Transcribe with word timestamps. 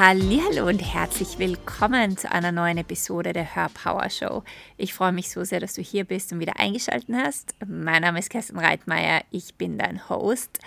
Hallo 0.00 0.68
und 0.68 0.78
herzlich 0.78 1.40
willkommen 1.40 2.16
zu 2.16 2.30
einer 2.30 2.52
neuen 2.52 2.78
Episode 2.78 3.32
der 3.32 3.56
Hör 3.56 3.68
Power 3.68 4.08
Show. 4.08 4.44
Ich 4.76 4.94
freue 4.94 5.10
mich 5.10 5.28
so 5.28 5.42
sehr, 5.42 5.58
dass 5.58 5.74
du 5.74 5.82
hier 5.82 6.04
bist 6.04 6.30
und 6.30 6.38
wieder 6.38 6.60
eingeschaltet 6.60 7.12
hast. 7.12 7.56
Mein 7.66 8.02
Name 8.02 8.20
ist 8.20 8.30
Kerstin 8.30 8.60
Reitmeier, 8.60 9.22
ich 9.32 9.56
bin 9.56 9.76
dein 9.76 10.08
Host. 10.08 10.60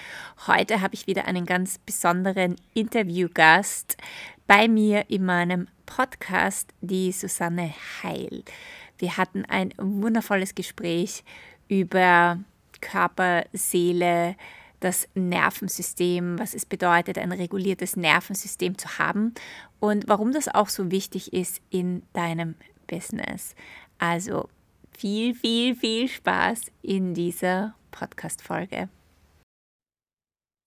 Heute 0.48 0.82
habe 0.82 0.96
ich 0.96 1.08
wieder 1.08 1.30
einen 1.30 1.46
ganz 1.46 1.78
besonderen 1.78 2.58
Interviewgast 2.73 3.96
bei 4.48 4.68
mir 4.68 5.09
in 5.09 5.23
meinem 5.23 5.70
Podcast, 5.86 6.68
die 6.82 7.13
Susanne 7.13 7.73
Heil. 8.04 8.44
Wir 8.98 9.16
hatten 9.16 9.45
ein 9.45 9.73
wundervolles 9.77 10.55
Gespräch 10.55 11.23
über 11.70 12.38
Körper, 12.82 13.45
Seele, 13.54 14.36
das 14.82 15.07
Nervensystem, 15.13 16.38
was 16.38 16.53
es 16.53 16.66
bedeutet, 16.66 17.17
ein 17.17 17.31
reguliertes 17.31 17.95
Nervensystem 17.95 18.77
zu 18.77 18.99
haben 18.99 19.34
und 19.80 20.08
warum 20.08 20.34
das 20.34 20.48
auch 20.48 20.70
so 20.70 20.91
wichtig 20.91 21.31
ist 21.34 21.62
in 21.70 22.03
deinem 22.13 22.55
Business. 22.88 23.55
Also 23.98 24.49
viel, 24.91 25.34
viel, 25.34 25.75
viel 25.75 26.08
Spaß 26.08 26.72
in 26.81 27.13
dieser 27.13 27.75
Podcast-Folge. 27.91 28.89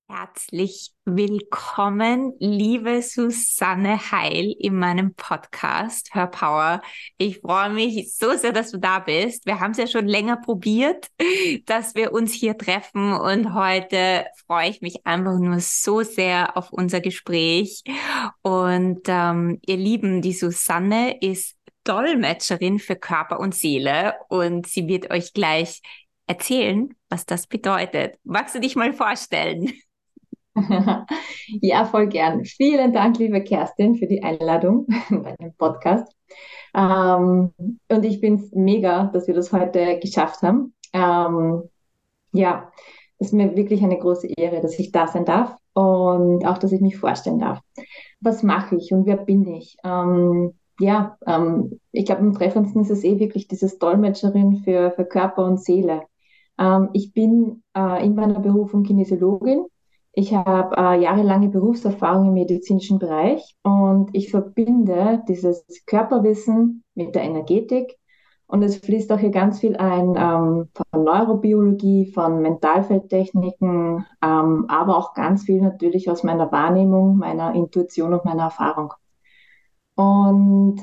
Herzlich 0.06 0.90
willkommen, 1.06 2.34
liebe 2.38 3.00
Susanne 3.00 4.10
Heil 4.12 4.54
in 4.58 4.78
meinem 4.78 5.14
Podcast 5.14 6.10
Hör 6.12 6.26
Power. 6.26 6.82
Ich 7.16 7.40
freue 7.40 7.70
mich 7.70 8.14
so 8.14 8.36
sehr, 8.36 8.52
dass 8.52 8.70
du 8.70 8.78
da 8.78 8.98
bist. 8.98 9.46
Wir 9.46 9.60
haben 9.60 9.70
es 9.70 9.78
ja 9.78 9.86
schon 9.86 10.06
länger 10.06 10.36
probiert, 10.36 11.06
dass 11.64 11.94
wir 11.94 12.12
uns 12.12 12.34
hier 12.34 12.58
treffen 12.58 13.14
und 13.14 13.54
heute 13.54 14.26
freue 14.46 14.68
ich 14.68 14.82
mich 14.82 15.06
einfach 15.06 15.38
nur 15.38 15.58
so 15.60 16.02
sehr 16.02 16.54
auf 16.58 16.70
unser 16.70 17.00
Gespräch. 17.00 17.82
Und 18.42 19.00
ähm, 19.06 19.58
ihr 19.64 19.78
Lieben, 19.78 20.20
die 20.20 20.34
Susanne 20.34 21.18
ist 21.22 21.56
Dolmetscherin 21.84 22.78
für 22.78 22.96
Körper 22.96 23.40
und 23.40 23.54
Seele 23.54 24.16
und 24.28 24.66
sie 24.66 24.86
wird 24.86 25.10
euch 25.10 25.32
gleich 25.32 25.80
erzählen, 26.26 26.94
was 27.08 27.24
das 27.24 27.46
bedeutet. 27.46 28.16
Magst 28.22 28.54
du 28.54 28.60
dich 28.60 28.76
mal 28.76 28.92
vorstellen? 28.92 29.72
ja, 31.60 31.84
voll 31.84 32.06
gern. 32.08 32.44
Vielen 32.44 32.92
Dank, 32.92 33.18
liebe 33.18 33.42
Kerstin, 33.42 33.96
für 33.96 34.06
die 34.06 34.22
Einladung 34.22 34.86
bei 35.10 35.34
dem 35.40 35.52
Podcast. 35.54 36.14
Ähm, 36.74 37.52
und 37.58 38.04
ich 38.04 38.20
bin 38.20 38.48
mega, 38.52 39.06
dass 39.12 39.26
wir 39.26 39.34
das 39.34 39.52
heute 39.52 39.98
geschafft 39.98 40.42
haben. 40.42 40.74
Ähm, 40.92 41.64
ja, 42.32 42.70
es 43.18 43.28
ist 43.28 43.32
mir 43.32 43.56
wirklich 43.56 43.82
eine 43.82 43.98
große 43.98 44.28
Ehre, 44.36 44.60
dass 44.60 44.78
ich 44.78 44.92
da 44.92 45.06
sein 45.06 45.24
darf 45.24 45.56
und 45.72 46.44
auch, 46.46 46.58
dass 46.58 46.72
ich 46.72 46.80
mich 46.80 46.96
vorstellen 46.96 47.40
darf. 47.40 47.60
Was 48.20 48.42
mache 48.42 48.76
ich 48.76 48.92
und 48.92 49.06
wer 49.06 49.16
bin 49.16 49.46
ich? 49.46 49.76
Ähm, 49.84 50.54
ja, 50.80 51.16
ähm, 51.26 51.80
ich 51.92 52.06
glaube, 52.06 52.22
am 52.22 52.34
treffendsten 52.34 52.82
ist 52.82 52.90
es 52.90 53.04
eh 53.04 53.18
wirklich 53.18 53.48
dieses 53.48 53.78
Dolmetscherin 53.78 54.62
für, 54.64 54.92
für 54.92 55.04
Körper 55.04 55.44
und 55.44 55.60
Seele. 55.60 56.02
Ähm, 56.58 56.90
ich 56.92 57.12
bin 57.12 57.62
äh, 57.76 58.04
in 58.04 58.14
meiner 58.14 58.40
Berufung 58.40 58.82
Kinesiologin 58.82 59.66
ich 60.16 60.34
habe 60.34 60.76
äh, 60.76 61.02
jahrelange 61.02 61.48
Berufserfahrung 61.48 62.28
im 62.28 62.34
medizinischen 62.34 62.98
Bereich 62.98 63.56
und 63.62 64.10
ich 64.12 64.30
verbinde 64.30 65.22
dieses 65.28 65.64
Körperwissen 65.86 66.84
mit 66.94 67.14
der 67.14 67.22
Energetik 67.22 67.98
und 68.46 68.62
es 68.62 68.76
fließt 68.76 69.10
auch 69.10 69.18
hier 69.18 69.30
ganz 69.30 69.58
viel 69.60 69.76
ein 69.76 70.14
ähm, 70.16 70.68
von 70.72 71.04
Neurobiologie, 71.04 72.12
von 72.12 72.40
Mentalfeldtechniken, 72.42 74.06
ähm, 74.22 74.66
aber 74.68 74.96
auch 74.96 75.14
ganz 75.14 75.44
viel 75.44 75.60
natürlich 75.60 76.10
aus 76.10 76.22
meiner 76.22 76.52
Wahrnehmung, 76.52 77.16
meiner 77.16 77.54
Intuition 77.54 78.14
und 78.14 78.24
meiner 78.24 78.44
Erfahrung. 78.44 78.92
Und 79.96 80.82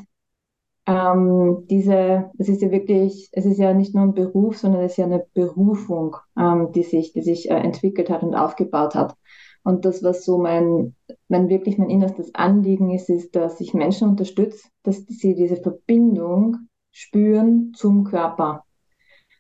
ähm, 0.88 1.66
diese, 1.70 2.32
es 2.38 2.50
ist 2.50 2.62
ja 2.62 2.72
wirklich, 2.72 3.30
es 3.32 3.46
ist 3.46 3.58
ja 3.60 3.74
nicht 3.74 3.94
nur 3.94 4.04
ein 4.06 4.14
Beruf, 4.14 4.58
sondern 4.58 4.82
es 4.82 4.94
ist 4.94 4.98
ja 4.98 5.06
eine 5.06 5.26
Berufung, 5.34 6.18
ähm, 6.38 6.72
die 6.74 6.84
sich, 6.84 7.14
die 7.14 7.22
sich 7.22 7.50
äh, 7.50 7.56
entwickelt 7.56 8.10
hat 8.10 8.24
und 8.24 8.36
aufgebaut 8.36 8.96
hat. 8.96 9.16
Und 9.64 9.86
das, 9.86 10.04
was 10.04 10.26
so 10.26 10.38
mein, 10.38 10.96
mein 11.28 11.50
wirklich 11.50 11.78
mein 11.78 11.90
innerstes 11.90 12.34
Anliegen 12.34 12.92
ist, 12.92 13.10
ist, 13.10 13.36
dass 13.36 13.62
ich 13.62 13.74
Menschen 13.74 14.10
unterstütze, 14.10 14.70
dass 14.84 15.06
sie 15.08 15.36
diese 15.36 15.58
Verbindung 15.58 16.68
spüren 16.92 17.74
zum 17.76 18.04
Körper, 18.04 18.64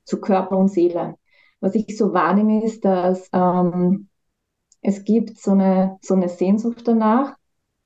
zu 0.05 0.21
Körper 0.21 0.57
und 0.57 0.69
Seele. 0.69 1.15
Was 1.59 1.75
ich 1.75 1.97
so 1.97 2.13
wahrnehme, 2.13 2.63
ist, 2.63 2.85
dass 2.85 3.29
ähm, 3.33 4.09
es 4.81 5.03
gibt 5.03 5.37
so 5.39 5.51
eine, 5.51 5.97
so 6.01 6.15
eine 6.15 6.29
Sehnsucht 6.29 6.88
danach, 6.88 7.35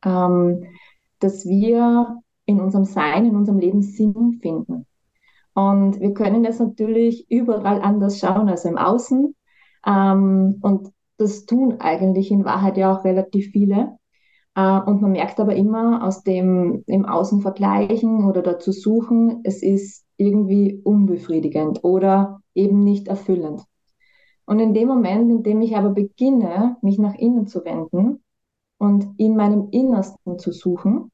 ähm, 0.03 0.65
dass 1.19 1.45
wir 1.45 2.21
in 2.45 2.59
unserem 2.59 2.85
Sein, 2.85 3.25
in 3.25 3.35
unserem 3.35 3.59
Leben 3.59 3.81
Sinn 3.81 4.39
finden. 4.41 4.85
Und 5.53 5.99
wir 6.01 6.13
können 6.13 6.43
das 6.43 6.59
natürlich 6.59 7.29
überall 7.29 7.81
anders 7.81 8.19
schauen 8.19 8.49
als 8.49 8.65
im 8.65 8.77
Außen. 8.77 9.35
Ähm, 9.87 10.59
und 10.61 10.91
das 11.17 11.45
tun 11.45 11.79
eigentlich 11.79 12.31
in 12.31 12.45
Wahrheit 12.45 12.77
ja 12.77 12.95
auch 12.95 13.03
relativ 13.03 13.51
viele. 13.51 13.97
Äh, 14.55 14.79
und 14.81 15.01
man 15.01 15.11
merkt 15.11 15.39
aber 15.39 15.55
immer 15.55 16.03
aus 16.05 16.23
dem 16.23 16.83
im 16.87 17.05
Außen 17.05 17.41
vergleichen 17.41 18.25
oder 18.25 18.41
dazu 18.41 18.71
suchen, 18.71 19.41
es 19.43 19.61
ist 19.61 20.05
irgendwie 20.17 20.81
unbefriedigend 20.83 21.83
oder 21.83 22.41
eben 22.53 22.83
nicht 22.83 23.07
erfüllend. 23.07 23.63
Und 24.45 24.59
in 24.59 24.73
dem 24.73 24.87
Moment, 24.87 25.29
in 25.31 25.43
dem 25.43 25.61
ich 25.61 25.75
aber 25.75 25.89
beginne, 25.89 26.77
mich 26.81 26.99
nach 26.99 27.15
innen 27.15 27.47
zu 27.47 27.65
wenden 27.65 28.23
und 28.77 29.07
in 29.17 29.35
meinem 29.35 29.69
Innersten 29.71 30.37
zu 30.39 30.51
suchen, 30.51 31.11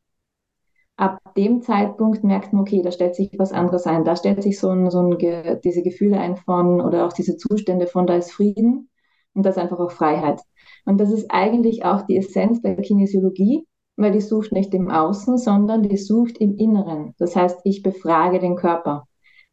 ab 0.98 1.20
dem 1.36 1.62
Zeitpunkt 1.62 2.24
merkt 2.24 2.54
man, 2.54 2.62
okay, 2.62 2.82
da 2.84 2.92
stellt 2.92 3.16
sich 3.16 3.32
was 3.40 3.54
anderes 3.54 3.88
ein. 3.88 4.04
Da 4.04 4.16
stellt 4.16 4.44
sich 4.44 4.60
so, 4.60 4.70
ein, 4.70 4.92
so 4.92 5.00
ein, 5.00 5.18
diese 5.64 5.82
Gefühle 5.82 6.20
ein 6.20 6.36
von 6.36 6.82
oder 6.82 7.08
auch 7.08 7.14
diese 7.14 7.38
Zustände 7.38 7.88
von, 7.88 8.06
da 8.06 8.16
ist 8.16 8.32
Frieden 8.32 8.91
und 9.34 9.46
da 9.46 9.50
ist 9.50 9.58
einfach 9.58 9.80
auch 9.80 9.92
Freiheit. 9.92 10.42
Und 10.86 11.00
das 11.00 11.12
ist 11.12 11.28
eigentlich 11.30 11.86
auch 11.86 12.04
die 12.04 12.18
Essenz 12.18 12.62
der 12.62 12.76
Kinesiologie, 12.76 13.66
weil 13.96 14.12
die 14.12 14.22
sucht 14.22 14.52
nicht 14.52 14.74
im 14.74 14.90
Außen, 14.90 15.38
sondern 15.38 15.84
die 15.84 15.98
sucht 15.98 16.38
im 16.40 16.58
Inneren. 16.58 17.14
Das 17.18 17.36
heißt, 17.36 17.62
ich 17.64 17.84
befrage 17.84 18.40
den 18.40 18.56
Körper. 18.56 19.08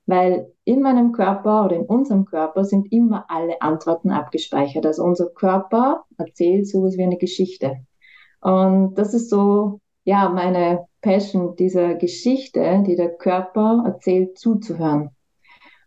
Weil 0.06 0.50
in 0.64 0.80
meinem 0.80 1.12
Körper 1.12 1.66
oder 1.66 1.76
in 1.76 1.84
unserem 1.84 2.24
Körper 2.24 2.64
sind 2.64 2.90
immer 2.90 3.26
alle 3.28 3.60
Antworten 3.60 4.10
abgespeichert. 4.10 4.86
Also 4.86 5.02
unser 5.04 5.28
Körper 5.28 6.04
erzählt 6.16 6.66
sowas 6.66 6.96
wie 6.96 7.02
eine 7.02 7.18
Geschichte. 7.18 7.76
Und 8.40 8.94
das 8.94 9.12
ist 9.12 9.28
so, 9.28 9.80
ja, 10.04 10.30
meine 10.30 10.86
Passion, 11.02 11.56
dieser 11.56 11.94
Geschichte, 11.94 12.82
die 12.86 12.96
der 12.96 13.16
Körper 13.16 13.82
erzählt, 13.84 14.38
zuzuhören. 14.38 15.10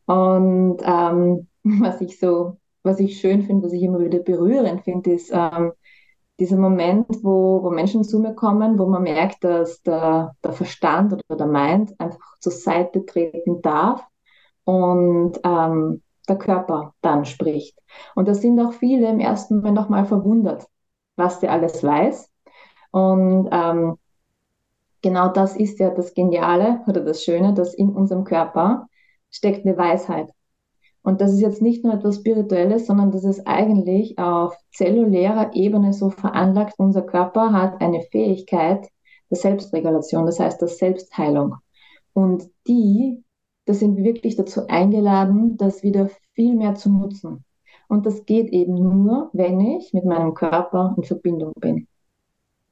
Und 0.06 0.81
ähm, 0.85 1.47
was 1.63 2.00
ich 2.02 2.19
so, 2.19 2.58
was 2.83 2.99
ich 2.99 3.19
schön 3.19 3.43
finde, 3.43 3.65
was 3.65 3.73
ich 3.73 3.83
immer 3.83 3.99
wieder 3.99 4.19
berührend 4.19 4.83
finde, 4.83 5.13
ist 5.13 5.31
ähm, 5.33 5.71
dieser 6.39 6.57
Moment, 6.57 7.07
wo, 7.21 7.63
wo 7.63 7.69
Menschen 7.69 8.03
zu 8.03 8.19
mir 8.19 8.33
kommen, 8.33 8.79
wo 8.79 8.87
man 8.87 9.03
merkt, 9.03 9.43
dass 9.43 9.81
der, 9.83 10.35
der 10.43 10.53
Verstand 10.53 11.13
oder 11.13 11.37
der 11.37 11.45
Mind 11.47 11.93
einfach 11.99 12.37
zur 12.39 12.51
Seite 12.51 13.05
treten 13.05 13.61
darf 13.61 14.03
und 14.63 15.39
ähm, 15.43 16.01
der 16.27 16.37
Körper 16.37 16.93
dann 17.01 17.25
spricht. 17.25 17.77
Und 18.15 18.27
da 18.27 18.33
sind 18.33 18.59
auch 18.59 18.73
viele 18.73 19.09
im 19.09 19.19
ersten 19.19 19.57
Moment 19.57 19.75
nochmal 19.75 20.05
verwundert, 20.05 20.67
was 21.15 21.39
der 21.39 21.51
alles 21.51 21.83
weiß. 21.83 22.29
Und 22.91 23.49
ähm, 23.51 23.97
genau 25.01 25.29
das 25.29 25.55
ist 25.55 25.79
ja 25.79 25.89
das 25.91 26.13
Geniale 26.13 26.81
oder 26.87 27.01
das 27.01 27.23
Schöne, 27.23 27.53
dass 27.53 27.73
in 27.73 27.89
unserem 27.89 28.23
Körper 28.23 28.87
steckt 29.29 29.65
eine 29.65 29.77
Weisheit. 29.77 30.31
Und 31.03 31.19
das 31.19 31.34
ist 31.34 31.41
jetzt 31.41 31.62
nicht 31.62 31.84
nur 31.84 31.94
etwas 31.94 32.17
Spirituelles, 32.17 32.85
sondern 32.85 33.12
das 33.12 33.23
ist 33.23 33.47
eigentlich 33.47 34.20
auf 34.20 34.55
zellulärer 34.72 35.55
Ebene 35.55 35.93
so 35.93 36.09
veranlagt. 36.09 36.75
Unser 36.78 37.02
Körper 37.02 37.53
hat 37.53 37.81
eine 37.81 38.02
Fähigkeit 38.02 38.87
der 39.29 39.37
Selbstregulation, 39.37 40.25
das 40.25 40.40
heißt 40.40 40.61
der 40.61 40.67
Selbstheilung. 40.67 41.55
Und 42.14 42.49
die, 42.67 43.23
da 43.66 43.73
sind 43.73 43.97
wir 43.97 44.03
wirklich 44.03 44.35
dazu 44.35 44.67
eingeladen, 44.67 45.58
das 45.58 45.81
wieder 45.81 46.09
viel 46.34 46.55
mehr 46.55 46.75
zu 46.75 46.91
nutzen. 46.91 47.46
Und 47.87 48.05
das 48.05 48.25
geht 48.25 48.49
eben 48.49 48.75
nur, 48.75 49.29
wenn 49.34 49.59
ich 49.59 49.93
mit 49.93 50.05
meinem 50.05 50.34
Körper 50.34 50.93
in 50.97 51.03
Verbindung 51.03 51.53
bin. 51.59 51.87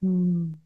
Hm. 0.01 0.59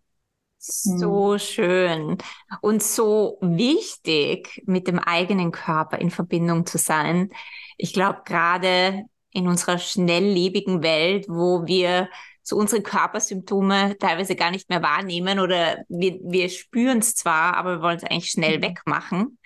So 0.66 1.38
schön 1.40 2.18
und 2.62 2.82
so 2.82 3.38
wichtig, 3.42 4.64
mit 4.66 4.88
dem 4.88 4.98
eigenen 4.98 5.52
Körper 5.52 5.98
in 5.98 6.10
Verbindung 6.10 6.66
zu 6.66 6.78
sein. 6.78 7.32
Ich 7.78 7.92
glaube, 7.92 8.22
gerade 8.24 9.04
in 9.32 9.50
unserer 9.50 9.78
schnelllebigen 9.78 10.82
Welt, 10.82 11.26
wo 11.28 11.66
wir 11.66 12.08
so 12.44 12.56
unsere 12.56 12.82
Körpersymptome 12.82 13.98
teilweise 13.98 14.38
gar 14.38 14.52
nicht 14.52 14.70
mehr 14.70 14.82
wahrnehmen 14.82 15.40
oder 15.40 15.84
wir, 15.90 16.18
wir 16.24 16.48
spüren 16.48 17.00
es 17.00 17.14
zwar, 17.16 17.58
aber 17.58 17.78
wir 17.78 17.82
wollen 17.82 17.98
es 17.98 18.06
eigentlich 18.06 18.32
schnell 18.32 18.60
mhm. 18.60 18.64
wegmachen, 18.64 19.40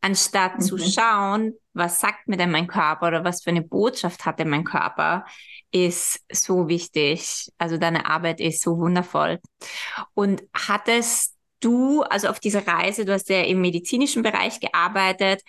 anstatt 0.00 0.58
mhm. 0.58 0.62
zu 0.62 0.78
schauen, 0.78 1.54
was 1.72 2.00
sagt 2.00 2.28
mir 2.28 2.36
denn 2.36 2.50
mein 2.50 2.66
Körper 2.66 3.08
oder 3.08 3.24
was 3.24 3.42
für 3.42 3.50
eine 3.50 3.62
Botschaft 3.62 4.24
hat 4.24 4.38
denn 4.38 4.48
mein 4.48 4.64
Körper, 4.64 5.24
ist 5.70 6.20
so 6.32 6.68
wichtig. 6.68 7.50
Also 7.58 7.76
deine 7.76 8.06
Arbeit 8.06 8.40
ist 8.40 8.62
so 8.62 8.78
wundervoll. 8.78 9.38
Und 10.14 10.42
hattest 10.54 11.36
du, 11.60 12.02
also 12.02 12.28
auf 12.28 12.40
dieser 12.40 12.66
Reise, 12.66 13.04
du 13.04 13.12
hast 13.12 13.28
ja 13.28 13.42
im 13.42 13.60
medizinischen 13.60 14.22
Bereich 14.22 14.60
gearbeitet, 14.60 15.42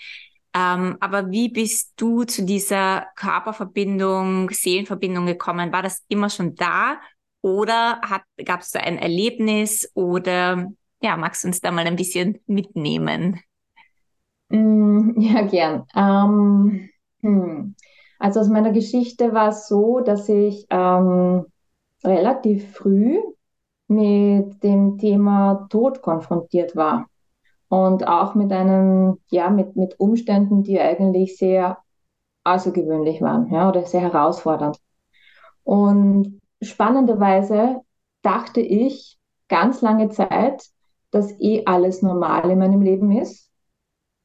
ähm, 0.56 0.98
aber 1.00 1.30
wie 1.30 1.50
bist 1.50 1.94
du 1.96 2.24
zu 2.24 2.44
dieser 2.44 3.08
Körperverbindung, 3.16 4.50
Seelenverbindung 4.50 5.28
gekommen? 5.28 5.72
War 5.72 5.84
das 5.84 6.04
immer 6.08 6.30
schon 6.30 6.56
da 6.56 7.00
oder 7.42 8.02
gab 8.44 8.62
es 8.62 8.72
da 8.72 8.80
ein 8.80 8.98
Erlebnis 8.98 9.90
oder 9.94 10.66
ja, 11.02 11.18
magst 11.18 11.44
du 11.44 11.48
uns 11.48 11.62
da 11.62 11.72
mal 11.72 11.86
ein 11.86 11.96
bisschen 11.96 12.40
mitnehmen? 12.48 13.42
Mm, 14.50 15.14
ja, 15.20 15.42
gern. 15.44 15.86
Ähm, 15.96 16.90
hm. 17.22 17.76
Also 18.20 18.42
aus 18.42 18.50
meiner 18.50 18.72
Geschichte 18.72 19.34
war 19.34 19.50
es 19.50 19.68
so, 19.68 20.02
dass 20.02 20.28
ich 20.30 20.68
ähm, 20.70 21.46
relativ 22.04 22.74
früh 22.74 23.18
mit 23.88 24.64
dem 24.64 24.98
Thema 24.98 25.68
Tod 25.70 26.02
konfrontiert 26.02 26.76
war 26.76 27.08
und 27.70 28.08
auch 28.08 28.36
mit 28.36 28.52
einem, 28.52 29.20
ja, 29.30 29.50
mit, 29.50 29.76
mit 29.76 30.00
Umständen, 30.00 30.64
die 30.64 30.80
eigentlich 30.80 31.38
sehr 31.38 31.80
außergewöhnlich 32.44 33.22
waren, 33.22 33.52
ja, 33.52 33.70
oder 33.70 33.86
sehr 33.86 34.02
herausfordernd. 34.02 34.80
Und 35.64 36.42
spannenderweise 36.62 37.82
dachte 38.22 38.62
ich 38.62 39.18
ganz 39.48 39.82
lange 39.82 40.10
Zeit, 40.10 40.64
dass 41.12 41.32
eh 41.40 41.64
alles 41.66 42.02
normal 42.02 42.50
in 42.50 42.60
meinem 42.60 42.82
Leben 42.82 43.12
ist, 43.12 43.49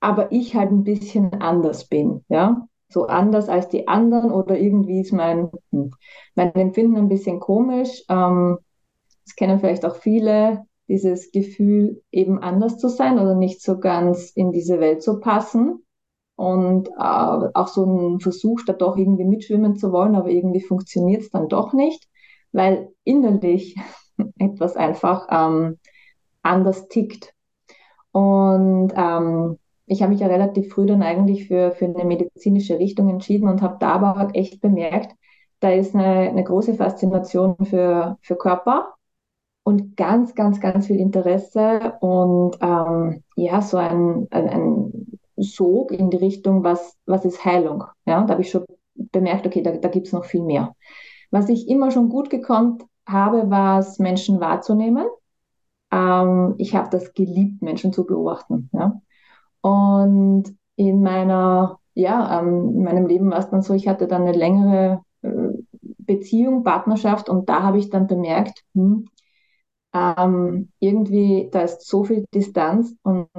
aber 0.05 0.33
ich 0.33 0.55
halt 0.55 0.71
ein 0.71 0.85
bisschen 0.85 1.33
anders 1.41 1.87
bin, 1.89 2.25
ja, 2.29 2.69
so 2.89 3.07
anders 3.07 3.49
als 3.49 3.71
die 3.71 3.89
anderen 3.89 4.31
oder 4.31 4.59
irgendwie 4.59 5.01
ist 5.01 5.13
mein, 5.13 5.51
hm, 5.73 5.93
mein 6.35 6.55
Empfinden 6.55 6.97
ein 6.99 7.09
bisschen 7.09 7.41
komisch. 7.41 8.05
Ähm, 8.11 8.59
das 9.25 9.35
kennen 9.35 9.59
vielleicht 9.59 9.87
auch 9.87 9.97
viele, 9.97 10.67
dieses 10.89 11.33
Gefühl, 11.33 12.03
eben 12.13 12.39
anders 12.39 12.77
zu 12.77 12.89
sein 12.89 13.19
oder 13.19 13.35
nicht 13.35 13.63
so 13.63 13.79
ganz 13.79 14.31
in 14.31 14.53
diese 14.53 14.79
Welt 14.79 15.03
zu 15.03 15.21
passen. 15.21 15.83
Und 16.37 16.89
äh, 16.89 16.93
auch 16.99 17.69
so 17.69 17.85
ein 17.87 18.21
Versuch, 18.21 18.61
da 18.67 18.75
doch 18.75 18.99
irgendwie 18.99 19.25
mitschwimmen 19.25 19.77
zu 19.77 19.91
wollen, 19.91 20.17
aber 20.17 20.29
irgendwie 20.29 20.61
funktioniert 20.61 21.23
es 21.23 21.31
dann 21.31 21.49
doch 21.49 21.73
nicht, 21.73 22.07
weil 22.53 22.91
innerlich 23.05 23.77
etwas 24.39 24.77
einfach 24.77 25.29
ähm, 25.31 25.79
anders 26.43 26.89
tickt. 26.89 27.33
Und 28.13 28.93
ähm, 28.95 29.59
ich 29.87 30.03
habe 30.03 30.13
mich 30.13 30.21
ja 30.21 30.27
relativ 30.29 30.73
früh 30.73 30.87
dann 30.87 31.03
eigentlich 31.03 31.49
für, 31.49 31.73
für 31.73 31.87
eine 31.87 32.05
medizinische 32.05 32.79
Richtung 32.79 33.09
entschieden 33.11 33.49
und 33.49 33.63
habe 33.63 33.77
da 33.81 33.93
aber 33.95 34.31
echt 34.35 34.61
bemerkt, 34.61 35.15
da 35.61 35.71
ist 35.71 35.95
eine, 35.95 36.29
eine 36.31 36.45
große 36.45 36.75
Faszination 36.75 37.57
für, 37.65 38.19
für 38.23 38.37
Körper 38.37 38.95
und 39.63 39.97
ganz, 39.97 40.35
ganz, 40.35 40.61
ganz 40.61 40.87
viel 40.87 41.01
Interesse 41.01 41.95
und 42.01 42.57
ähm, 42.61 43.23
ja, 43.37 43.63
so 43.63 43.77
ein, 43.79 44.27
ein, 44.31 44.49
ein 44.49 45.19
Sog 45.37 45.91
in 45.93 46.11
die 46.11 46.19
Richtung, 46.19 46.65
was, 46.65 46.97
was 47.07 47.25
ist 47.25 47.45
Heilung? 47.45 47.85
Ja, 48.07 48.23
da 48.25 48.33
habe 48.35 48.43
ich 48.43 48.51
schon 48.51 48.65
bemerkt, 48.95 49.47
okay, 49.47 49.63
da, 49.63 49.73
da 49.77 49.89
gibt 49.89 50.07
es 50.07 50.13
noch 50.13 50.25
viel 50.25 50.43
mehr. 50.43 50.75
Was 51.31 51.49
ich 51.49 51.69
immer 51.69 51.91
schon 51.91 52.09
gut 52.09 52.31
gekonnt 52.31 52.85
habe, 53.09 53.51
war 53.51 53.81
es, 53.81 53.99
Menschen 53.99 54.41
wahrzunehmen. 54.41 55.07
Ähm, 55.93 56.55
ich 56.59 56.75
habe 56.75 56.91
das 56.91 57.15
geliebt, 57.15 57.63
Menschen 57.63 57.93
zu 57.93 58.07
beobachten. 58.07 58.71
Ja? 58.73 59.01
Und 59.65 60.55
in 60.77 61.03
meiner, 61.03 61.79
ja, 61.95 62.39
ähm, 62.39 62.75
in 62.77 62.83
meinem 62.85 63.07
Leben 63.07 63.31
war 63.31 63.39
es 63.39 63.49
dann 63.49 63.63
so, 63.63 63.73
ich 63.73 63.89
hatte 63.89 64.07
dann 64.07 64.21
eine 64.23 64.33
längere 64.33 65.01
äh, 65.23 65.31
Beziehung, 65.81 66.65
Partnerschaft 66.65 67.31
und 67.31 67.49
da 67.49 67.63
habe 67.63 67.79
ich 67.79 67.89
dann 67.89 68.07
bemerkt, 68.07 68.63
hm, 68.75 69.09
ähm, 69.95 70.71
irgendwie, 70.81 71.49
da 71.51 71.63
ist 71.63 71.87
so 71.87 72.05
viel 72.05 72.27
Distanz 72.35 72.95
und 73.05 73.31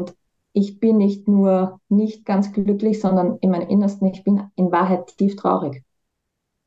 ich 0.51 0.79
bin 0.79 0.97
nicht 0.97 1.27
nur 1.27 1.79
nicht 1.89 2.25
ganz 2.25 2.51
glücklich, 2.53 2.99
sondern 2.99 3.37
in 3.41 3.51
meinem 3.51 3.69
Innersten, 3.69 4.07
ich 4.07 4.23
bin 4.23 4.49
in 4.55 4.71
Wahrheit 4.71 5.15
tief 5.17 5.35
traurig. 5.35 5.83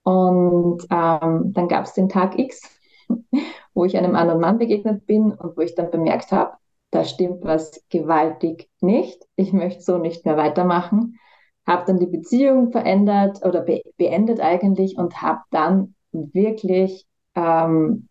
Und 0.05 0.83
ähm, 0.89 1.53
dann 1.53 1.67
gab 1.69 1.87
es 1.87 1.95
den 1.95 2.09
Tag 2.09 2.39
X, 2.39 2.63
wo 3.75 3.85
ich 3.85 3.97
einem 3.99 4.15
anderen 4.15 4.41
Mann 4.41 4.59
begegnet 4.59 5.05
bin 5.07 5.33
und 5.33 5.57
wo 5.57 5.63
ich 5.63 5.75
dann 5.75 5.91
bemerkt 5.91 6.31
habe, 6.31 6.59
da 6.91 7.05
stimmt 7.05 7.45
was 7.45 7.83
gewaltig 7.91 8.69
nicht. 8.81 9.23
Ich 9.37 9.53
möchte 9.53 9.83
so 9.83 9.99
nicht 9.99 10.25
mehr 10.25 10.37
weitermachen. 10.37 11.19
Habe 11.67 11.85
dann 11.87 11.99
die 11.99 12.07
Beziehung 12.07 12.73
verändert 12.73 13.45
oder 13.45 13.61
be 13.61 13.83
beendet 13.97 14.41
eigentlich 14.41 14.97
und 14.97 15.21
habe 15.21 15.41
dann 15.51 15.95
wirklich 16.13 17.07
ähm, 17.35 18.09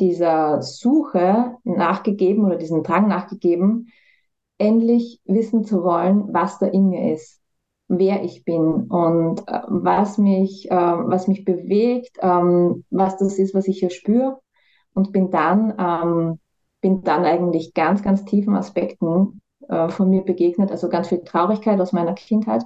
dieser 0.00 0.62
Suche 0.62 1.56
nachgegeben 1.64 2.44
oder 2.46 2.56
diesem 2.56 2.82
Drang 2.82 3.06
nachgegeben, 3.06 3.88
endlich 4.58 5.20
wissen 5.24 5.64
zu 5.64 5.82
wollen, 5.84 6.32
was 6.32 6.58
da 6.58 6.66
in 6.66 6.88
mir 6.88 7.12
ist, 7.12 7.40
wer 7.88 8.22
ich 8.24 8.44
bin 8.44 8.88
und 8.88 9.40
äh, 9.46 9.60
was 9.68 10.18
mich, 10.18 10.70
äh, 10.70 10.74
was 10.74 11.28
mich 11.28 11.44
bewegt, 11.44 12.16
ähm, 12.20 12.84
was 12.90 13.18
das 13.18 13.38
ist, 13.38 13.54
was 13.54 13.68
ich 13.68 13.78
hier 13.80 13.90
spüre 13.90 14.40
und 14.94 15.12
bin 15.12 15.30
dann, 15.30 15.74
ähm, 15.78 16.40
bin 16.80 17.02
dann 17.02 17.24
eigentlich 17.24 17.74
ganz, 17.74 18.02
ganz 18.02 18.24
tiefen 18.24 18.56
Aspekten 18.56 19.40
äh, 19.68 19.88
von 19.88 20.10
mir 20.10 20.22
begegnet, 20.22 20.70
also 20.70 20.88
ganz 20.88 21.08
viel 21.08 21.22
Traurigkeit 21.22 21.80
aus 21.80 21.92
meiner 21.92 22.14
Kindheit, 22.14 22.64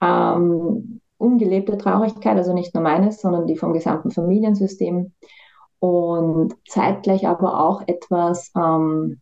ähm, 0.00 1.00
ungelebte 1.18 1.78
Traurigkeit, 1.78 2.36
also 2.36 2.52
nicht 2.52 2.74
nur 2.74 2.82
meines, 2.82 3.20
sondern 3.20 3.46
die 3.46 3.56
vom 3.56 3.72
gesamten 3.72 4.10
Familiensystem. 4.10 5.12
Und 5.78 6.54
zeitgleich 6.68 7.26
aber 7.26 7.60
auch 7.60 7.82
etwas, 7.86 8.52
ähm, 8.56 9.20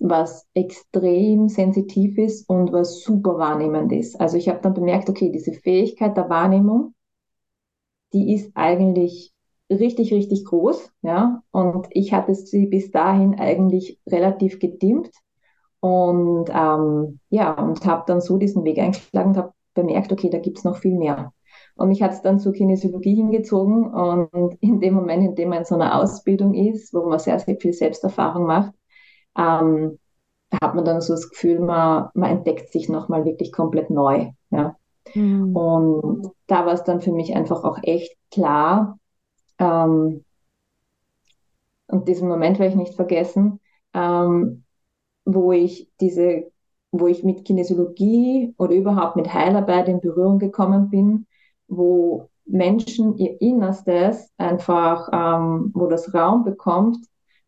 was 0.00 0.46
extrem 0.54 1.48
sensitiv 1.48 2.16
ist 2.18 2.48
und 2.48 2.72
was 2.72 3.02
super 3.02 3.38
wahrnehmend 3.38 3.92
ist. 3.92 4.18
Also 4.18 4.38
ich 4.38 4.48
habe 4.48 4.60
dann 4.62 4.74
bemerkt, 4.74 5.10
okay, 5.10 5.30
diese 5.30 5.52
Fähigkeit 5.52 6.16
der 6.16 6.30
Wahrnehmung, 6.30 6.94
die 8.12 8.34
ist 8.34 8.50
eigentlich 8.54 9.32
richtig, 9.70 10.12
richtig 10.12 10.44
groß, 10.44 10.92
ja, 11.02 11.42
und 11.50 11.86
ich 11.90 12.12
hatte 12.12 12.34
sie 12.34 12.66
bis 12.66 12.90
dahin 12.90 13.38
eigentlich 13.38 14.00
relativ 14.06 14.58
gedimmt 14.58 15.10
und 15.80 16.50
ähm, 16.50 17.20
ja, 17.30 17.52
und 17.52 17.84
habe 17.86 18.04
dann 18.06 18.20
so 18.20 18.36
diesen 18.36 18.64
Weg 18.64 18.78
eingeschlagen 18.78 19.30
und 19.30 19.36
habe 19.38 19.52
bemerkt, 19.74 20.12
okay, 20.12 20.30
da 20.30 20.38
gibt 20.38 20.58
es 20.58 20.64
noch 20.64 20.76
viel 20.76 20.96
mehr. 20.96 21.32
Und 21.74 21.88
mich 21.88 22.02
hat 22.02 22.12
es 22.12 22.20
dann 22.20 22.38
zur 22.38 22.52
Kinesiologie 22.52 23.14
hingezogen. 23.14 23.92
Und 23.92 24.54
in 24.60 24.80
dem 24.80 24.94
Moment, 24.94 25.24
in 25.24 25.34
dem 25.34 25.48
man 25.48 25.60
in 25.60 25.64
so 25.64 25.74
einer 25.74 25.98
Ausbildung 25.98 26.54
ist, 26.54 26.92
wo 26.92 27.08
man 27.08 27.18
sehr, 27.18 27.38
sehr 27.38 27.56
viel 27.56 27.72
Selbsterfahrung 27.72 28.46
macht, 28.46 28.74
ähm, 29.36 29.98
hat 30.62 30.74
man 30.74 30.84
dann 30.84 31.00
so 31.00 31.14
das 31.14 31.30
Gefühl, 31.30 31.60
man, 31.60 32.08
man 32.14 32.30
entdeckt 32.30 32.72
sich 32.72 32.88
nochmal 32.88 33.24
wirklich 33.24 33.52
komplett 33.52 33.88
neu. 33.88 34.30
Ja. 34.50 34.76
Mhm. 35.14 35.56
Und 35.56 36.28
da 36.46 36.66
war 36.66 36.74
es 36.74 36.84
dann 36.84 37.00
für 37.00 37.12
mich 37.12 37.34
einfach 37.34 37.64
auch 37.64 37.78
echt 37.82 38.14
klar, 38.30 38.98
ähm, 39.60 40.24
und 41.86 42.08
diesen 42.08 42.28
Moment 42.28 42.58
werde 42.58 42.72
ich 42.72 42.78
nicht 42.78 42.94
vergessen, 42.94 43.60
ähm, 43.94 44.64
wo 45.24 45.52
ich 45.52 45.90
diese, 46.00 46.50
wo 46.92 47.06
ich 47.06 47.24
mit 47.24 47.44
Kinesiologie 47.44 48.54
oder 48.58 48.74
überhaupt 48.74 49.16
mit 49.16 49.32
Heilarbeit 49.32 49.88
in 49.88 50.00
Berührung 50.00 50.38
gekommen 50.38 50.90
bin, 50.90 51.26
wo 51.68 52.28
Menschen 52.46 53.16
ihr 53.16 53.40
Innerstes 53.40 54.30
einfach, 54.38 55.08
ähm, 55.12 55.70
wo 55.74 55.86
das 55.86 56.12
Raum 56.14 56.44
bekommt 56.44 56.98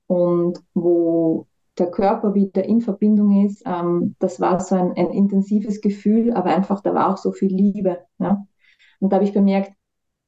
und 0.07 0.61
wo 0.75 1.47
der 1.79 1.91
Körper 1.91 2.35
wieder 2.35 2.65
in 2.65 2.81
Verbindung 2.81 3.47
ist. 3.47 3.63
Ähm, 3.67 4.15
das 4.19 4.41
war 4.41 4.61
so 4.61 4.75
ein, 4.75 4.93
ein, 4.93 5.11
intensives 5.11 5.81
Gefühl, 5.81 6.33
aber 6.35 6.51
einfach, 6.51 6.81
da 6.83 6.95
war 6.95 7.13
auch 7.13 7.17
so 7.17 7.33
viel 7.33 7.53
Liebe. 7.53 8.05
Ja? 8.19 8.47
Und 9.01 9.11
da 9.13 9.17
habe 9.17 9.25
ich 9.25 9.33
bemerkt, 9.33 9.73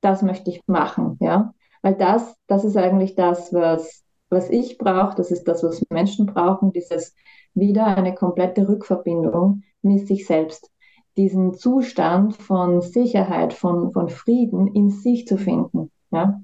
das 0.01 0.23
möchte 0.23 0.51
ich 0.51 0.63
machen, 0.67 1.17
ja. 1.21 1.55
Weil 1.85 1.97
das, 1.97 2.35
das 2.47 2.65
ist 2.65 2.79
eigentlich 2.79 3.15
das, 3.15 3.53
was, 3.53 4.05
was 4.31 4.49
ich 4.49 4.79
brauche, 4.79 5.17
das 5.17 5.31
ist 5.31 5.45
das, 5.45 5.63
was 5.63 5.85
Menschen 5.91 6.25
brauchen, 6.25 6.73
dieses 6.73 7.15
wieder 7.53 7.85
eine 7.85 8.15
komplette 8.15 8.67
Rückverbindung 8.67 9.65
mit 9.83 10.07
sich 10.09 10.27
selbst 10.27 10.71
diesen 11.19 11.53
Zustand 11.53 12.37
von 12.37 12.81
Sicherheit, 12.81 13.53
von, 13.53 13.93
von 13.93 14.09
Frieden 14.09 14.69
in 14.69 14.89
sich 14.89 15.27
zu 15.27 15.37
finden. 15.37 15.91
Ja? 16.11 16.43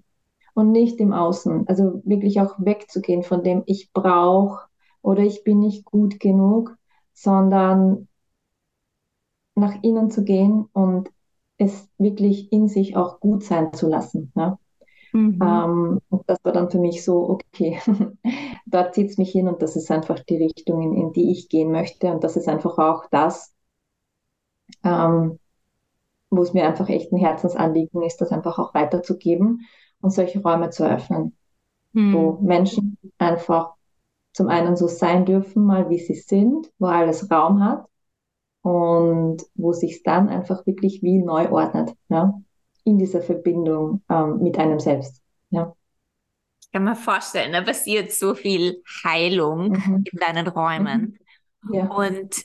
Und 0.53 0.73
nicht 0.73 1.01
im 1.01 1.15
Außen. 1.15 1.67
Also 1.69 2.03
wirklich 2.05 2.43
auch 2.43 2.57
wegzugehen 2.59 3.23
von 3.23 3.43
dem, 3.43 3.63
ich 3.65 3.95
brauche 3.95 4.67
oder 5.01 5.23
ich 5.23 5.43
bin 5.43 5.61
nicht 5.61 5.87
gut 5.87 6.21
genug, 6.21 6.77
sondern 7.15 8.09
nach 9.55 9.83
innen 9.83 10.11
zu 10.11 10.23
gehen 10.23 10.69
und 10.75 11.11
es 11.57 11.89
wirklich 11.97 12.53
in 12.53 12.69
sich 12.69 12.95
auch 12.95 13.21
gut 13.21 13.43
sein 13.43 13.73
zu 13.73 13.89
lassen. 13.89 14.33
Ja? 14.37 14.59
Mhm. 15.13 15.39
Ähm, 15.43 16.01
und 16.09 16.23
das 16.29 16.39
war 16.43 16.53
dann 16.53 16.71
für 16.71 16.79
mich 16.79 17.05
so, 17.05 17.29
okay, 17.29 17.81
dort 18.67 18.95
zieht 18.95 19.11
es 19.11 19.19
mich 19.19 19.31
hin 19.33 19.49
und 19.49 19.63
das 19.63 19.77
ist 19.77 19.91
einfach 19.91 20.21
die 20.21 20.37
Richtung, 20.37 20.83
in, 20.83 20.95
in, 20.95 21.13
die 21.13 21.33
ich 21.33 21.49
gehen 21.49 21.73
möchte. 21.73 22.09
Und 22.09 22.25
das 22.25 22.37
ist 22.37 22.49
einfach 22.49 22.79
auch 22.79 23.07
das, 23.11 23.53
ähm, 24.85 25.39
wo 26.31 26.43
es 26.43 26.53
mir 26.53 26.67
einfach 26.67 26.89
echt 26.89 27.13
ein 27.13 27.19
Herzensanliegen 27.19 28.03
ist, 28.03 28.21
das 28.21 28.31
einfach 28.31 28.59
auch 28.59 28.75
weiterzugeben 28.75 29.67
und 30.01 30.11
solche 30.11 30.43
Räume 30.43 30.71
zu 30.71 30.89
öffnen, 30.89 31.37
hm. 31.93 32.15
wo 32.15 32.39
Menschen 32.41 32.99
einfach 33.19 33.75
zum 34.33 34.49
einen 34.49 34.77
so 34.77 34.87
sein 34.87 35.25
dürfen, 35.25 35.65
mal 35.65 35.91
wie 35.91 35.99
sie 35.99 36.15
sind, 36.15 36.71
wo 36.79 36.87
alles 36.87 37.31
Raum 37.31 37.65
hat 37.65 37.87
und 38.63 39.43
wo 39.55 39.73
sich 39.73 40.03
dann 40.05 40.29
einfach 40.29 40.67
wirklich 40.67 41.03
wie 41.03 41.19
neu 41.19 41.51
ordnet, 41.51 41.95
ja, 42.09 42.41
in 42.91 42.99
dieser 42.99 43.23
Verbindung 43.23 44.03
ähm, 44.11 44.39
mit 44.43 44.59
einem 44.59 44.81
selbst, 44.81 45.23
ja. 45.51 45.75
Ich 46.63 46.71
kann 46.73 46.85
mir 46.85 46.95
vorstellen, 46.95 47.53
da 47.53 47.63
passiert 47.63 48.13
so 48.13 48.35
viel 48.35 48.83
Heilung 49.05 49.71
mhm. 49.71 50.05
in 50.11 50.19
deinen 50.19 50.47
Räumen. 50.47 51.19
Mhm. 51.63 51.75
Ja. 51.75 51.87
Und 51.87 52.45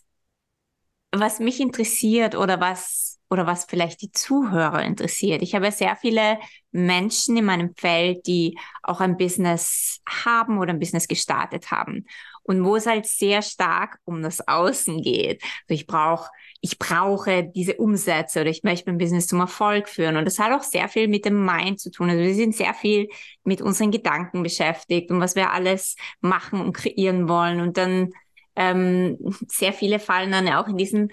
was 1.11 1.39
mich 1.39 1.59
interessiert 1.59 2.35
oder 2.35 2.59
was 2.59 3.19
oder 3.29 3.47
was 3.47 3.65
vielleicht 3.65 4.01
die 4.01 4.11
Zuhörer 4.11 4.83
interessiert. 4.83 5.41
Ich 5.41 5.55
habe 5.55 5.71
sehr 5.71 5.95
viele 5.95 6.37
Menschen 6.71 7.37
in 7.37 7.45
meinem 7.45 7.73
Feld, 7.75 8.27
die 8.27 8.57
auch 8.83 8.99
ein 8.99 9.17
Business 9.17 10.01
haben 10.07 10.59
oder 10.59 10.73
ein 10.73 10.79
Business 10.79 11.07
gestartet 11.07 11.71
haben 11.71 12.05
und 12.43 12.63
wo 12.63 12.75
es 12.75 12.85
halt 12.85 13.07
sehr 13.07 13.41
stark 13.41 13.99
um 14.05 14.21
das 14.21 14.47
Außen 14.47 15.01
geht. 15.01 15.41
Also 15.43 15.81
ich 15.81 15.87
brauche 15.87 16.29
ich 16.65 16.79
brauche 16.79 17.43
diese 17.43 17.75
Umsätze 17.75 18.41
oder 18.41 18.49
ich 18.49 18.63
möchte 18.63 18.89
mein 18.89 18.97
Business 18.97 19.27
zum 19.27 19.39
Erfolg 19.39 19.87
führen. 19.87 20.17
Und 20.17 20.25
das 20.25 20.39
hat 20.39 20.51
auch 20.51 20.63
sehr 20.63 20.89
viel 20.89 21.07
mit 21.07 21.23
dem 21.23 21.45
Mind 21.45 21.79
zu 21.79 21.91
tun. 21.91 22.09
Also 22.09 22.23
wir 22.23 22.33
sind 22.33 22.55
sehr 22.55 22.73
viel 22.73 23.07
mit 23.43 23.61
unseren 23.61 23.91
Gedanken 23.91 24.41
beschäftigt 24.41 25.11
und 25.11 25.19
was 25.19 25.35
wir 25.35 25.51
alles 25.51 25.95
machen 26.21 26.61
und 26.61 26.73
kreieren 26.73 27.29
wollen. 27.29 27.61
Und 27.61 27.77
dann 27.77 28.13
ähm, 28.55 29.19
sehr 29.47 29.73
viele 29.73 29.99
fallen 29.99 30.31
dann 30.31 30.49
auch 30.49 30.67
in 30.67 30.77
diesen 30.77 31.11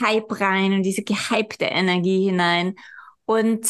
Hype 0.00 0.40
rein 0.40 0.72
und 0.72 0.82
diese 0.82 1.02
gehypte 1.02 1.66
Energie 1.66 2.24
hinein. 2.24 2.74
Und 3.26 3.68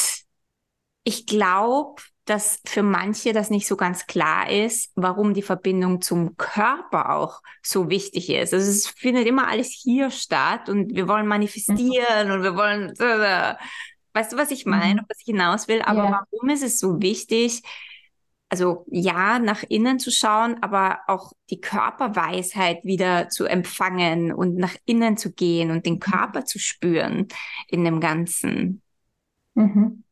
ich 1.02 1.26
glaube, 1.26 2.02
dass 2.26 2.60
für 2.66 2.82
manche 2.82 3.32
das 3.32 3.50
nicht 3.50 3.66
so 3.66 3.76
ganz 3.76 4.06
klar 4.06 4.50
ist, 4.50 4.90
warum 4.96 5.32
die 5.32 5.42
Verbindung 5.42 6.02
zum 6.02 6.36
Körper 6.36 7.14
auch 7.14 7.40
so 7.62 7.88
wichtig 7.88 8.30
ist. 8.30 8.52
Also 8.52 8.68
es 8.68 8.88
findet 8.88 9.26
immer 9.26 9.48
alles 9.48 9.68
hier 9.68 10.10
statt 10.10 10.68
und 10.68 10.94
wir 10.94 11.06
wollen 11.08 11.28
manifestieren 11.28 12.26
mhm. 12.26 12.32
und 12.32 12.42
wir 12.42 12.56
wollen, 12.56 12.90
weißt 14.12 14.32
du, 14.32 14.36
was 14.36 14.50
ich 14.50 14.66
meine, 14.66 15.02
mhm. 15.02 15.06
was 15.08 15.20
ich 15.20 15.26
hinaus 15.26 15.68
will? 15.68 15.82
Aber 15.82 16.04
ja. 16.04 16.26
warum 16.32 16.48
ist 16.48 16.64
es 16.64 16.80
so 16.80 17.00
wichtig, 17.00 17.62
also 18.48 18.84
ja, 18.90 19.38
nach 19.38 19.62
innen 19.68 19.98
zu 19.98 20.10
schauen, 20.10 20.62
aber 20.62 21.00
auch 21.06 21.32
die 21.50 21.60
Körperweisheit 21.60 22.84
wieder 22.84 23.28
zu 23.28 23.44
empfangen 23.44 24.32
und 24.32 24.56
nach 24.56 24.74
innen 24.84 25.16
zu 25.16 25.32
gehen 25.32 25.70
und 25.70 25.86
den 25.86 25.94
mhm. 25.94 26.00
Körper 26.00 26.44
zu 26.44 26.58
spüren 26.58 27.28
in 27.68 27.84
dem 27.84 28.00
Ganzen? 28.00 28.82
Mhm. 29.54 30.04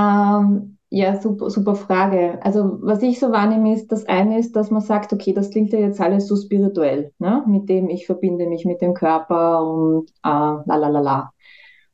Ähm, 0.00 0.78
ja, 0.90 1.20
super, 1.20 1.50
super 1.50 1.74
Frage. 1.74 2.40
Also 2.42 2.78
was 2.82 3.02
ich 3.02 3.20
so 3.20 3.30
wahrnehme, 3.30 3.74
ist, 3.74 3.92
das 3.92 4.06
eine 4.06 4.38
ist, 4.38 4.56
dass 4.56 4.70
man 4.70 4.80
sagt, 4.82 5.12
okay, 5.12 5.32
das 5.32 5.50
klingt 5.50 5.72
ja 5.72 5.78
jetzt 5.78 6.00
alles 6.00 6.26
so 6.26 6.36
spirituell, 6.36 7.12
ne? 7.18 7.44
mit 7.46 7.68
dem 7.68 7.88
ich 7.88 8.06
verbinde 8.06 8.46
mich 8.48 8.64
mit 8.64 8.80
dem 8.80 8.94
Körper 8.94 9.64
und 9.64 10.10
äh, 10.24 10.28
la 10.28 10.64
la 10.64 10.88
la 10.88 11.00
la. 11.00 11.32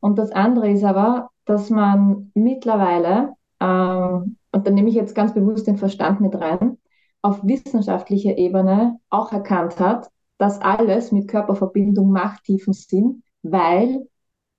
Und 0.00 0.18
das 0.18 0.30
andere 0.32 0.70
ist 0.70 0.84
aber, 0.84 1.30
dass 1.44 1.70
man 1.70 2.30
mittlerweile 2.34 3.34
ähm, 3.60 4.36
und 4.56 4.66
da 4.66 4.70
nehme 4.70 4.88
ich 4.88 4.94
jetzt 4.94 5.14
ganz 5.14 5.34
bewusst 5.34 5.66
den 5.66 5.76
Verstand 5.76 6.22
mit 6.22 6.34
rein, 6.34 6.78
auf 7.20 7.44
wissenschaftlicher 7.44 8.38
Ebene 8.38 8.98
auch 9.10 9.30
erkannt 9.32 9.78
hat, 9.78 10.08
dass 10.38 10.62
alles 10.62 11.12
mit 11.12 11.28
Körperverbindung 11.28 12.10
Machttiefen 12.10 12.72
sind, 12.72 13.22
weil 13.42 14.08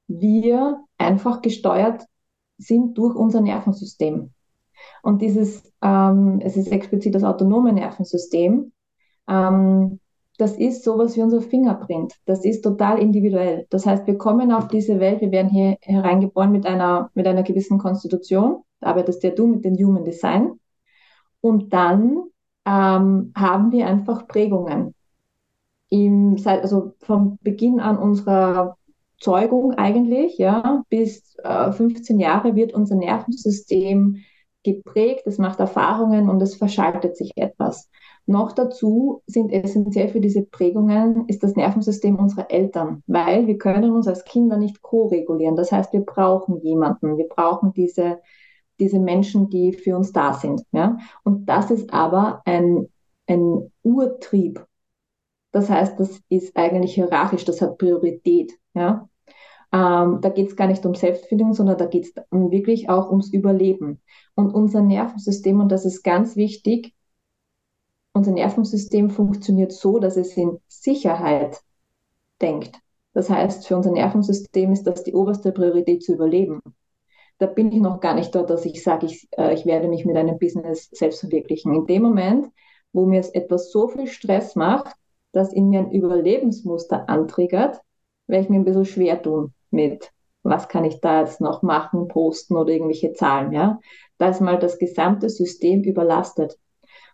wir 0.08 0.84
einfach 1.00 1.42
gesteuert 1.42 2.06
sind 2.58 2.98
durch 2.98 3.16
unser 3.16 3.42
Nervensystem. 3.42 4.32
Und 5.04 5.22
dieses, 5.22 5.72
ähm, 5.82 6.40
es 6.42 6.56
ist 6.56 6.72
explizit 6.72 7.16
das 7.16 7.24
autonome 7.24 7.74
Nervensystem, 7.74 8.72
ähm, 9.28 10.00
das 10.38 10.56
ist 10.56 10.84
sowas 10.84 11.18
wie 11.18 11.22
unser 11.22 11.42
Fingerprint. 11.42 12.14
Das 12.26 12.46
ist 12.46 12.62
total 12.62 13.00
individuell. 13.00 13.66
Das 13.72 13.88
heißt, 13.88 14.06
wir 14.06 14.20
kommen 14.20 14.52
auf 14.52 14.68
diese 14.68 15.00
Welt, 15.00 15.22
wir 15.22 15.32
werden 15.32 15.50
hier 15.50 15.78
hereingeboren 15.82 16.52
mit 16.52 16.68
einer, 16.68 17.10
mit 17.16 17.26
einer 17.26 17.42
gewissen 17.42 17.80
Konstitution 17.80 18.64
arbeitest 18.82 19.24
ja 19.24 19.32
du 19.32 19.48
mit 19.48 19.66
dem 19.66 19.76
Human 19.76 20.06
Design. 20.06 20.60
Und 21.42 21.74
dann 21.74 22.24
ähm, 22.66 23.32
haben 23.36 23.72
wir 23.72 23.88
einfach 23.88 24.28
Prägungen. 24.28 24.94
Im, 25.90 26.36
also 26.46 26.94
vom 27.00 27.38
Beginn 27.42 27.80
an 27.80 27.98
unserer 27.98 28.78
Zeugung 29.20 29.74
eigentlich, 29.74 30.38
ja, 30.38 30.84
bis 30.90 31.36
äh, 31.44 31.72
15 31.72 32.20
Jahre 32.20 32.56
wird 32.56 32.74
unser 32.74 32.96
Nervensystem 32.96 34.18
geprägt, 34.64 35.24
es 35.26 35.38
macht 35.38 35.60
Erfahrungen 35.60 36.30
und 36.30 36.42
es 36.42 36.56
verschaltet 36.56 37.16
sich 37.16 37.32
etwas. 37.36 37.90
Noch 38.26 38.52
dazu 38.52 39.24
sind 39.26 39.54
essentiell 39.54 40.10
für 40.10 40.20
diese 40.20 40.42
Prägungen 40.42 41.28
ist 41.28 41.44
das 41.44 41.56
Nervensystem 41.56 42.18
unserer 42.18 42.52
Eltern, 42.52 43.02
weil 43.08 43.48
wir 43.48 43.58
können 43.58 43.92
uns 43.92 44.08
als 44.08 44.26
Kinder 44.26 44.58
nicht 44.58 44.82
ko-regulieren. 44.82 45.56
Das 45.56 45.72
heißt, 45.72 45.94
wir 45.94 46.02
brauchen 46.02 46.60
jemanden, 46.62 47.18
wir 47.18 47.28
brauchen 47.30 47.72
diese 47.74 48.20
diese 48.80 49.00
Menschen, 49.00 49.50
die 49.50 49.74
für 49.74 49.96
uns 49.96 50.12
da 50.12 50.34
sind. 50.34 50.64
Ja? 50.72 50.98
Und 51.24 51.48
das 51.48 51.72
ist 51.72 51.94
aber 51.94 52.42
ein, 52.46 52.88
ein 53.28 53.72
Urtrieb. 53.84 54.66
Das 55.52 55.70
heißt, 55.70 56.00
das 56.00 56.22
ist 56.30 56.56
eigentlich 56.56 56.94
hierarchisch, 56.94 57.46
das 57.46 57.62
hat 57.62 57.78
Priorität. 57.78 58.54
Ja? 58.78 59.10
Ähm, 59.74 60.20
da 60.22 60.30
geht 60.30 60.48
es 60.48 60.56
gar 60.56 60.68
nicht 60.68 60.86
um 60.86 60.96
Selbstfindung, 60.96 61.54
sondern 61.54 61.78
da 61.78 61.86
geht 61.86 62.06
es 62.06 62.14
wirklich 62.32 62.90
auch 62.90 63.10
ums 63.10 63.34
Überleben. 63.34 64.02
Und 64.36 64.54
unser 64.54 64.82
Nervensystem, 64.82 65.60
und 65.60 65.70
das 65.70 65.86
ist 65.86 66.04
ganz 66.04 66.36
wichtig, 66.36 66.94
unser 68.14 68.32
Nervensystem 68.32 69.10
funktioniert 69.10 69.72
so, 69.72 70.00
dass 70.00 70.18
es 70.18 70.36
in 70.38 70.60
Sicherheit 70.68 71.62
denkt. 72.42 72.80
Das 73.14 73.30
heißt, 73.30 73.68
für 73.68 73.76
unser 73.76 73.92
Nervensystem 73.92 74.72
ist 74.72 74.84
das 74.84 75.04
die 75.04 75.14
oberste 75.14 75.52
Priorität 75.52 76.04
zu 76.04 76.14
überleben 76.14 76.62
da 77.40 77.46
bin 77.46 77.72
ich 77.72 77.82
noch 77.82 78.00
gar 78.00 78.16
nicht 78.16 78.34
dort, 78.34 78.50
dass 78.50 78.66
ich 78.66 78.84
sage, 78.84 79.06
ich, 79.06 79.28
äh, 79.38 79.54
ich 79.54 79.66
werde 79.66 79.88
mich 79.88 80.06
mit 80.06 80.18
einem 80.18 80.38
Business 80.40 80.90
selbst 80.92 81.20
verwirklichen. 81.20 81.74
In 81.74 81.86
dem 81.86 82.02
Moment, 82.04 82.48
wo 82.94 83.06
mir 83.06 83.20
es 83.20 83.30
etwas 83.30 83.72
so 83.72 83.88
viel 83.88 84.08
Stress 84.08 84.56
macht, 84.56 84.96
dass 85.34 85.54
in 85.54 85.70
mir 85.70 85.80
ein 85.80 85.92
Überlebensmuster 85.92 87.10
antriggert, 87.10 87.82
werde 88.28 88.44
ich 88.44 88.50
mir 88.50 88.58
ein 88.58 88.66
bisschen 88.66 88.86
schwer 88.86 89.22
tun 89.22 89.54
mit, 89.72 90.12
was 90.44 90.68
kann 90.68 90.86
ich 90.86 91.02
da 91.02 91.22
jetzt 91.22 91.42
noch 91.42 91.62
machen, 91.64 92.08
posten 92.08 92.56
oder 92.56 92.72
irgendwelche 92.72 93.14
Zahlen. 93.14 93.52
Ja? 93.52 93.80
Da 94.18 94.30
ist 94.30 94.42
mal 94.42 94.60
das 94.60 94.78
gesamte 94.78 95.30
System 95.30 95.84
überlastet. 95.84 96.58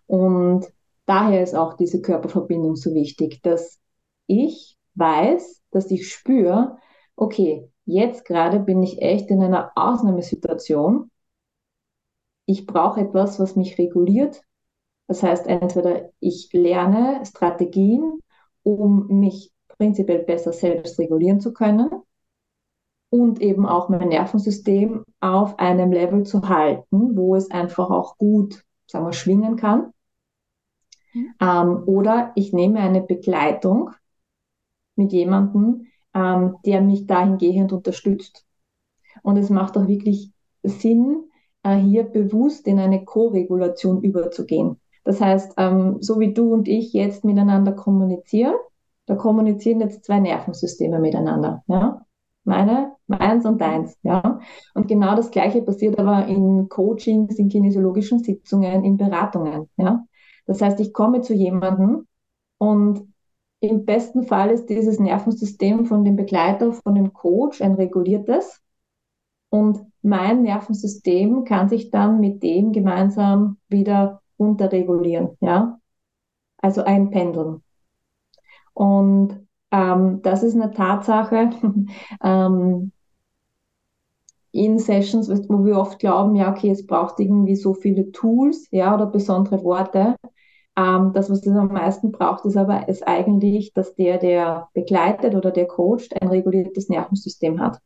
Und 0.05 0.67
daher 1.05 1.41
ist 1.43 1.55
auch 1.55 1.75
diese 1.75 2.01
Körperverbindung 2.01 2.75
so 2.75 2.93
wichtig, 2.93 3.41
dass 3.41 3.79
ich 4.27 4.77
weiß, 4.96 5.62
dass 5.72 5.89
ich 5.91 6.12
spüre, 6.12 6.77
okay, 7.15 7.70
jetzt 7.86 8.25
gerade 8.25 8.60
bin 8.60 8.84
ich 8.84 9.01
echt 9.01 9.29
in 9.29 9.41
einer 9.41 9.72
Ausnahmesituation. 9.75 11.10
Ich 12.46 12.65
brauche 12.65 13.01
etwas, 13.01 13.39
was 13.39 13.55
mich 13.55 13.77
reguliert. 13.77 14.41
Das 15.08 15.24
heißt, 15.24 15.48
entweder 15.48 16.10
ich 16.20 16.50
lerne 16.53 17.25
Strategien, 17.25 18.20
um 18.63 19.08
mich 19.08 19.52
prinzipiell 19.77 20.24
besser 20.24 20.53
selbst 20.53 21.00
regulieren 21.00 21.39
zu 21.39 21.53
können 21.53 21.89
und 23.10 23.42
eben 23.42 23.65
auch 23.65 23.89
mein 23.89 24.10
Nervensystem 24.10 25.06
auf 25.20 25.60
einem 25.60 25.92
Level 25.92 26.24
zu 26.24 26.48
halten, 26.50 27.15
wo 27.15 27.36
es 27.36 27.51
einfach 27.51 27.89
auch 27.89 28.18
gut, 28.18 28.63
sagen 28.88 29.06
wir, 29.06 29.13
schwingen 29.13 29.56
kann. 29.56 29.94
Mhm. 31.13 31.34
Ähm, 31.39 31.84
oder 31.86 32.32
ich 32.36 32.53
nehme 32.53 32.80
eine 32.80 33.01
Begleitung 33.01 33.92
mit 34.96 35.12
jemandem, 35.12 35.88
ähm, 36.13 36.58
der 36.65 36.82
mich 36.82 37.06
dahingehend 37.06 37.72
unterstützt. 37.72 38.46
Und 39.22 39.38
es 39.38 39.50
macht 39.50 39.77
auch 39.77 39.88
wirklich 39.88 40.32
Sinn, 40.63 41.30
äh, 41.63 41.75
hier 41.75 42.03
bewusst 42.03 42.68
in 42.68 42.80
eine 42.80 43.06
Co-Regulation 43.06 44.01
überzugehen. 44.01 44.80
Das 45.03 45.20
heißt, 45.22 45.53
ähm, 45.58 45.98
so 46.01 46.20
wie 46.20 46.34
du 46.34 46.53
und 46.53 46.68
ich 46.68 46.94
jetzt 46.94 47.25
miteinander 47.25 47.74
kommunizieren, 47.74 48.56
da 49.05 49.15
kommunizieren 49.15 49.81
jetzt 49.81 50.05
zwei 50.05 50.19
Nervensysteme 50.19 51.00
miteinander. 51.00 51.63
Ja? 51.67 52.05
Meine, 52.43 52.93
meins 53.07 53.45
und 53.45 53.62
deins. 53.62 53.98
Ja? 54.03 54.39
Und 54.74 54.88
genau 54.88 55.15
das 55.15 55.31
Gleiche 55.31 55.62
passiert 55.62 56.00
aber 56.00 56.25
in 56.27 56.67
Coachings, 56.69 57.38
in 57.38 57.50
kinesiologischen 57.50 58.19
Sitzungen, 58.19 58.83
in 58.83 58.98
Beratungen. 58.98 59.69
Ja? 59.77 60.05
Das 60.45 60.62
heißt, 60.62 60.79
ich 60.79 60.93
komme 60.93 61.22
zu 61.22 61.33
jemandem 61.33 62.07
und 62.57 63.07
im 63.60 63.86
besten 63.86 64.24
Fall 64.24 64.50
ist 64.50 64.65
dieses 64.65 65.00
Nervensystem 65.00 65.86
von 65.86 66.03
dem 66.03 66.17
Begleiter, 66.17 66.74
von 66.74 66.95
dem 66.95 67.13
Coach 67.13 67.62
ein 67.62 67.75
reguliertes. 67.75 68.62
Und 69.50 69.86
mein 70.01 70.41
Nervensystem 70.41 71.45
kann 71.45 71.69
sich 71.69 71.89
dann 71.89 72.19
mit 72.19 72.43
dem 72.43 72.74
gemeinsam 72.74 73.57
wieder 73.69 74.22
runterregulieren. 74.38 75.38
Ja? 75.39 75.79
also 76.63 76.83
einpendeln. 76.83 77.62
Und 78.74 79.46
ähm, 79.72 80.22
das 80.22 80.44
ist 80.44 80.56
eine 80.56 80.72
Tatsache. 80.72 81.51
ähm, 82.24 82.92
in 84.51 84.77
Sessions, 84.77 85.30
wo 85.50 85.65
wir 85.65 85.77
oft 85.77 85.98
glauben, 86.00 86.36
ja, 86.36 86.51
okay, 86.51 86.70
es 86.70 86.86
braucht 86.86 87.20
irgendwie 87.20 87.56
so 87.56 87.74
viele 87.74 88.12
Tools, 88.12 88.68
ja, 88.70 88.94
oder 88.94 89.08
besondere 89.08 89.63
Worte. 89.63 90.15
Ähm, 90.77 91.12
das, 91.13 91.30
was 91.30 91.46
es 91.46 91.56
am 91.56 91.70
meisten 91.70 92.12
braucht, 92.12 92.46
ist 92.46 92.56
aber 92.58 92.88
ist 92.88 93.06
eigentlich, 93.08 93.74
dass 93.74 93.96
der, 93.96 94.20
der 94.20 94.70
begleitet 94.74 95.36
oder 95.36 95.51
der 95.51 95.68
coacht, 95.68 96.22
ein 96.22 96.27
reguliertes 96.27 96.88
Nervensystem 96.89 97.60
hat. 97.60 97.80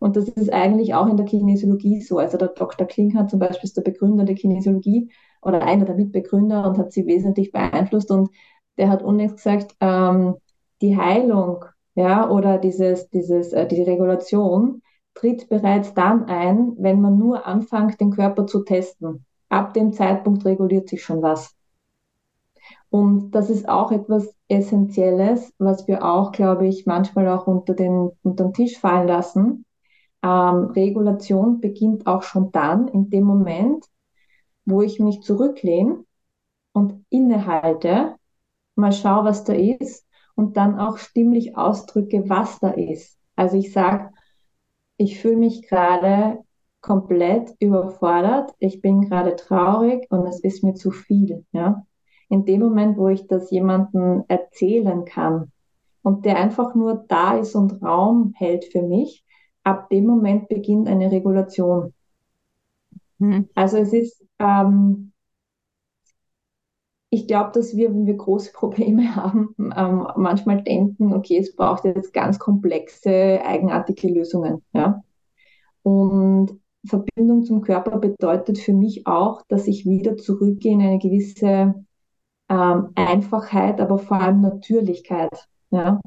Und 0.00 0.16
das 0.16 0.28
ist 0.28 0.52
eigentlich 0.52 0.94
auch 0.94 1.06
in 1.06 1.16
der 1.16 1.26
Kinesiologie 1.26 2.00
so. 2.02 2.18
Also 2.18 2.36
der 2.38 2.48
Dr. 2.48 2.86
Klinkner 2.86 3.26
zum 3.26 3.38
Beispiel 3.38 3.64
ist 3.64 3.76
der 3.76 3.82
Begründer 3.82 4.24
der 4.24 4.34
Kinesiologie 4.34 5.10
oder 5.40 5.62
einer 5.62 5.84
der 5.84 5.96
Mitbegründer 5.96 6.68
und 6.68 6.78
hat 6.78 6.92
sie 6.92 7.06
wesentlich 7.06 7.52
beeinflusst. 7.52 8.10
Und 8.10 8.30
der 8.78 8.88
hat 8.88 9.02
unlängst 9.02 9.36
gesagt, 9.36 9.76
ähm, 9.80 10.36
die 10.80 10.96
Heilung 10.96 11.64
ja, 11.94 12.28
oder 12.28 12.58
dieses, 12.58 13.08
dieses, 13.10 13.52
äh, 13.52 13.66
die 13.66 13.82
Regulation 13.82 14.82
tritt 15.14 15.48
bereits 15.48 15.92
dann 15.94 16.24
ein, 16.24 16.74
wenn 16.78 17.00
man 17.00 17.18
nur 17.18 17.46
anfängt, 17.46 18.00
den 18.00 18.10
Körper 18.10 18.46
zu 18.46 18.64
testen. 18.64 19.26
Ab 19.48 19.74
dem 19.74 19.92
Zeitpunkt 19.92 20.44
reguliert 20.44 20.88
sich 20.88 21.02
schon 21.04 21.20
was. 21.22 21.54
Und 22.88 23.32
das 23.32 23.50
ist 23.50 23.68
auch 23.68 23.92
etwas 23.92 24.34
Essentielles, 24.48 25.52
was 25.58 25.86
wir 25.88 26.04
auch, 26.04 26.32
glaube 26.32 26.66
ich, 26.66 26.86
manchmal 26.86 27.28
auch 27.28 27.46
unter 27.46 27.74
den, 27.74 28.10
unter 28.22 28.44
den 28.44 28.52
Tisch 28.52 28.78
fallen 28.78 29.08
lassen. 29.08 29.64
Ähm, 30.22 30.66
Regulation 30.74 31.60
beginnt 31.60 32.06
auch 32.06 32.22
schon 32.22 32.52
dann, 32.52 32.88
in 32.88 33.10
dem 33.10 33.24
Moment, 33.24 33.86
wo 34.64 34.82
ich 34.82 35.00
mich 35.00 35.22
zurücklehne 35.22 36.04
und 36.72 37.04
innehalte, 37.10 38.16
mal 38.74 38.92
schaue, 38.92 39.24
was 39.24 39.44
da 39.44 39.52
ist 39.52 40.06
und 40.34 40.56
dann 40.56 40.78
auch 40.78 40.98
stimmlich 40.98 41.56
ausdrücke, 41.56 42.24
was 42.28 42.58
da 42.60 42.70
ist. 42.70 43.18
Also 43.36 43.56
ich 43.56 43.72
sage, 43.72 44.10
ich 44.96 45.20
fühle 45.20 45.36
mich 45.36 45.68
gerade 45.68 46.38
komplett 46.80 47.54
überfordert, 47.60 48.52
ich 48.58 48.80
bin 48.80 49.02
gerade 49.02 49.36
traurig 49.36 50.06
und 50.10 50.26
es 50.26 50.40
ist 50.40 50.64
mir 50.64 50.74
zu 50.74 50.90
viel. 50.90 51.44
Ja? 51.52 51.86
In 52.28 52.44
dem 52.44 52.60
Moment, 52.60 52.98
wo 52.98 53.08
ich 53.08 53.26
das 53.26 53.50
jemandem 53.50 54.24
erzählen 54.28 55.04
kann 55.04 55.52
und 56.02 56.24
der 56.24 56.36
einfach 56.36 56.74
nur 56.74 57.04
da 57.08 57.36
ist 57.36 57.54
und 57.54 57.82
Raum 57.82 58.32
hält 58.36 58.64
für 58.64 58.82
mich, 58.82 59.24
ab 59.64 59.88
dem 59.90 60.06
Moment 60.06 60.48
beginnt 60.48 60.88
eine 60.88 61.10
Regulation. 61.10 61.94
Mhm. 63.18 63.48
Also 63.54 63.76
es 63.76 63.92
ist, 63.92 64.24
ähm, 64.38 65.11
ich 67.14 67.26
glaube, 67.26 67.50
dass 67.52 67.76
wir, 67.76 67.90
wenn 67.90 68.06
wir 68.06 68.14
große 68.14 68.52
Probleme 68.54 69.14
haben, 69.14 69.54
ähm, 69.76 70.08
manchmal 70.16 70.62
denken, 70.62 71.12
okay, 71.12 71.38
es 71.38 71.54
braucht 71.54 71.84
jetzt 71.84 72.14
ganz 72.14 72.38
komplexe, 72.38 73.40
eigenartige 73.44 74.08
Lösungen. 74.08 74.62
Ja? 74.72 75.02
Und 75.82 76.58
Verbindung 76.86 77.44
zum 77.44 77.60
Körper 77.60 77.98
bedeutet 77.98 78.58
für 78.58 78.72
mich 78.72 79.06
auch, 79.06 79.42
dass 79.48 79.68
ich 79.68 79.84
wieder 79.84 80.16
zurückgehe 80.16 80.72
in 80.72 80.80
eine 80.80 80.98
gewisse 80.98 81.74
ähm, 82.48 82.88
Einfachheit, 82.94 83.80
aber 83.80 83.98
vor 83.98 84.18
allem 84.18 84.40
Natürlichkeit. 84.40 85.46
Ja? 85.70 86.00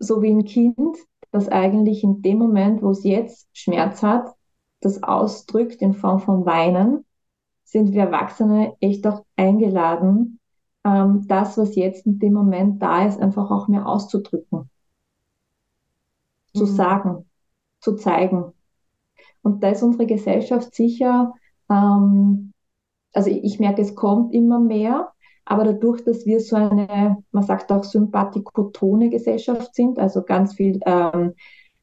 So 0.00 0.22
wie 0.22 0.30
ein 0.30 0.44
Kind, 0.44 0.96
das 1.30 1.48
eigentlich 1.48 2.02
in 2.02 2.20
dem 2.22 2.38
Moment, 2.38 2.82
wo 2.82 2.90
es 2.90 3.04
jetzt 3.04 3.48
Schmerz 3.52 4.02
hat, 4.02 4.34
das 4.80 5.04
ausdrückt 5.04 5.82
in 5.82 5.94
Form 5.94 6.18
von 6.18 6.44
Weinen, 6.44 7.05
sind 7.66 7.92
wir 7.92 8.04
Erwachsene 8.04 8.76
echt 8.80 9.06
auch 9.06 9.24
eingeladen, 9.36 10.38
ähm, 10.84 11.26
das, 11.26 11.58
was 11.58 11.74
jetzt 11.74 12.06
in 12.06 12.18
dem 12.20 12.32
Moment 12.32 12.80
da 12.80 13.04
ist, 13.06 13.20
einfach 13.20 13.50
auch 13.50 13.68
mehr 13.68 13.86
auszudrücken, 13.86 14.70
mhm. 16.54 16.58
zu 16.58 16.64
sagen, 16.64 17.26
zu 17.80 17.96
zeigen. 17.96 18.52
Und 19.42 19.62
da 19.62 19.70
ist 19.70 19.82
unsere 19.82 20.06
Gesellschaft 20.06 20.74
sicher, 20.74 21.34
ähm, 21.68 22.52
also 23.12 23.30
ich, 23.30 23.42
ich 23.44 23.58
merke, 23.58 23.82
es 23.82 23.96
kommt 23.96 24.32
immer 24.32 24.60
mehr, 24.60 25.12
aber 25.44 25.64
dadurch, 25.64 26.04
dass 26.04 26.24
wir 26.24 26.40
so 26.40 26.56
eine, 26.56 27.22
man 27.32 27.42
sagt 27.42 27.72
auch 27.72 27.84
sympathikotone 27.84 29.10
Gesellschaft 29.10 29.74
sind, 29.74 29.98
also 29.98 30.22
ganz 30.22 30.54
viel 30.54 30.78
ähm, 30.86 31.34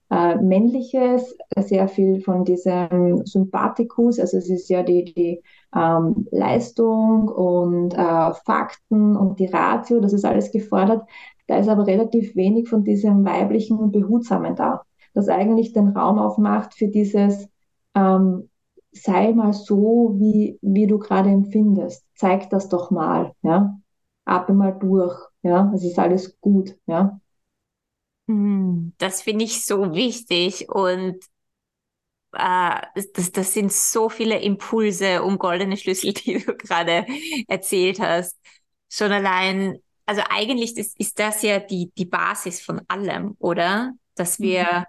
äh, 0.10 0.36
Männliches, 0.36 1.38
sehr 1.58 1.90
viel 1.90 2.22
von 2.22 2.46
diesem 2.46 3.26
Sympathikus, 3.26 4.20
also 4.20 4.38
es 4.38 4.50
ist 4.50 4.70
ja 4.70 4.84
die, 4.84 5.06
die 5.06 5.44
ähm, 5.76 6.28
Leistung 6.32 7.28
und 7.28 7.94
äh, 7.94 8.34
Fakten 8.46 9.16
und 9.16 9.40
die 9.40 9.48
Ratio, 9.48 10.00
das 10.00 10.14
ist 10.14 10.26
alles 10.26 10.52
gefordert. 10.52 11.08
Da 11.48 11.58
ist 11.58 11.68
aber 11.68 11.88
relativ 11.88 12.36
wenig 12.36 12.70
von 12.70 12.84
diesem 12.84 13.26
weiblichen 13.26 13.78
und 13.78 13.92
Behutsamen 13.92 14.56
da, 14.56 14.84
das 15.14 15.28
eigentlich 15.28 15.74
den 15.74 15.90
Raum 15.90 16.20
aufmacht 16.20 16.74
für 16.74 16.88
dieses 16.88 17.50
ähm, 17.96 18.50
sei 18.92 19.34
mal 19.34 19.54
so, 19.54 20.16
wie, 20.18 20.58
wie 20.62 20.88
du 20.88 21.00
gerade 21.00 21.30
empfindest. 21.30 22.06
Zeig 22.16 22.50
das 22.50 22.70
doch 22.70 22.92
mal, 22.92 23.34
ja. 23.42 23.78
Atme 24.26 24.56
mal 24.56 24.72
durch, 24.72 25.18
ja. 25.42 25.72
Es 25.74 25.84
ist 25.84 26.00
alles 26.00 26.40
gut, 26.40 26.78
ja. 26.86 27.20
Hm, 28.28 28.94
das 29.00 29.22
finde 29.22 29.46
ich 29.46 29.66
so 29.66 29.94
wichtig 29.94 30.70
und 30.70 31.18
äh, 32.34 32.82
das, 33.14 33.32
das 33.32 33.54
sind 33.54 33.72
so 33.72 34.10
viele 34.10 34.40
Impulse 34.40 35.24
um 35.24 35.38
goldene 35.38 35.78
Schlüssel, 35.78 36.14
die 36.14 36.40
du 36.40 36.56
gerade 36.56 37.06
erzählt 37.48 38.00
hast. 38.00 38.38
Schon 38.90 39.12
allein, 39.12 39.80
also 40.06 40.22
eigentlich 40.30 40.78
ist, 40.78 41.00
ist 41.00 41.20
das 41.20 41.42
ja 41.42 41.60
die, 41.60 41.92
die 41.98 42.06
Basis 42.06 42.62
von 42.62 42.82
allem, 42.88 43.36
oder? 43.40 43.94
Dass 44.16 44.40
wir 44.40 44.64
mhm 44.64 44.86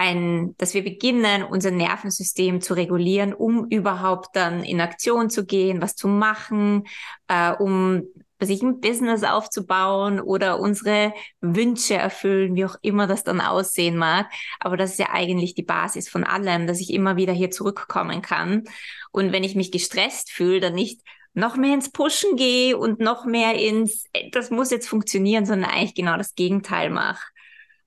ein, 0.00 0.54
dass 0.56 0.72
wir 0.72 0.82
beginnen, 0.82 1.42
unser 1.42 1.70
Nervensystem 1.70 2.62
zu 2.62 2.72
regulieren, 2.72 3.34
um 3.34 3.66
überhaupt 3.68 4.34
dann 4.34 4.64
in 4.64 4.80
Aktion 4.80 5.28
zu 5.28 5.44
gehen, 5.44 5.82
was 5.82 5.94
zu 5.94 6.08
machen, 6.08 6.84
äh, 7.28 7.52
um 7.52 8.04
sich 8.46 8.62
ein 8.62 8.80
Business 8.80 9.22
aufzubauen 9.22 10.20
oder 10.20 10.58
unsere 10.60 11.12
Wünsche 11.40 11.94
erfüllen, 11.94 12.54
wie 12.54 12.64
auch 12.64 12.76
immer 12.82 13.06
das 13.06 13.24
dann 13.24 13.40
aussehen 13.40 13.96
mag. 13.96 14.30
Aber 14.58 14.76
das 14.76 14.92
ist 14.92 14.98
ja 14.98 15.10
eigentlich 15.10 15.54
die 15.54 15.62
Basis 15.62 16.08
von 16.08 16.24
allem, 16.24 16.66
dass 16.66 16.80
ich 16.80 16.92
immer 16.92 17.16
wieder 17.16 17.32
hier 17.32 17.50
zurückkommen 17.50 18.22
kann. 18.22 18.64
Und 19.12 19.32
wenn 19.32 19.44
ich 19.44 19.54
mich 19.54 19.72
gestresst 19.72 20.30
fühle, 20.30 20.60
dann 20.60 20.74
nicht 20.74 21.00
noch 21.32 21.56
mehr 21.56 21.74
ins 21.74 21.90
Pushen 21.92 22.36
gehe 22.36 22.76
und 22.76 23.00
noch 23.00 23.24
mehr 23.24 23.54
ins, 23.54 24.04
das 24.32 24.50
muss 24.50 24.70
jetzt 24.70 24.88
funktionieren, 24.88 25.46
sondern 25.46 25.70
eigentlich 25.70 25.94
genau 25.94 26.16
das 26.16 26.34
Gegenteil 26.34 26.90
mache. 26.90 27.24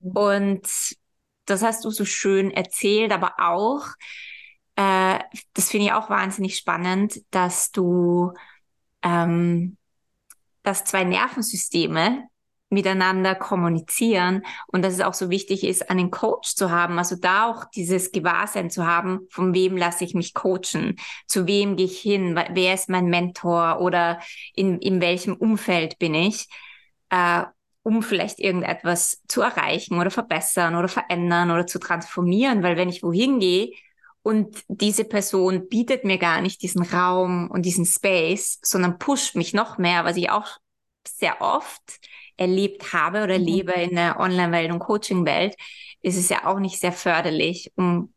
Und 0.00 0.66
das 1.46 1.62
hast 1.62 1.84
du 1.84 1.90
so 1.90 2.04
schön 2.04 2.50
erzählt, 2.50 3.12
aber 3.12 3.34
auch, 3.38 3.86
äh, 4.76 5.18
das 5.52 5.70
finde 5.70 5.86
ich 5.86 5.92
auch 5.92 6.10
wahnsinnig 6.10 6.56
spannend, 6.56 7.20
dass 7.30 7.70
du, 7.70 8.32
ähm, 9.02 9.76
dass 10.64 10.84
zwei 10.84 11.04
Nervensysteme 11.04 12.24
miteinander 12.70 13.36
kommunizieren 13.36 14.42
und 14.66 14.82
dass 14.82 14.94
es 14.94 15.00
auch 15.00 15.14
so 15.14 15.30
wichtig 15.30 15.64
ist, 15.64 15.88
einen 15.88 16.10
Coach 16.10 16.56
zu 16.56 16.70
haben, 16.70 16.98
also 16.98 17.14
da 17.14 17.46
auch 17.48 17.66
dieses 17.66 18.10
Gewahrsein 18.10 18.68
zu 18.68 18.84
haben, 18.84 19.20
von 19.30 19.54
wem 19.54 19.76
lasse 19.76 20.04
ich 20.04 20.14
mich 20.14 20.34
coachen, 20.34 20.96
zu 21.28 21.46
wem 21.46 21.76
gehe 21.76 21.86
ich 21.86 22.00
hin, 22.00 22.34
wer 22.50 22.74
ist 22.74 22.88
mein 22.88 23.06
Mentor 23.06 23.80
oder 23.80 24.18
in, 24.54 24.80
in 24.80 25.00
welchem 25.00 25.34
Umfeld 25.34 26.00
bin 26.00 26.14
ich. 26.14 26.48
Äh, 27.10 27.44
um 27.84 28.02
vielleicht 28.02 28.40
irgendetwas 28.40 29.22
zu 29.28 29.42
erreichen 29.42 29.98
oder 30.00 30.10
verbessern 30.10 30.74
oder 30.74 30.88
verändern 30.88 31.50
oder 31.50 31.66
zu 31.66 31.78
transformieren. 31.78 32.62
Weil 32.62 32.78
wenn 32.78 32.88
ich 32.88 33.02
wohin 33.02 33.40
gehe 33.40 33.72
und 34.24 34.64
diese 34.68 35.04
Person 35.04 35.68
bietet 35.68 36.04
mir 36.04 36.16
gar 36.16 36.40
nicht 36.40 36.62
diesen 36.62 36.82
Raum 36.82 37.50
und 37.50 37.62
diesen 37.62 37.84
Space, 37.84 38.58
sondern 38.62 38.98
pusht 38.98 39.36
mich 39.36 39.52
noch 39.52 39.76
mehr, 39.76 40.06
was 40.06 40.16
ich 40.16 40.30
auch 40.30 40.48
sehr 41.06 41.42
oft 41.42 42.00
erlebt 42.38 42.94
habe 42.94 43.22
oder 43.22 43.38
mhm. 43.38 43.44
lebe 43.44 43.72
in 43.72 43.96
der 43.96 44.18
Online-Welt 44.18 44.72
und 44.72 44.78
Coaching-Welt, 44.78 45.54
ist 46.00 46.16
es 46.16 46.30
ja 46.30 46.46
auch 46.46 46.58
nicht 46.58 46.80
sehr 46.80 46.92
förderlich, 46.92 47.70
um 47.76 48.14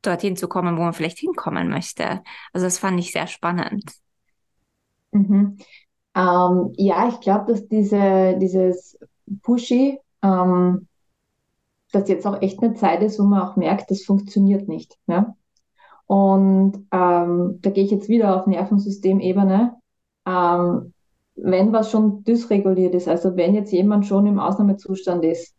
dorthin 0.00 0.38
zu 0.38 0.48
kommen, 0.48 0.78
wo 0.78 0.82
man 0.82 0.94
vielleicht 0.94 1.18
hinkommen 1.18 1.68
möchte. 1.68 2.22
Also 2.54 2.66
das 2.66 2.78
fand 2.78 2.98
ich 2.98 3.12
sehr 3.12 3.26
spannend. 3.26 3.92
Mhm. 5.10 5.58
Ähm, 6.14 6.72
ja, 6.78 7.08
ich 7.08 7.20
glaube, 7.20 7.52
dass 7.52 7.68
diese, 7.68 8.38
dieses 8.40 8.98
Pushy, 9.42 9.98
ähm, 10.22 10.88
dass 11.92 12.08
jetzt 12.08 12.26
auch 12.26 12.42
echt 12.42 12.62
eine 12.62 12.74
Zeit 12.74 13.02
ist, 13.02 13.18
wo 13.18 13.24
man 13.24 13.42
auch 13.42 13.56
merkt, 13.56 13.90
das 13.90 14.02
funktioniert 14.02 14.68
nicht. 14.68 14.96
Ja? 15.06 15.36
Und 16.06 16.86
ähm, 16.92 17.58
da 17.60 17.70
gehe 17.70 17.84
ich 17.84 17.90
jetzt 17.90 18.08
wieder 18.08 18.36
auf 18.36 18.46
Nervensystemebene. 18.46 19.74
Ähm, 20.26 20.92
wenn 21.36 21.72
was 21.72 21.90
schon 21.90 22.24
dysreguliert 22.24 22.94
ist, 22.94 23.08
also 23.08 23.36
wenn 23.36 23.54
jetzt 23.54 23.72
jemand 23.72 24.06
schon 24.06 24.26
im 24.26 24.40
Ausnahmezustand 24.40 25.24
ist, 25.24 25.54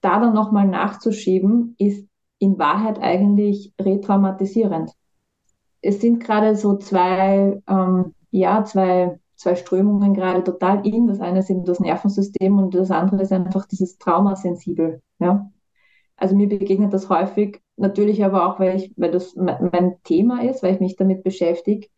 da 0.00 0.20
dann 0.20 0.34
nochmal 0.34 0.68
nachzuschieben, 0.68 1.76
ist 1.78 2.06
in 2.38 2.58
Wahrheit 2.58 3.00
eigentlich 3.00 3.72
retraumatisierend. 3.80 4.92
Es 5.80 6.00
sind 6.00 6.20
gerade 6.20 6.56
so 6.56 6.76
zwei, 6.76 7.62
ähm, 7.66 8.14
ja, 8.30 8.64
zwei 8.64 9.18
zwei 9.36 9.56
Strömungen 9.56 10.14
gerade 10.14 10.42
total 10.42 10.86
in. 10.86 11.06
Das 11.06 11.20
eine 11.20 11.42
sind 11.42 11.68
das 11.68 11.80
Nervensystem 11.80 12.58
und 12.58 12.74
das 12.74 12.90
andere 12.90 13.22
ist 13.22 13.32
einfach 13.32 13.66
dieses 13.66 13.98
Traumasensibel. 13.98 15.02
Ja? 15.18 15.50
Also 16.24 16.36
mir 16.36 16.48
begegnet 16.48 16.90
das 16.94 17.10
häufig, 17.10 17.60
natürlich 17.76 18.24
aber 18.24 18.48
auch, 18.48 18.58
weil, 18.58 18.76
ich, 18.76 18.94
weil 18.96 19.10
das 19.10 19.36
mein 19.36 19.96
Thema 20.04 20.42
ist, 20.42 20.62
weil 20.62 20.72
ich 20.72 20.80
mich 20.80 20.96
damit 20.96 21.22
beschäftige. 21.22 21.88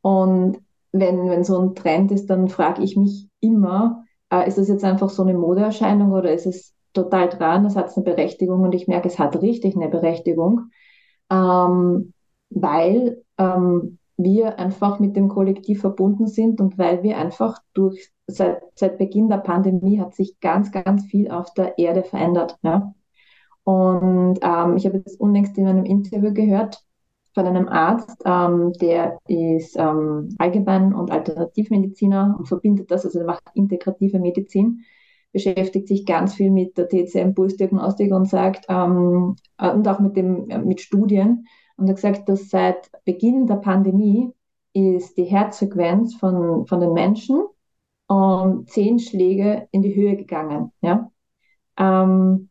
Und 0.00 0.58
wenn, 0.92 1.28
wenn 1.28 1.44
so 1.44 1.58
ein 1.60 1.74
Trend 1.74 2.10
ist, 2.10 2.30
dann 2.30 2.48
frage 2.48 2.82
ich 2.82 2.96
mich 2.96 3.28
immer, 3.40 4.06
äh, 4.30 4.48
ist 4.48 4.56
das 4.56 4.68
jetzt 4.68 4.84
einfach 4.84 5.10
so 5.10 5.22
eine 5.22 5.34
Modeerscheinung 5.34 6.12
oder 6.12 6.32
ist 6.32 6.46
es 6.46 6.72
total 6.94 7.28
dran, 7.28 7.64
das 7.64 7.76
hat 7.76 7.94
eine 7.94 8.04
Berechtigung 8.06 8.62
und 8.62 8.74
ich 8.74 8.88
merke, 8.88 9.08
es 9.08 9.18
hat 9.18 9.42
richtig 9.42 9.76
eine 9.76 9.90
Berechtigung, 9.90 10.70
ähm, 11.30 12.14
weil 12.48 13.22
ähm, 13.36 13.98
wir 14.16 14.58
einfach 14.58 14.98
mit 14.98 15.14
dem 15.14 15.28
Kollektiv 15.28 15.82
verbunden 15.82 16.26
sind 16.26 16.58
und 16.62 16.78
weil 16.78 17.02
wir 17.02 17.18
einfach 17.18 17.58
durch, 17.74 18.12
seit, 18.26 18.62
seit 18.76 18.96
Beginn 18.96 19.28
der 19.28 19.36
Pandemie 19.36 20.00
hat 20.00 20.14
sich 20.14 20.40
ganz, 20.40 20.72
ganz 20.72 21.04
viel 21.04 21.30
auf 21.30 21.52
der 21.52 21.76
Erde 21.76 22.02
verändert. 22.02 22.56
Ja? 22.62 22.94
Und 23.64 24.38
ähm, 24.42 24.76
ich 24.76 24.86
habe 24.86 24.98
jetzt 24.98 25.20
unlängst 25.20 25.56
in 25.58 25.66
einem 25.66 25.84
Interview 25.84 26.32
gehört 26.32 26.82
von 27.34 27.46
einem 27.46 27.68
Arzt, 27.68 28.22
ähm, 28.24 28.72
der 28.74 29.18
ist 29.26 29.76
ähm, 29.76 30.28
Allgemein- 30.38 30.94
und 30.94 31.10
Alternativmediziner 31.10 32.36
und 32.38 32.46
verbindet 32.46 32.90
das, 32.90 33.04
also 33.04 33.18
er 33.18 33.26
macht 33.26 33.42
integrative 33.54 34.20
Medizin, 34.20 34.84
beschäftigt 35.32 35.88
sich 35.88 36.06
ganz 36.06 36.34
viel 36.34 36.50
mit 36.50 36.78
der 36.78 36.88
TCM-Pulsdiagnostik 36.88 38.12
und 38.12 38.28
sagt, 38.28 38.66
ähm, 38.68 39.34
äh, 39.58 39.70
und 39.70 39.88
auch 39.88 39.98
mit, 39.98 40.16
dem, 40.16 40.48
äh, 40.48 40.58
mit 40.58 40.80
Studien, 40.80 41.46
und 41.76 41.88
hat 41.88 41.96
gesagt, 41.96 42.28
dass 42.28 42.50
seit 42.50 42.90
Beginn 43.04 43.48
der 43.48 43.56
Pandemie 43.56 44.32
ist 44.72 45.16
die 45.16 45.24
Herzfrequenz 45.24 46.14
von, 46.14 46.66
von 46.66 46.80
den 46.80 46.92
Menschen 46.92 47.44
um 48.06 48.66
zehn 48.66 48.98
Schläge 48.98 49.68
in 49.72 49.82
die 49.82 49.94
Höhe 49.94 50.16
gegangen. 50.16 50.72
Ja? 50.82 51.10
Ähm, 51.78 52.50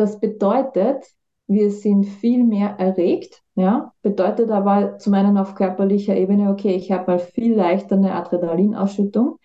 das 0.00 0.18
bedeutet, 0.18 1.04
wir 1.46 1.70
sind 1.70 2.04
viel 2.04 2.44
mehr 2.44 2.76
erregt, 2.78 3.42
ja, 3.54 3.92
bedeutet 4.02 4.50
aber 4.50 4.98
zum 4.98 5.14
einen 5.14 5.36
auf 5.36 5.54
körperlicher 5.54 6.16
Ebene, 6.16 6.50
okay, 6.50 6.74
ich 6.74 6.90
habe 6.90 7.12
mal 7.12 7.18
viel 7.18 7.54
leichter 7.54 7.96
eine 7.96 8.14
Adrenalinausschüttung. 8.14 9.38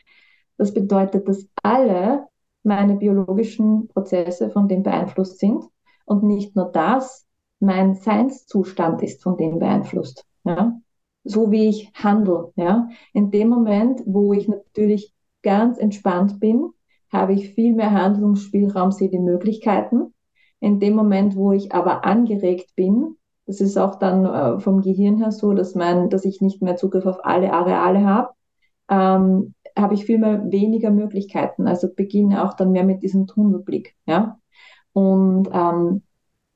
Das 0.58 0.74
bedeutet, 0.74 1.28
dass 1.28 1.48
alle 1.62 2.28
meine 2.64 2.96
biologischen 2.96 3.88
Prozesse 3.90 4.50
von 4.50 4.68
dem 4.68 4.84
beeinflusst 4.84 5.40
sind. 5.40 5.64
Und 6.06 6.24
nicht 6.24 6.56
nur 6.56 6.72
das, 6.72 7.26
mein 7.60 7.96
Seinszustand 7.96 9.02
ist 9.04 9.22
von 9.22 9.38
dem 9.38 9.60
beeinflusst. 9.60 10.26
Ja? 10.46 10.80
So 11.24 11.52
wie 11.52 11.68
ich 11.68 11.92
handle. 11.96 12.54
Ja? 12.56 12.88
In 13.14 13.32
dem 13.32 13.50
Moment, 13.50 14.02
wo 14.06 14.32
ich 14.32 14.48
natürlich 14.48 15.14
ganz 15.42 15.78
entspannt 15.78 16.40
bin, 16.40 16.70
habe 17.12 17.34
ich 17.34 17.50
viel 17.50 17.74
mehr 17.74 17.92
Handlungsspielraum, 17.92 18.92
sehe 18.92 19.10
die 19.10 19.20
Möglichkeiten. 19.20 20.14
In 20.66 20.80
dem 20.80 20.96
Moment, 20.96 21.36
wo 21.36 21.52
ich 21.52 21.74
aber 21.74 22.06
angeregt 22.06 22.76
bin, 22.76 23.18
das 23.46 23.62
ist 23.62 23.78
auch 23.78 24.00
dann 24.00 24.26
äh, 24.26 24.60
vom 24.60 24.82
Gehirn 24.82 25.20
her 25.20 25.32
so, 25.32 25.54
dass, 25.54 25.76
mein, 25.76 26.10
dass 26.10 26.26
ich 26.26 26.42
nicht 26.42 26.64
mehr 26.64 26.76
Zugriff 26.76 27.06
auf 27.06 27.24
alle 27.24 27.54
Areale 27.54 28.04
habe, 28.04 28.30
ähm, 28.90 29.54
habe 29.78 29.94
ich 29.94 30.06
viel 30.06 30.18
mehr 30.18 30.52
weniger 30.52 30.90
Möglichkeiten. 30.90 31.68
Also 31.68 31.88
beginne 31.94 32.44
auch 32.44 32.56
dann 32.56 32.72
mehr 32.72 32.84
mit 32.84 33.04
diesem 33.04 33.28
Tunnelblick. 33.28 33.94
Ja? 34.08 34.40
Und 34.92 35.50
ähm, 35.54 36.02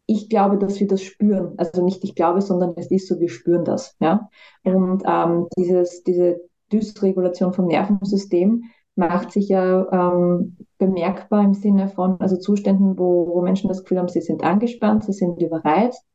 ich 0.08 0.28
glaube, 0.28 0.58
dass 0.58 0.80
wir 0.80 0.88
das 0.88 1.04
spüren. 1.04 1.54
Also 1.58 1.86
nicht 1.86 2.04
ich 2.04 2.16
glaube, 2.16 2.42
sondern 2.42 2.74
es 2.78 2.90
ist 2.90 3.08
so, 3.08 3.20
wir 3.20 3.30
spüren 3.30 3.64
das. 3.64 3.96
Ja? 4.00 4.28
Und 4.64 5.04
ähm, 5.06 5.46
dieses, 5.56 6.04
diese 6.04 6.42
Dysregulation 6.72 7.54
vom 7.54 7.68
Nervensystem 7.68 8.64
macht 9.00 9.32
sich 9.32 9.50
ja 9.50 9.88
ähm, 9.92 10.58
bemerkbar 10.78 11.44
im 11.44 11.54
Sinne 11.54 11.90
von 11.90 12.20
also 12.20 12.38
Zuständen, 12.38 12.98
wo, 12.98 13.28
wo 13.34 13.42
Menschen 13.42 13.68
das 13.68 13.84
Gefühl 13.84 14.00
haben, 14.00 14.10
sie 14.10 14.22
sind 14.22 14.44
angespannt, 14.44 15.06
sie 15.06 15.14
sind 15.14 15.42
überreizt, 15.42 16.06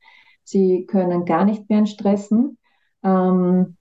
sie 0.45 0.87
können 0.87 1.25
gar 1.25 1.45
nicht 1.45 1.69
mehr 1.69 1.87
stressen. 1.87 2.59
Ähm, 3.03 3.77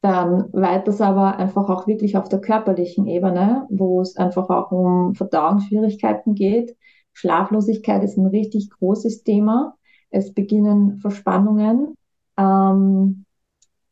dann 0.00 0.52
weiters 0.52 1.00
aber 1.00 1.36
einfach 1.36 1.68
auch 1.70 1.86
wirklich 1.86 2.16
auf 2.16 2.28
der 2.28 2.40
körperlichen 2.40 3.06
Ebene, 3.06 3.66
wo 3.70 4.00
es 4.00 4.16
einfach 4.16 4.50
auch 4.50 4.70
um 4.70 5.14
Verdauungsschwierigkeiten 5.14 6.34
geht, 6.34 6.76
Schlaflosigkeit 7.14 8.02
ist 8.02 8.18
ein 8.18 8.26
richtig 8.26 8.70
großes 8.70 9.22
Thema. 9.22 9.76
Es 10.10 10.34
beginnen 10.34 10.98
Verspannungen. 10.98 11.96
Ähm, 12.36 13.24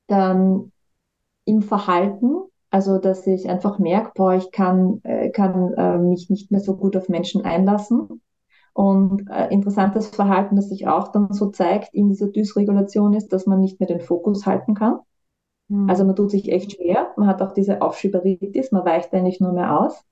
dann 0.08 0.72
im 1.44 1.62
Verhalten, 1.62 2.42
also 2.72 2.96
dass 2.98 3.26
ich 3.26 3.50
einfach 3.50 3.78
merke, 3.78 4.12
boah, 4.14 4.32
ich 4.32 4.50
kann, 4.50 5.02
äh, 5.04 5.28
kann 5.30 5.74
äh, 5.74 5.98
mich 5.98 6.30
nicht 6.30 6.50
mehr 6.50 6.60
so 6.60 6.74
gut 6.74 6.96
auf 6.96 7.10
Menschen 7.10 7.44
einlassen. 7.44 8.22
Und 8.72 9.28
äh, 9.30 9.48
interessantes 9.52 10.08
Verhalten, 10.08 10.56
das 10.56 10.70
sich 10.70 10.86
auch 10.88 11.08
dann 11.08 11.34
so 11.34 11.50
zeigt 11.50 11.92
in 11.92 12.08
dieser 12.08 12.28
Dysregulation 12.28 13.12
ist, 13.12 13.28
dass 13.28 13.44
man 13.44 13.60
nicht 13.60 13.78
mehr 13.78 13.86
den 13.86 14.00
Fokus 14.00 14.46
halten 14.46 14.74
kann. 14.74 15.00
Mhm. 15.68 15.90
Also 15.90 16.06
man 16.06 16.16
tut 16.16 16.30
sich 16.30 16.50
echt 16.50 16.72
schwer. 16.72 17.12
Man 17.18 17.28
hat 17.28 17.42
auch 17.42 17.52
diese 17.52 17.82
Aufschieberitis, 17.82 18.72
man 18.72 18.86
weicht 18.86 19.12
eigentlich 19.12 19.40
nur 19.40 19.52
mehr 19.52 19.78
aus. 19.78 20.02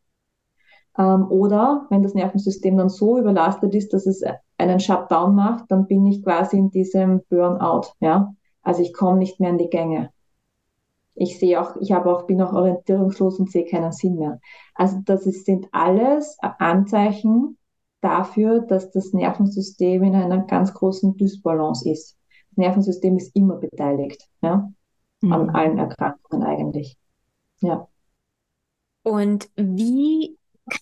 Ähm, 0.99 1.31
oder 1.31 1.87
wenn 1.89 2.03
das 2.03 2.13
Nervensystem 2.13 2.77
dann 2.77 2.91
so 2.91 3.19
überlastet 3.19 3.75
ist, 3.75 3.95
dass 3.95 4.05
es 4.05 4.23
einen 4.59 4.81
Shutdown 4.81 5.35
macht, 5.35 5.65
dann 5.69 5.87
bin 5.87 6.05
ich 6.05 6.23
quasi 6.23 6.59
in 6.59 6.71
diesem 6.71 7.23
Burnout. 7.31 7.95
Ja? 8.01 8.35
Also 8.61 8.83
ich 8.83 8.93
komme 8.93 9.17
nicht 9.17 9.41
mehr 9.41 9.49
in 9.49 9.59
die 9.59 9.71
Gänge. 9.71 10.11
Ich 11.23 11.39
sehe 11.39 11.61
auch, 11.61 11.77
ich 11.83 11.93
habe 11.93 12.11
auch, 12.11 12.27
bin 12.27 12.41
auch 12.41 12.55
orientierungslos 12.55 13.39
und 13.39 13.51
sehe 13.51 13.67
keinen 13.67 13.93
Sinn 13.93 14.17
mehr. 14.17 14.41
Also 14.75 15.01
das 15.05 15.27
ist, 15.27 15.45
sind 15.45 15.69
alles 15.71 16.39
Anzeichen 16.41 17.59
dafür, 18.01 18.61
dass 18.61 18.91
das 18.91 19.13
Nervensystem 19.13 20.03
in 20.03 20.15
einer 20.15 20.47
ganz 20.47 20.73
großen 20.73 21.19
Dysbalance 21.19 21.87
ist. 21.91 22.17
Das 22.49 22.57
Nervensystem 22.57 23.19
ist 23.19 23.37
immer 23.37 23.57
beteiligt, 23.57 24.27
ja, 24.41 24.73
mhm. 25.21 25.33
an 25.33 25.51
allen 25.51 25.77
Erkrankungen 25.77 26.43
eigentlich. 26.43 26.97
Ja. 27.61 27.87
Und 29.03 29.51
wie 29.57 30.39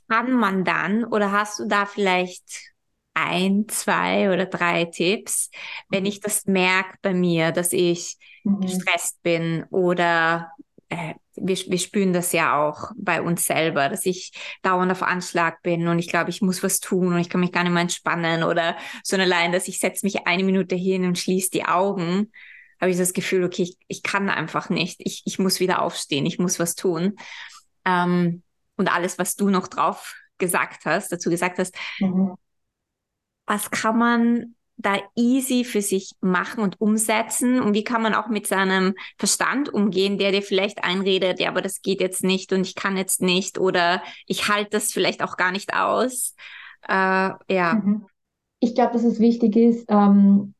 kann 0.08 0.30
man 0.30 0.64
dann 0.64 1.02
oder 1.02 1.32
hast 1.32 1.58
du 1.58 1.66
da 1.66 1.84
vielleicht 1.84 2.76
ein, 3.18 3.68
zwei 3.68 4.32
oder 4.32 4.46
drei 4.46 4.84
Tipps, 4.84 5.50
wenn 5.88 6.06
ich 6.06 6.20
das 6.20 6.46
merke 6.46 6.96
bei 7.02 7.14
mir, 7.14 7.52
dass 7.52 7.72
ich 7.72 8.16
mhm. 8.44 8.60
gestresst 8.60 9.22
bin 9.22 9.64
oder 9.70 10.50
äh, 10.88 11.14
wir, 11.36 11.56
wir 11.56 11.78
spüren 11.78 12.12
das 12.12 12.32
ja 12.32 12.60
auch 12.60 12.90
bei 12.96 13.22
uns 13.22 13.46
selber, 13.46 13.88
dass 13.88 14.06
ich 14.06 14.32
dauernd 14.62 14.90
auf 14.90 15.02
Anschlag 15.02 15.62
bin 15.62 15.86
und 15.88 15.98
ich 15.98 16.08
glaube, 16.08 16.30
ich 16.30 16.42
muss 16.42 16.62
was 16.62 16.80
tun 16.80 17.12
und 17.12 17.18
ich 17.18 17.28
kann 17.28 17.40
mich 17.40 17.52
gar 17.52 17.62
nicht 17.62 17.72
mehr 17.72 17.82
entspannen 17.82 18.42
oder 18.42 18.76
so 19.02 19.16
allein, 19.16 19.52
dass 19.52 19.68
ich 19.68 19.78
setze 19.78 20.04
mich 20.04 20.26
eine 20.26 20.44
Minute 20.44 20.74
hin 20.74 21.04
und 21.04 21.18
schließe 21.18 21.50
die 21.50 21.64
Augen, 21.64 22.32
habe 22.80 22.90
ich 22.90 22.98
das 22.98 23.12
Gefühl, 23.12 23.44
okay, 23.44 23.62
ich, 23.62 23.78
ich 23.88 24.02
kann 24.02 24.28
einfach 24.28 24.70
nicht, 24.70 25.00
ich, 25.00 25.22
ich 25.24 25.38
muss 25.38 25.60
wieder 25.60 25.82
aufstehen, 25.82 26.26
ich 26.26 26.38
muss 26.38 26.58
was 26.58 26.74
tun. 26.74 27.16
Ähm, 27.84 28.42
und 28.76 28.88
alles, 28.88 29.18
was 29.18 29.34
du 29.34 29.50
noch 29.50 29.68
drauf 29.68 30.14
gesagt 30.38 30.84
hast, 30.84 31.10
dazu 31.10 31.30
gesagt 31.30 31.58
hast, 31.58 31.76
mhm. 31.98 32.34
Was 33.48 33.70
kann 33.70 33.98
man 33.98 34.54
da 34.76 34.96
easy 35.16 35.64
für 35.64 35.82
sich 35.82 36.14
machen 36.20 36.62
und 36.62 36.80
umsetzen? 36.80 37.60
Und 37.60 37.74
wie 37.74 37.84
kann 37.84 38.02
man 38.02 38.14
auch 38.14 38.28
mit 38.28 38.46
seinem 38.46 38.94
Verstand 39.18 39.68
umgehen, 39.68 40.18
der 40.18 40.30
dir 40.30 40.42
vielleicht 40.42 40.84
einredet, 40.84 41.40
ja, 41.40 41.48
aber 41.48 41.62
das 41.62 41.82
geht 41.82 42.00
jetzt 42.00 42.22
nicht 42.22 42.52
und 42.52 42.60
ich 42.60 42.74
kann 42.74 42.96
jetzt 42.96 43.20
nicht 43.20 43.58
oder 43.58 44.02
ich 44.26 44.48
halte 44.48 44.70
das 44.70 44.92
vielleicht 44.92 45.22
auch 45.22 45.36
gar 45.36 45.50
nicht 45.50 45.74
aus. 45.74 46.34
Äh, 46.86 46.92
ja. 47.50 47.82
Mhm. 47.82 48.06
Ich 48.60 48.74
glaube, 48.74 48.92
dass 48.92 49.04
es 49.04 49.18
wichtig 49.18 49.56
ist, 49.56 49.86
ähm, 49.88 50.54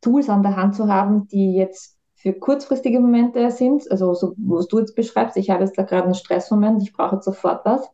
Tools 0.00 0.28
an 0.28 0.42
der 0.42 0.56
Hand 0.56 0.76
zu 0.76 0.88
haben, 0.88 1.26
die 1.28 1.54
jetzt 1.54 1.96
für 2.14 2.32
kurzfristige 2.32 3.00
Momente 3.00 3.50
sind, 3.50 3.90
also 3.90 4.14
so, 4.14 4.34
was 4.38 4.66
du 4.66 4.80
jetzt 4.80 4.96
beschreibst, 4.96 5.36
ich 5.36 5.50
habe 5.50 5.64
jetzt 5.64 5.78
da 5.78 5.82
gerade 5.82 6.04
einen 6.04 6.14
Stressmoment, 6.14 6.82
ich 6.82 6.92
brauche 6.92 7.16
jetzt 7.16 7.24
sofort 7.24 7.64
was. 7.64 7.88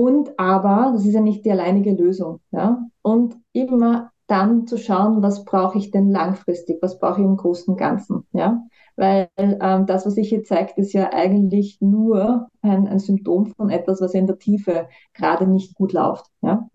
Und 0.00 0.38
aber, 0.38 0.92
das 0.94 1.04
ist 1.04 1.12
ja 1.12 1.20
nicht 1.20 1.44
die 1.44 1.50
alleinige 1.50 1.92
Lösung. 1.92 2.40
Ja? 2.52 2.86
Und 3.02 3.36
immer 3.52 4.12
dann 4.28 4.66
zu 4.66 4.78
schauen, 4.78 5.22
was 5.22 5.44
brauche 5.44 5.76
ich 5.76 5.90
denn 5.90 6.08
langfristig, 6.10 6.78
was 6.80 6.98
brauche 6.98 7.20
ich 7.20 7.26
im 7.26 7.36
Großen 7.36 7.76
Ganzen. 7.76 8.26
Ja? 8.32 8.62
Weil 8.96 9.28
ähm, 9.36 9.84
das, 9.84 10.06
was 10.06 10.16
ich 10.16 10.30
hier 10.30 10.42
zeigt, 10.42 10.78
ist 10.78 10.94
ja 10.94 11.12
eigentlich 11.12 11.82
nur 11.82 12.48
ein, 12.62 12.88
ein 12.88 12.98
Symptom 12.98 13.44
von 13.44 13.68
etwas, 13.68 14.00
was 14.00 14.14
in 14.14 14.26
der 14.26 14.38
Tiefe 14.38 14.88
gerade 15.12 15.46
nicht 15.46 15.74
gut 15.74 15.92
läuft. 15.92 16.24
Ja? 16.40 16.66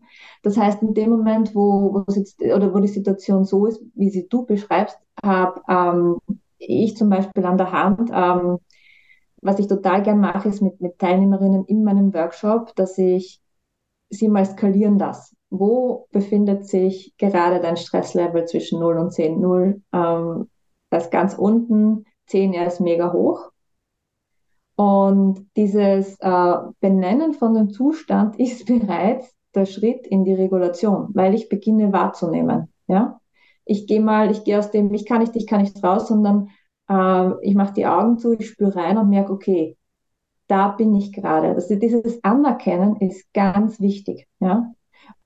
Das 0.43 0.55
heißt, 0.55 0.83
in 0.83 0.93
dem 0.93 1.09
Moment, 1.09 1.55
wo, 1.55 1.95
wo, 1.95 2.13
jetzt, 2.13 2.39
oder 2.43 2.75
wo 2.75 2.79
die 2.79 2.87
Situation 2.87 3.43
so 3.43 3.65
ist, 3.65 3.81
wie 3.95 4.11
sie 4.11 4.27
du 4.27 4.45
beschreibst, 4.45 4.99
habe 5.23 5.61
ähm, 5.67 6.37
ich 6.59 6.95
zum 6.95 7.09
Beispiel 7.09 7.43
an 7.43 7.57
der 7.57 7.71
Hand. 7.71 8.11
Ähm, 8.13 8.59
was 9.45 9.59
ich 9.59 9.67
total 9.67 10.01
gern 10.01 10.19
mache, 10.19 10.49
ist 10.49 10.61
mit, 10.61 10.81
mit 10.81 10.97
Teilnehmerinnen 10.97 11.65
in 11.65 11.83
meinem 11.83 12.13
Workshop, 12.13 12.75
dass 12.75 12.97
ich 12.97 13.39
sie 14.09 14.27
mal 14.27 14.45
skalieren 14.45 14.97
lasse. 14.97 15.35
Wo 15.51 16.07
befindet 16.11 16.67
sich 16.67 17.13
gerade 17.17 17.59
dein 17.61 17.77
Stresslevel 17.77 18.45
zwischen 18.45 18.79
0 18.79 18.97
und 18.97 19.11
10? 19.11 19.39
0 19.39 19.81
ähm, 19.93 20.49
das 20.89 21.11
ganz 21.11 21.35
unten, 21.35 22.05
10 22.27 22.53
er 22.53 22.65
ist 22.65 22.81
mega 22.81 23.13
hoch. 23.13 23.51
Und 24.75 25.45
dieses 25.55 26.19
äh, 26.19 26.55
Benennen 26.79 27.33
von 27.33 27.53
dem 27.53 27.69
Zustand 27.69 28.35
ist 28.39 28.65
bereits 28.65 29.31
der 29.53 29.65
Schritt 29.65 30.07
in 30.07 30.25
die 30.25 30.33
Regulation, 30.33 31.09
weil 31.13 31.35
ich 31.35 31.49
beginne 31.49 31.93
wahrzunehmen. 31.93 32.73
Ja, 32.87 33.19
ich 33.63 33.85
gehe 33.85 34.01
mal, 34.01 34.31
ich 34.31 34.43
gehe 34.43 34.57
aus 34.57 34.71
dem, 34.71 34.91
ich 34.93 35.05
kann 35.05 35.19
nicht, 35.19 35.35
ich 35.35 35.47
kann 35.47 35.61
nicht 35.61 35.81
raus, 35.83 36.07
sondern 36.07 36.49
äh, 36.89 37.31
ich 37.41 37.55
mache 37.55 37.73
die 37.73 37.85
Augen 37.85 38.17
zu, 38.17 38.33
ich 38.33 38.49
spüre 38.49 38.75
rein 38.75 38.97
und 38.97 39.09
merke, 39.09 39.33
okay, 39.33 39.77
da 40.47 40.69
bin 40.69 40.95
ich 40.95 41.11
gerade. 41.11 41.49
Also 41.49 41.75
dieses 41.75 42.23
Anerkennen 42.23 42.97
ist 42.97 43.33
ganz 43.33 43.79
wichtig. 43.79 44.27
Ja, 44.39 44.71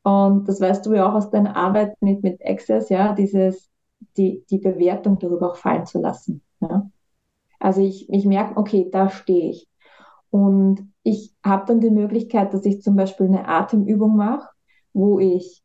und 0.04 0.48
das 0.48 0.62
weißt 0.62 0.86
du 0.86 0.94
ja 0.94 1.10
auch 1.10 1.16
aus 1.16 1.30
deiner 1.32 1.56
Arbeit 1.56 1.96
mit 2.02 2.24
mit 2.24 2.46
Access, 2.46 2.90
ja, 2.90 3.14
dieses 3.14 3.70
die 4.18 4.46
die 4.50 4.60
Bewertung 4.60 5.20
darüber 5.20 5.52
auch 5.52 5.58
fallen 5.58 5.86
zu 5.86 6.00
lassen. 6.00 6.42
Ja. 6.62 6.90
Also 7.60 7.82
ich, 7.82 8.10
ich 8.10 8.26
merke, 8.26 8.58
okay, 8.58 8.90
da 8.92 9.10
stehe 9.10 9.52
ich. 9.52 9.68
Und 10.30 10.92
ich 11.04 11.34
habe 11.44 11.66
dann 11.68 11.82
die 11.82 11.90
Möglichkeit, 11.90 12.54
dass 12.54 12.66
ich 12.66 12.82
zum 12.82 12.96
Beispiel 12.96 13.28
eine 13.28 13.48
Atemübung 13.48 14.16
mache, 14.16 14.48
wo 14.94 15.20
ich 15.20 15.64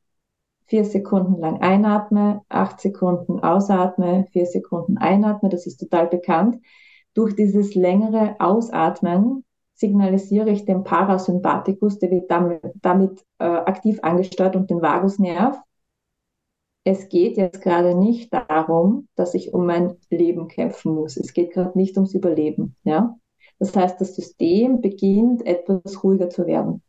vier 0.67 0.85
Sekunden 0.85 1.39
lang 1.39 1.61
einatme, 1.61 2.43
acht 2.49 2.81
Sekunden 2.81 3.41
ausatme, 3.41 4.27
vier 4.33 4.47
Sekunden 4.47 4.99
einatme, 4.99 5.49
das 5.49 5.67
ist 5.67 5.79
total 5.79 6.07
bekannt. 6.07 6.59
Durch 7.15 7.37
dieses 7.37 7.75
längere 7.75 8.37
Ausatmen 8.41 9.45
signalisiere 9.75 10.51
ich 10.51 10.65
den 10.65 10.85
Parasympathikus, 10.85 11.99
der 11.99 12.11
wird 12.11 12.31
damit, 12.31 12.63
damit 12.81 13.25
äh, 13.39 13.45
aktiv 13.45 13.99
angesteuert 14.03 14.57
und 14.57 14.71
den 14.71 14.83
Vagusnerv. 14.83 15.59
Es 16.85 17.09
geht 17.09 17.37
jetzt 17.37 17.63
gerade 17.63 17.95
nicht 17.95 18.33
darum, 18.33 19.09
dass 19.15 19.35
ich 19.35 19.55
um 19.55 19.67
mein 19.67 19.97
Leben 20.11 20.49
kämpfen 20.49 20.95
muss. 20.95 21.17
Es 21.17 21.33
geht 21.33 21.53
gerade 21.53 21.77
nicht 21.79 21.97
ums 21.97 22.15
Überleben. 22.15 22.77
Ja? 22.85 23.17
Das 23.59 23.75
heißt, 23.75 24.01
das 24.01 24.15
System 24.15 24.81
beginnt 24.81 25.47
etwas 25.47 26.05
ruhiger 26.05 26.29
zu 26.29 26.47
werden. 26.47 26.83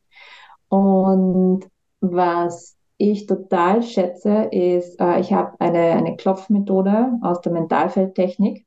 Und 0.68 1.70
was 2.02 2.75
ich 2.98 3.26
total 3.26 3.84
schätze, 3.84 4.50
ist, 4.52 5.00
äh, 5.00 5.20
ich 5.20 5.34
habe 5.34 5.60
eine, 5.60 5.92
eine 5.94 6.16
Klopfmethode 6.16 7.20
aus 7.22 7.42
der 7.42 7.52
Mentalfeldtechnik. 7.52 8.66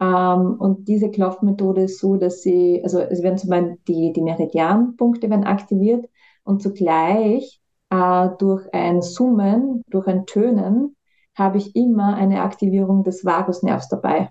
Ähm, 0.00 0.56
und 0.58 0.88
diese 0.88 1.10
Klopfmethode 1.10 1.82
ist 1.82 1.98
so, 2.00 2.16
dass 2.16 2.42
sie, 2.42 2.80
also 2.82 3.00
es 3.00 3.22
werden 3.22 3.38
zum 3.38 3.50
Beispiel 3.50 3.78
die, 3.88 4.12
die 4.12 4.22
Meridianpunkte 4.22 5.28
werden 5.28 5.44
aktiviert 5.44 6.08
und 6.44 6.62
zugleich 6.62 7.60
äh, 7.90 8.28
durch 8.38 8.66
ein 8.72 9.02
Summen, 9.02 9.82
durch 9.88 10.06
ein 10.06 10.26
Tönen, 10.26 10.96
habe 11.34 11.58
ich 11.58 11.76
immer 11.76 12.14
eine 12.14 12.42
Aktivierung 12.42 13.04
des 13.04 13.24
Vagusnervs 13.24 13.88
dabei 13.88 14.30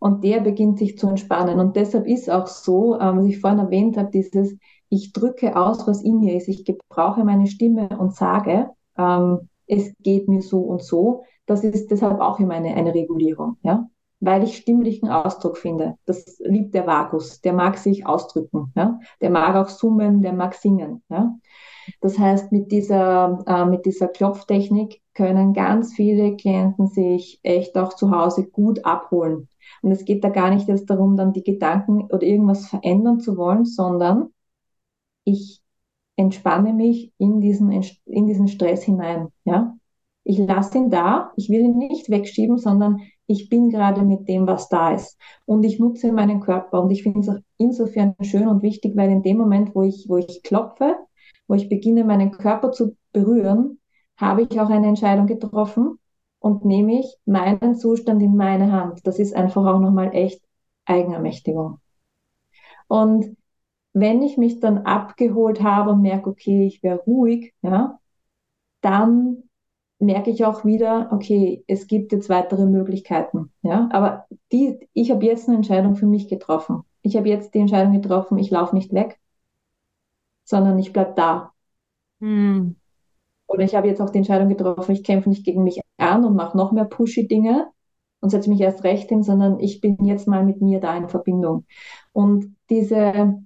und 0.00 0.24
der 0.24 0.40
beginnt 0.40 0.78
sich 0.78 0.98
zu 0.98 1.08
entspannen. 1.08 1.60
Und 1.60 1.76
deshalb 1.76 2.06
ist 2.06 2.28
auch 2.30 2.46
so, 2.46 2.98
ähm, 2.98 3.18
was 3.18 3.26
ich 3.26 3.38
vorhin 3.38 3.60
erwähnt 3.60 3.96
habe, 3.96 4.10
dieses, 4.10 4.56
ich 4.90 5.12
drücke 5.12 5.56
aus, 5.56 5.86
was 5.86 6.02
in 6.02 6.18
mir 6.18 6.36
ist, 6.36 6.48
ich 6.48 6.64
gebrauche 6.64 7.24
meine 7.24 7.46
Stimme 7.46 7.88
und 7.98 8.14
sage, 8.14 8.70
ähm, 8.98 9.48
es 9.66 9.94
geht 10.00 10.28
mir 10.28 10.42
so 10.42 10.60
und 10.60 10.82
so. 10.82 11.22
Das 11.46 11.64
ist 11.64 11.90
deshalb 11.90 12.20
auch 12.20 12.38
immer 12.40 12.54
eine, 12.54 12.74
eine 12.74 12.92
Regulierung, 12.92 13.56
ja, 13.62 13.88
weil 14.18 14.42
ich 14.42 14.56
stimmlichen 14.56 15.08
Ausdruck 15.08 15.56
finde. 15.56 15.96
Das 16.06 16.38
liebt 16.40 16.74
der 16.74 16.86
Vagus, 16.86 17.40
der 17.40 17.52
mag 17.52 17.78
sich 17.78 18.04
ausdrücken, 18.04 18.72
ja, 18.76 18.98
der 19.20 19.30
mag 19.30 19.54
auch 19.56 19.68
summen, 19.68 20.22
der 20.22 20.32
mag 20.32 20.54
singen, 20.54 21.02
ja. 21.08 21.34
Das 22.00 22.18
heißt, 22.18 22.52
mit 22.52 22.70
dieser, 22.70 23.42
äh, 23.46 23.64
mit 23.64 23.86
dieser 23.86 24.08
Klopftechnik 24.08 25.00
können 25.14 25.54
ganz 25.54 25.94
viele 25.94 26.36
Klienten 26.36 26.86
sich 26.88 27.40
echt 27.42 27.76
auch 27.76 27.94
zu 27.94 28.10
Hause 28.10 28.46
gut 28.46 28.84
abholen. 28.84 29.48
Und 29.82 29.92
es 29.92 30.04
geht 30.04 30.22
da 30.22 30.28
gar 30.28 30.50
nicht 30.50 30.68
jetzt 30.68 30.90
darum, 30.90 31.16
dann 31.16 31.32
die 31.32 31.42
Gedanken 31.42 32.04
oder 32.04 32.22
irgendwas 32.22 32.66
verändern 32.66 33.20
zu 33.20 33.36
wollen, 33.36 33.64
sondern 33.64 34.30
ich 35.24 35.60
entspanne 36.16 36.72
mich 36.72 37.12
in 37.18 37.40
diesen, 37.40 37.72
in 38.04 38.26
diesen 38.26 38.48
Stress 38.48 38.82
hinein. 38.82 39.28
Ja? 39.44 39.76
Ich 40.24 40.38
lasse 40.38 40.78
ihn 40.78 40.90
da, 40.90 41.32
ich 41.36 41.48
will 41.48 41.60
ihn 41.60 41.78
nicht 41.78 42.10
wegschieben, 42.10 42.58
sondern 42.58 43.00
ich 43.26 43.48
bin 43.48 43.70
gerade 43.70 44.02
mit 44.02 44.28
dem, 44.28 44.46
was 44.46 44.68
da 44.68 44.92
ist. 44.92 45.18
Und 45.46 45.64
ich 45.64 45.78
nutze 45.78 46.12
meinen 46.12 46.40
Körper. 46.40 46.82
Und 46.82 46.90
ich 46.90 47.02
finde 47.04 47.20
es 47.20 47.28
auch 47.28 47.38
insofern 47.56 48.14
schön 48.22 48.48
und 48.48 48.62
wichtig, 48.62 48.96
weil 48.96 49.10
in 49.10 49.22
dem 49.22 49.38
Moment, 49.38 49.74
wo 49.74 49.82
ich, 49.82 50.06
wo 50.08 50.18
ich 50.18 50.42
klopfe, 50.42 50.96
wo 51.46 51.54
ich 51.54 51.68
beginne, 51.68 52.04
meinen 52.04 52.32
Körper 52.32 52.72
zu 52.72 52.96
berühren, 53.12 53.78
habe 54.16 54.42
ich 54.42 54.60
auch 54.60 54.68
eine 54.68 54.88
Entscheidung 54.88 55.26
getroffen 55.26 55.98
und 56.38 56.64
nehme 56.64 57.00
ich 57.00 57.16
meinen 57.24 57.76
Zustand 57.76 58.22
in 58.22 58.36
meine 58.36 58.72
Hand. 58.72 59.06
Das 59.06 59.18
ist 59.18 59.34
einfach 59.34 59.64
auch 59.64 59.78
nochmal 59.80 60.14
echt 60.14 60.42
Eigenermächtigung. 60.84 61.78
Und 62.88 63.36
wenn 63.92 64.22
ich 64.22 64.36
mich 64.36 64.60
dann 64.60 64.78
abgeholt 64.78 65.62
habe 65.62 65.90
und 65.90 66.02
merke, 66.02 66.30
okay, 66.30 66.66
ich 66.66 66.82
wäre 66.82 66.98
ruhig, 66.98 67.54
ja, 67.62 67.98
dann 68.80 69.44
merke 69.98 70.30
ich 70.30 70.44
auch 70.44 70.64
wieder, 70.64 71.10
okay, 71.12 71.64
es 71.66 71.86
gibt 71.86 72.12
jetzt 72.12 72.28
weitere 72.28 72.66
Möglichkeiten, 72.66 73.52
ja, 73.62 73.88
aber 73.92 74.26
die, 74.52 74.88
ich 74.94 75.10
habe 75.10 75.26
jetzt 75.26 75.48
eine 75.48 75.56
Entscheidung 75.56 75.96
für 75.96 76.06
mich 76.06 76.28
getroffen. 76.28 76.84
Ich 77.02 77.16
habe 77.16 77.28
jetzt 77.28 77.54
die 77.54 77.58
Entscheidung 77.58 77.92
getroffen, 77.92 78.38
ich 78.38 78.50
laufe 78.50 78.74
nicht 78.74 78.92
weg, 78.92 79.18
sondern 80.44 80.78
ich 80.78 80.92
bleib 80.92 81.16
da. 81.16 81.52
Hm. 82.20 82.76
Oder 83.46 83.64
ich 83.64 83.74
habe 83.74 83.88
jetzt 83.88 84.00
auch 84.00 84.10
die 84.10 84.18
Entscheidung 84.18 84.48
getroffen, 84.48 84.92
ich 84.92 85.04
kämpfe 85.04 85.28
nicht 85.28 85.44
gegen 85.44 85.64
mich 85.64 85.80
an 85.96 86.24
und 86.24 86.36
mache 86.36 86.56
noch 86.56 86.72
mehr 86.72 86.84
pushy 86.84 87.26
Dinge 87.26 87.68
und 88.20 88.30
setze 88.30 88.48
mich 88.50 88.60
erst 88.60 88.84
recht 88.84 89.08
hin, 89.08 89.22
sondern 89.22 89.58
ich 89.58 89.80
bin 89.80 90.04
jetzt 90.04 90.28
mal 90.28 90.44
mit 90.44 90.60
mir 90.60 90.80
da 90.80 90.96
in 90.96 91.08
Verbindung. 91.08 91.66
Und 92.12 92.56
diese 92.68 93.42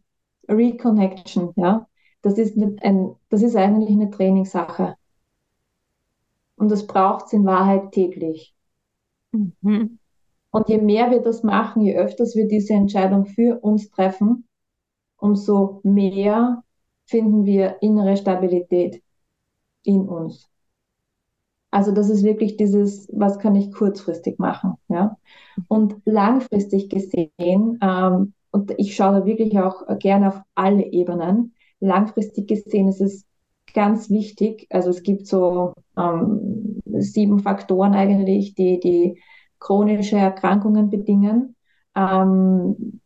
Reconnection, 0.49 1.53
ja, 1.57 1.87
das 2.23 2.39
ist, 2.39 2.57
ein, 2.57 3.15
das 3.29 3.43
ist 3.43 3.57
eigentlich 3.57 3.91
eine 3.91 4.11
Trainingssache. 4.11 4.97
Und 6.57 6.71
das 6.71 6.87
braucht 6.87 7.27
es 7.27 7.33
in 7.33 7.45
Wahrheit 7.45 7.93
täglich. 7.93 8.55
Mhm. 9.33 9.99
Und 10.51 10.69
je 10.69 10.79
mehr 10.79 11.11
wir 11.11 11.21
das 11.21 11.43
machen, 11.43 11.83
je 11.83 11.97
öfters 11.97 12.37
wir 12.37 12.47
diese 12.47 12.75
Entscheidung 12.75 13.27
für 13.27 13.59
uns 13.61 13.91
treffen, 13.91 14.47
umso 15.17 15.81
mehr 15.83 16.63
finden 17.07 17.45
wir 17.45 17.83
innere 17.83 18.17
Stabilität 18.17 19.03
in 19.83 20.09
uns. 20.09 20.49
Also 21.71 21.91
das 21.91 22.09
ist 22.09 22.23
wirklich 22.23 22.57
dieses, 22.57 23.09
was 23.13 23.41
kann 23.41 23.57
ich 23.57 23.73
kurzfristig 23.73 24.39
machen, 24.39 24.75
ja. 24.89 25.17
Und 25.67 26.01
langfristig 26.05 26.89
gesehen, 26.89 27.79
ähm, 27.83 28.33
und 28.55 28.73
ich 28.79 28.95
schaue 28.95 29.27
wirklich 29.27 29.59
auch 29.59 29.83
gerne 29.99 30.29
auf 30.29 30.41
alle 30.55 30.85
Ebenen, 30.85 31.55
langfristig 31.81 32.47
gesehen 32.47 32.87
ist 32.87 33.01
es 33.01 33.27
ganz 33.75 34.11
wichtig, 34.11 34.69
also 34.71 34.91
es 34.91 35.03
gibt 35.03 35.27
so 35.27 35.75
ähm, 35.99 36.81
sieben 36.85 37.41
Faktoren 37.41 37.95
eigentlich, 37.95 38.55
die 38.55 38.79
die 38.79 39.21
chronische 39.59 40.19
Erkrankungen 40.19 40.89
bedingen. 40.89 41.57
Ähm, 41.97 43.01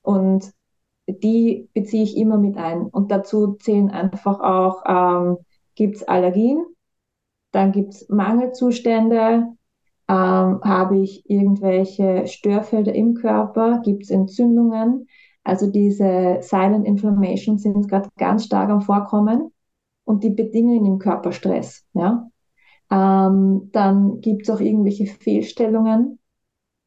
und 0.00 0.50
die 1.06 1.68
beziehe 1.74 2.04
ich 2.04 2.16
immer 2.16 2.38
mit 2.38 2.56
ein. 2.56 2.86
Und 2.86 3.10
dazu 3.10 3.52
zählen 3.52 3.90
einfach 3.90 4.40
auch 4.40 4.82
ähm, 4.86 5.36
gibt 5.74 5.96
es 5.96 6.08
Allergien, 6.08 6.64
dann 7.52 7.72
gibt 7.72 7.92
es 7.92 8.08
Mangelzustände, 8.08 9.48
ähm, 10.08 10.60
habe 10.62 10.98
ich 10.98 11.28
irgendwelche 11.28 12.26
Störfelder 12.26 12.94
im 12.94 13.14
Körper, 13.14 13.80
gibt 13.84 14.04
es 14.04 14.10
Entzündungen. 14.10 15.08
Also 15.42 15.70
diese 15.70 16.38
Silent 16.40 16.86
Inflammation 16.86 17.58
sind 17.58 17.88
gerade 17.88 18.08
ganz 18.16 18.44
stark 18.44 18.70
am 18.70 18.82
Vorkommen 18.82 19.52
und 20.04 20.24
die 20.24 20.30
bedingen 20.30 20.84
im 20.86 20.98
Körper 20.98 21.32
Stress. 21.32 21.84
Ja? 21.92 22.28
Ähm, 22.90 23.70
dann 23.72 24.20
gibt 24.20 24.42
es 24.42 24.50
auch 24.50 24.60
irgendwelche 24.60 25.06
Fehlstellungen. 25.06 26.18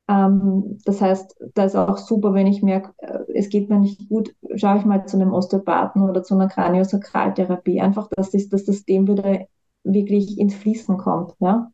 Ähm, 0.09 0.79
das 0.85 1.01
heißt, 1.01 1.35
da 1.53 1.65
ist 1.65 1.75
auch 1.75 1.97
super, 1.97 2.33
wenn 2.33 2.47
ich 2.47 2.63
merke, 2.63 2.93
äh, 2.97 3.19
es 3.33 3.49
geht 3.49 3.69
mir 3.69 3.79
nicht 3.79 4.09
gut, 4.09 4.33
schaue 4.55 4.77
ich 4.77 4.85
mal 4.85 5.05
zu 5.05 5.17
einem 5.17 5.33
Osteopathen 5.33 6.01
oder 6.01 6.23
zu 6.23 6.35
einer 6.35 6.47
Kraniosakraltherapie. 6.47 7.81
Einfach, 7.81 8.07
dass 8.15 8.31
das, 8.31 8.85
dem 8.85 9.07
wieder 9.07 9.45
wirklich 9.83 10.39
ins 10.39 10.55
Fließen 10.55 10.97
kommt. 10.97 11.33
Ja? 11.39 11.71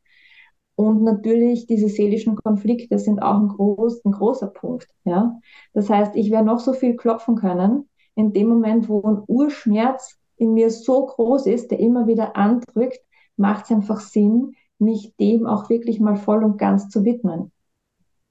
Und 0.75 1.03
natürlich 1.03 1.67
diese 1.67 1.88
seelischen 1.88 2.35
Konflikte 2.35 2.99
sind 2.99 3.21
auch 3.21 3.39
ein, 3.39 3.47
groß, 3.47 4.03
ein 4.03 4.11
großer 4.11 4.47
Punkt. 4.47 4.89
Ja? 5.05 5.39
Das 5.73 5.89
heißt, 5.89 6.15
ich 6.15 6.31
werde 6.31 6.47
noch 6.47 6.59
so 6.59 6.73
viel 6.73 6.95
klopfen 6.95 7.35
können, 7.35 7.89
in 8.15 8.33
dem 8.33 8.49
Moment, 8.49 8.89
wo 8.89 9.01
ein 9.01 9.23
Urschmerz 9.27 10.17
in 10.38 10.53
mir 10.53 10.69
so 10.69 11.05
groß 11.05 11.47
ist, 11.47 11.71
der 11.71 11.79
immer 11.79 12.07
wieder 12.07 12.35
andrückt, 12.35 12.99
macht 13.38 13.65
es 13.65 13.71
einfach 13.71 14.01
Sinn, 14.01 14.55
mich 14.79 15.15
dem 15.17 15.45
auch 15.45 15.69
wirklich 15.69 15.99
mal 15.99 16.17
voll 16.17 16.43
und 16.43 16.57
ganz 16.57 16.89
zu 16.89 17.05
widmen. 17.05 17.51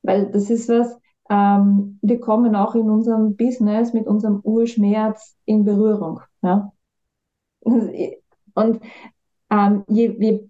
Weil 0.03 0.31
das 0.31 0.51
ist 0.51 0.69
was, 0.69 0.99
ähm, 1.31 1.99
wir 2.03 2.21
kommen 2.21 2.55
auch 2.55 2.75
in 2.75 2.91
unserem 2.91 3.37
Business 3.37 3.95
mit 3.95 4.07
unserem 4.07 4.41
Urschmerz 4.43 5.37
in 5.47 5.65
Berührung. 5.65 6.21
Ja? 6.43 6.73
Und 7.61 8.81
ähm, 9.51 9.85
je, 9.89 10.15
je, 10.19 10.49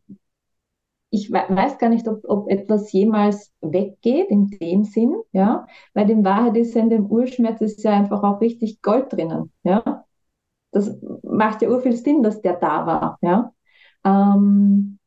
ich 1.14 1.30
weiß 1.30 1.78
gar 1.78 1.90
nicht, 1.90 2.08
ob, 2.08 2.24
ob 2.28 2.50
etwas 2.50 2.90
jemals 2.90 3.52
weggeht 3.60 4.30
in 4.30 4.50
dem 4.50 4.82
Sinn, 4.82 5.14
ja, 5.30 5.66
weil 5.94 6.10
in 6.10 6.24
Wahrheit 6.24 6.56
ist 6.56 6.74
ja 6.74 6.82
in 6.82 6.90
dem 6.90 7.06
Urschmerz 7.06 7.60
ist 7.60 7.84
ja 7.84 7.92
einfach 7.92 8.24
auch 8.24 8.40
richtig 8.40 8.82
Gold 8.82 9.12
drinnen, 9.12 9.52
ja. 9.62 10.04
Das 10.72 10.92
macht 11.22 11.62
ja 11.62 11.68
urviel 11.68 11.94
Sinn, 11.94 12.24
dass 12.24 12.42
der 12.42 12.54
da 12.54 12.84
war, 12.86 13.18
ja. 13.22 13.52
Ähm, 14.04 14.98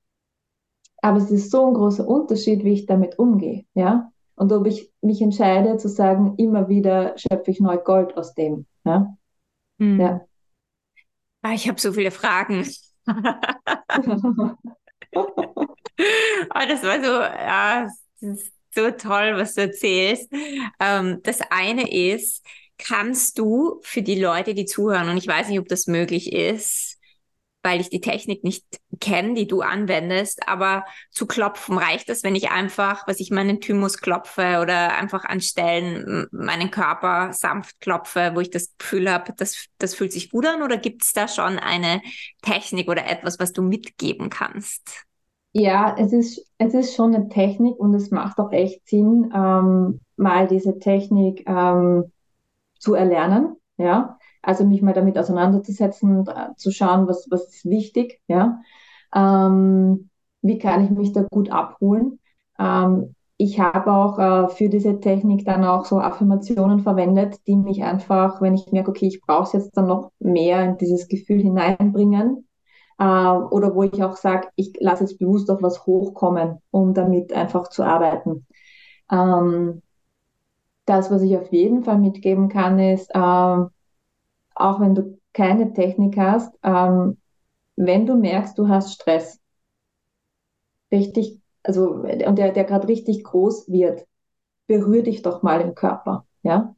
aber 1.01 1.17
es 1.17 1.29
ist 1.29 1.51
so 1.51 1.67
ein 1.67 1.73
großer 1.73 2.07
Unterschied, 2.07 2.63
wie 2.63 2.71
ich 2.73 2.85
damit 2.85 3.19
umgehe, 3.19 3.65
ja. 3.73 4.09
Und 4.35 4.53
ob 4.53 4.65
ich 4.65 4.89
mich 5.01 5.21
entscheide 5.21 5.75
zu 5.75 5.89
sagen, 5.89 6.35
immer 6.37 6.69
wieder 6.69 7.17
schöpfe 7.17 7.51
ich 7.51 7.59
neu 7.59 7.77
Gold 7.77 8.15
aus 8.15 8.33
dem, 8.33 8.65
ja. 8.85 9.13
Mhm. 9.77 9.99
ja. 9.99 10.21
Ah, 11.41 11.53
ich 11.53 11.67
habe 11.67 11.81
so 11.81 11.91
viele 11.91 12.11
Fragen. 12.11 12.65
oh, 15.99 16.59
das 16.67 16.83
war 16.83 16.99
so, 17.03 17.11
ja, 17.21 17.87
so 18.75 18.91
toll, 18.91 19.35
was 19.37 19.53
du 19.55 19.61
erzählst. 19.61 20.31
Ähm, 20.79 21.19
das 21.23 21.39
eine 21.49 21.91
ist, 21.91 22.45
kannst 22.77 23.39
du 23.39 23.79
für 23.83 24.01
die 24.01 24.19
Leute, 24.19 24.53
die 24.53 24.65
zuhören, 24.65 25.09
und 25.09 25.17
ich 25.17 25.27
weiß 25.27 25.49
nicht, 25.49 25.59
ob 25.59 25.67
das 25.67 25.87
möglich 25.87 26.31
ist, 26.31 26.95
weil 27.63 27.81
ich 27.81 27.89
die 27.89 27.99
Technik 28.01 28.43
nicht 28.45 28.65
kenne, 29.01 29.33
die 29.33 29.47
du 29.47 29.61
anwendest, 29.61 30.47
aber 30.47 30.85
zu 31.11 31.25
klopfen 31.27 31.77
reicht 31.77 32.07
das, 32.07 32.23
wenn 32.23 32.35
ich 32.35 32.49
einfach, 32.49 33.05
was 33.07 33.19
ich 33.19 33.29
meinen 33.31 33.59
Thymus 33.59 33.97
klopfe 33.97 34.59
oder 34.61 34.95
einfach 34.95 35.25
an 35.25 35.41
Stellen 35.41 36.27
meinen 36.31 36.71
Körper 36.71 37.33
sanft 37.33 37.81
klopfe, 37.81 38.31
wo 38.35 38.39
ich 38.39 38.51
das 38.51 38.73
Gefühl 38.77 39.11
habe, 39.11 39.33
das, 39.35 39.65
das 39.79 39.95
fühlt 39.95 40.13
sich 40.13 40.29
gut 40.29 40.45
an 40.45 40.61
oder 40.61 40.77
gibt 40.77 41.03
es 41.03 41.11
da 41.13 41.27
schon 41.27 41.59
eine 41.59 42.01
Technik 42.41 42.87
oder 42.87 43.05
etwas, 43.07 43.39
was 43.39 43.51
du 43.51 43.61
mitgeben 43.63 44.29
kannst? 44.29 45.06
Ja, 45.59 45.95
es 45.97 46.13
ist, 46.13 46.45
es 46.59 46.73
ist 46.75 46.93
schon 46.95 47.15
eine 47.15 47.29
Technik 47.29 47.79
und 47.79 47.93
es 47.95 48.11
macht 48.11 48.37
auch 48.39 48.51
echt 48.51 48.87
Sinn, 48.87 49.31
ähm, 49.33 49.99
mal 50.15 50.47
diese 50.47 50.77
Technik 50.77 51.43
ähm, 51.47 52.11
zu 52.79 52.93
erlernen. 52.95 53.57
Ja, 53.77 54.19
also 54.43 54.65
mich 54.65 54.81
mal 54.83 54.93
damit 54.93 55.17
auseinanderzusetzen, 55.17 56.25
zu 56.57 56.71
schauen, 56.71 57.07
was, 57.07 57.27
was 57.31 57.47
ist 57.49 57.65
wichtig, 57.65 58.21
ja. 58.27 58.61
Ähm, 59.15 60.09
wie 60.43 60.59
kann 60.59 60.85
ich 60.85 60.91
mich 60.91 61.13
da 61.13 61.23
gut 61.23 61.51
abholen? 61.51 62.19
Ähm, 62.59 63.15
ich 63.37 63.59
habe 63.59 63.91
auch 63.93 64.19
äh, 64.19 64.49
für 64.49 64.69
diese 64.69 64.99
Technik 64.99 65.45
dann 65.45 65.65
auch 65.65 65.85
so 65.85 65.99
Affirmationen 65.99 66.81
verwendet, 66.81 67.39
die 67.47 67.55
mich 67.55 67.83
einfach, 67.83 68.41
wenn 68.41 68.55
ich 68.55 68.71
merke, 68.71 68.91
okay, 68.91 69.07
ich 69.07 69.21
brauche 69.21 69.43
es 69.43 69.53
jetzt 69.53 69.77
dann 69.77 69.87
noch 69.87 70.11
mehr 70.19 70.63
in 70.65 70.77
dieses 70.77 71.07
Gefühl 71.07 71.41
hineinbringen, 71.41 72.46
äh, 72.99 73.03
oder 73.03 73.75
wo 73.75 73.83
ich 73.83 74.03
auch 74.03 74.15
sage, 74.17 74.49
ich 74.55 74.73
lasse 74.79 75.03
jetzt 75.03 75.19
bewusst 75.19 75.49
auf 75.49 75.61
was 75.61 75.85
hochkommen, 75.85 76.59
um 76.71 76.93
damit 76.93 77.33
einfach 77.33 77.69
zu 77.69 77.83
arbeiten. 77.83 78.45
Ähm, 79.11 79.81
das, 80.85 81.11
was 81.11 81.21
ich 81.21 81.37
auf 81.37 81.51
jeden 81.51 81.83
Fall 81.83 81.99
mitgeben 81.99 82.49
kann, 82.49 82.79
ist, 82.79 83.09
äh, 83.13 83.19
auch 83.19 84.79
wenn 84.79 84.95
du 84.95 85.19
keine 85.33 85.73
Technik 85.73 86.17
hast, 86.17 86.53
ähm, 86.63 87.17
wenn 87.75 88.05
du 88.05 88.15
merkst, 88.15 88.57
du 88.57 88.67
hast 88.67 88.93
Stress, 88.93 89.39
richtig, 90.91 91.39
also 91.63 91.91
und 91.91 92.37
der, 92.37 92.51
der 92.51 92.63
gerade 92.63 92.87
richtig 92.87 93.23
groß 93.23 93.69
wird, 93.69 94.05
berühr 94.65 95.03
dich 95.03 95.21
doch 95.21 95.43
mal 95.43 95.61
im 95.61 95.75
Körper, 95.75 96.25
ja. 96.43 96.75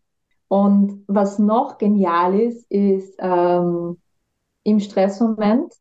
Und 0.48 1.04
was 1.08 1.38
noch 1.38 1.78
genial 1.78 2.38
ist, 2.40 2.70
ist 2.72 3.16
ähm, 3.20 3.98
im 4.64 4.80
Stressmoment 4.80 5.72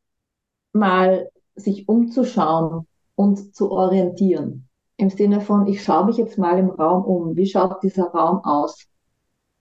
mal 0.78 1.28
sich 1.56 1.88
umzuschauen 1.88 2.86
und 3.14 3.54
zu 3.54 3.70
orientieren. 3.70 4.68
Im 4.96 5.10
Sinne 5.10 5.40
von, 5.40 5.66
ich 5.66 5.82
schaue 5.82 6.06
mich 6.06 6.16
jetzt 6.16 6.38
mal 6.38 6.58
im 6.58 6.70
Raum 6.70 7.04
um. 7.04 7.36
Wie 7.36 7.46
schaut 7.46 7.82
dieser 7.82 8.06
Raum 8.06 8.44
aus? 8.44 8.88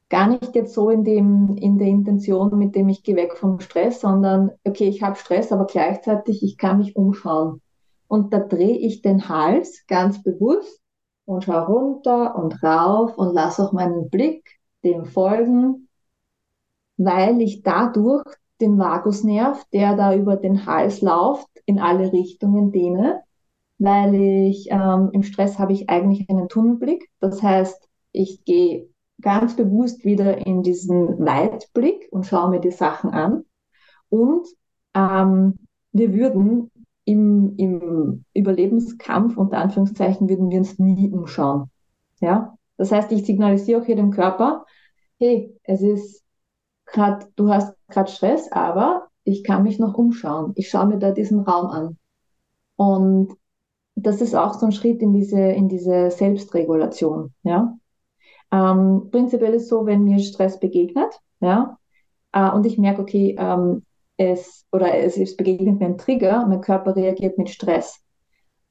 gar 0.10 0.27
nicht 0.27 0.56
jetzt 0.56 0.73
so 0.73 0.89
in 0.89 1.03
dem, 1.03 1.58
in 1.58 1.77
der 1.77 1.88
Intention, 1.88 2.58
mit 2.58 2.75
dem 2.75 2.89
ich 2.89 3.03
gehe 3.03 3.15
weg 3.15 3.38
vom 3.38 3.60
Stress, 3.60 4.01
sondern 4.01 4.51
okay, 4.63 4.88
ich 4.88 5.03
habe 5.03 5.15
Stress, 5.15 5.51
aber 5.51 5.65
gleichzeitig 5.65 6.43
ich 6.43 6.58
kann 6.58 6.77
mich 6.80 6.95
umschauen. 6.95 7.62
Und 8.08 8.34
da 8.34 8.39
drehe 8.39 8.77
ich 8.77 9.01
den 9.01 9.27
Hals 9.27 9.86
ganz 9.88 10.23
bewusst 10.23 10.82
und 11.25 11.43
schaue 11.43 11.65
runter 11.65 12.36
und 12.36 12.63
rauf 12.63 13.17
und 13.17 13.34
lasse 13.34 13.65
auch 13.65 13.73
meinen 13.73 14.10
Blick 14.10 14.60
dem 14.84 15.06
folgen, 15.06 15.89
weil 16.95 17.41
ich 17.41 17.63
dadurch 17.63 18.23
den 18.62 18.78
Vagusnerv, 18.78 19.63
der 19.74 19.96
da 19.96 20.15
über 20.15 20.36
den 20.36 20.65
Hals 20.65 21.02
läuft, 21.02 21.48
in 21.65 21.80
alle 21.80 22.12
Richtungen 22.12 22.72
dehne, 22.72 23.22
weil 23.78 24.15
ich 24.15 24.70
ähm, 24.72 25.10
im 25.13 25.24
Stress 25.24 25.60
habe 25.60 25.74
ich 25.74 25.89
eigentlich 25.89 26.30
einen 26.30 26.50
Tunnelblick. 26.50 27.10
Das 27.20 27.43
heißt, 27.43 27.88
ich 28.12 28.43
gehe 28.46 28.89
ganz 29.22 29.56
bewusst 29.56 30.06
wieder 30.06 30.46
in 30.46 30.63
diesen 30.63 31.26
Weitblick 31.26 32.08
und 32.12 32.26
schaue 32.26 32.50
mir 32.50 32.60
die 32.60 32.72
Sachen 32.72 33.12
an. 33.12 33.46
Und 34.10 34.48
ähm, 34.93 35.60
wir 35.91 36.13
würden 36.13 36.72
im, 37.06 37.56
im 37.58 38.26
Überlebenskampf, 38.34 39.38
unter 39.38 39.58
Anführungszeichen, 39.60 40.30
würden 40.30 40.50
wir 40.50 40.60
uns 40.60 40.78
nie 40.80 41.10
umschauen. 41.12 41.70
Ja? 42.20 42.58
Das 42.78 42.91
heißt, 42.91 43.12
ich 43.12 43.26
signalisiere 43.26 43.82
auch 43.82 43.86
hier 43.86 43.96
dem 43.96 44.12
Körper, 44.12 44.65
hey, 45.20 45.56
es 45.63 45.82
ist 45.82 46.24
gerade, 46.88 47.28
du 47.36 47.50
hast 47.50 47.76
gerade 47.89 48.12
Stress, 48.12 48.52
aber 48.52 49.08
ich 49.23 49.43
kann 49.43 49.63
mich 49.63 49.80
noch 49.80 49.95
umschauen. 49.95 50.54
Ich 50.56 50.69
schaue 50.69 50.88
mir 50.88 50.97
da 51.00 51.12
diesen 51.12 51.41
Raum 51.41 51.67
an. 51.67 51.97
Und 52.76 53.36
das 53.95 54.21
ist 54.21 54.36
auch 54.36 54.54
so 54.54 54.67
ein 54.67 54.71
Schritt 54.71 55.02
in 55.02 55.13
diese, 55.13 55.39
in 55.39 55.67
diese 55.67 56.12
Selbstregulation. 56.12 57.34
Ja? 57.43 57.78
Ähm, 58.52 59.10
prinzipiell 59.12 59.54
ist 59.54 59.67
so, 59.67 59.86
wenn 59.86 60.04
mir 60.04 60.19
Stress 60.19 60.60
begegnet, 60.60 61.19
ja, 61.39 61.78
äh, 62.32 62.50
und 62.52 62.65
ich 62.65 62.78
merke, 62.78 63.02
okay, 63.02 63.36
ähm, 63.38 63.84
es 64.17 64.65
oder 64.71 64.95
es, 64.95 65.17
es 65.17 65.36
begegnet 65.36 65.80
mir 65.80 65.86
ein 65.86 65.97
Trigger, 65.97 66.45
mein 66.47 66.62
Körper 66.62 66.95
reagiert 66.95 67.38
mit 67.38 67.50
Stress. 67.50 68.02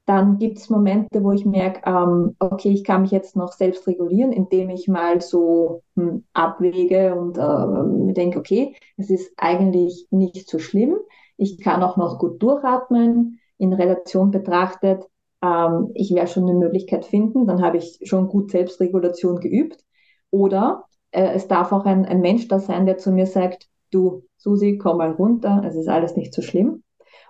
Dann 0.07 0.39
gibt 0.39 0.57
es 0.57 0.69
Momente, 0.71 1.23
wo 1.23 1.31
ich 1.31 1.45
merke, 1.45 1.81
ähm, 1.85 2.35
okay, 2.39 2.69
ich 2.69 2.83
kann 2.83 3.03
mich 3.03 3.11
jetzt 3.11 3.35
noch 3.35 3.51
selbst 3.51 3.85
regulieren, 3.87 4.31
indem 4.31 4.69
ich 4.69 4.87
mal 4.87 5.21
so 5.21 5.83
hm, 5.95 6.23
abwäge 6.33 7.13
und 7.13 7.37
äh, 7.37 8.03
mir 8.05 8.13
denke, 8.13 8.39
okay, 8.39 8.75
es 8.97 9.11
ist 9.11 9.31
eigentlich 9.37 10.07
nicht 10.09 10.49
so 10.49 10.57
schlimm. 10.57 10.95
Ich 11.37 11.59
kann 11.59 11.83
auch 11.83 11.97
noch 11.97 12.17
gut 12.17 12.41
durchatmen. 12.41 13.39
In 13.59 13.73
Relation 13.73 14.31
betrachtet 14.31 15.05
ähm, 15.41 15.91
ich 15.93 16.13
werde 16.13 16.29
schon 16.29 16.43
eine 16.43 16.57
Möglichkeit 16.57 17.05
finden, 17.05 17.45
dann 17.45 17.61
habe 17.61 17.77
ich 17.77 17.99
schon 18.03 18.27
gut 18.27 18.51
Selbstregulation 18.51 19.39
geübt. 19.39 19.83
Oder 20.31 20.85
äh, 21.11 21.33
es 21.33 21.47
darf 21.47 21.71
auch 21.71 21.85
ein, 21.85 22.05
ein 22.05 22.21
Mensch 22.21 22.47
da 22.47 22.59
sein, 22.59 22.85
der 22.85 22.97
zu 22.97 23.11
mir 23.11 23.27
sagt, 23.27 23.67
du, 23.91 24.23
Susi, 24.37 24.77
komm 24.77 24.97
mal 24.97 25.11
runter, 25.11 25.63
es 25.65 25.75
ist 25.75 25.87
alles 25.87 26.15
nicht 26.15 26.33
so 26.33 26.41
schlimm. 26.41 26.83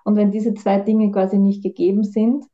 Und 0.03 0.15
wenn 0.15 0.31
diese 0.31 0.53
zwei 0.53 0.79
Dinge 0.79 1.11
quasi 1.11 1.37
nicht 1.37 1.63
gegeben 1.63 2.03
sind, 2.03 2.45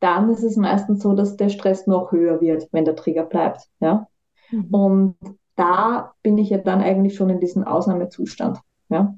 dann 0.00 0.30
ist 0.30 0.42
es 0.42 0.56
meistens 0.56 1.02
so, 1.02 1.14
dass 1.14 1.36
der 1.36 1.50
Stress 1.50 1.86
noch 1.86 2.10
höher 2.12 2.40
wird, 2.40 2.68
wenn 2.72 2.84
der 2.84 2.96
Trigger 2.96 3.24
bleibt. 3.24 3.68
Ja? 3.80 4.08
Mhm. 4.50 4.66
Und 4.70 5.16
da 5.56 6.14
bin 6.22 6.38
ich 6.38 6.50
ja 6.50 6.58
dann 6.58 6.80
eigentlich 6.80 7.14
schon 7.14 7.30
in 7.30 7.40
diesem 7.40 7.64
Ausnahmezustand. 7.64 8.58
Ja? 8.88 9.14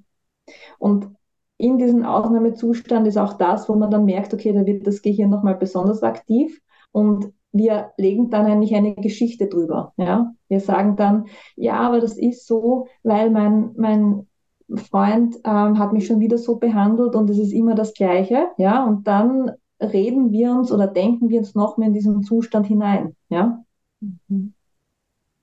Und 0.79 1.09
in 1.57 1.79
diesem 1.79 2.05
Ausnahmezustand 2.05 3.07
ist 3.07 3.16
auch 3.16 3.35
das, 3.35 3.68
wo 3.68 3.75
man 3.77 3.90
dann 3.90 4.05
merkt, 4.05 4.35
okay, 4.35 4.53
da 4.53 4.66
wird 4.66 4.87
das 4.87 5.03
Gehirn 5.03 5.31
nochmal 5.31 5.55
besonders 5.55 6.03
aktiv 6.03 6.61
und 6.90 7.33
wir 7.53 7.92
legen 7.97 8.31
dann 8.31 8.47
eigentlich 8.47 8.75
eine 8.75 8.95
Geschichte 8.95 9.47
drüber. 9.47 9.92
Ja? 9.97 10.33
Wir 10.49 10.61
sagen 10.61 10.97
dann, 10.97 11.27
ja, 11.55 11.75
aber 11.75 12.01
das 12.01 12.16
ist 12.16 12.47
so, 12.47 12.88
weil 13.03 13.31
mein, 13.31 13.73
mein 13.77 14.27
Freund 14.75 15.37
ähm, 15.45 15.79
hat 15.79 15.92
mich 15.92 16.07
schon 16.07 16.21
wieder 16.21 16.38
so 16.38 16.57
behandelt 16.57 17.14
und 17.14 17.29
es 17.31 17.38
ist 17.38 17.53
immer 17.53 17.75
das 17.75 17.95
Gleiche. 17.95 18.49
Ja? 18.57 18.85
Und 18.85 19.07
dann 19.07 19.53
reden 19.83 20.33
wir 20.33 20.53
uns 20.53 20.73
oder 20.73 20.87
denken 20.87 21.29
wir 21.29 21.38
uns 21.40 21.55
noch 21.55 21.77
mehr 21.77 21.88
in 21.88 21.95
diesen 21.95 22.23
Zustand 22.23 22.66
hinein. 22.66 23.16
Ja? 23.29 23.64
Mhm. 24.01 24.55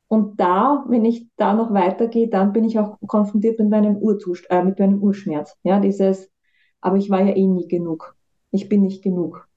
Und 0.08 0.39
da, 0.39 0.86
wenn 0.88 1.06
ich 1.06 1.28
da 1.36 1.54
noch 1.54 1.71
weitergehe, 1.71 2.28
dann 2.28 2.52
bin 2.52 2.63
ich 2.63 2.80
auch 2.80 2.97
konfrontiert 3.06 3.60
mit 3.60 3.69
meinem, 3.69 3.97
Urzust 3.97 4.45
äh, 4.49 4.63
mit 4.63 4.80
meinem 4.80 5.02
Urschmerz. 5.04 5.56
Ja, 5.63 5.80
dieses, 5.80 6.32
aber 6.82 6.97
ich 6.97 7.09
war 7.09 7.22
ja 7.22 7.36
eh 7.36 7.45
nie 7.45 7.68
genug. 7.68 8.16
Ich 8.51 8.70
bin 8.70 8.82
nicht 8.82 9.03
genug. 9.03 9.47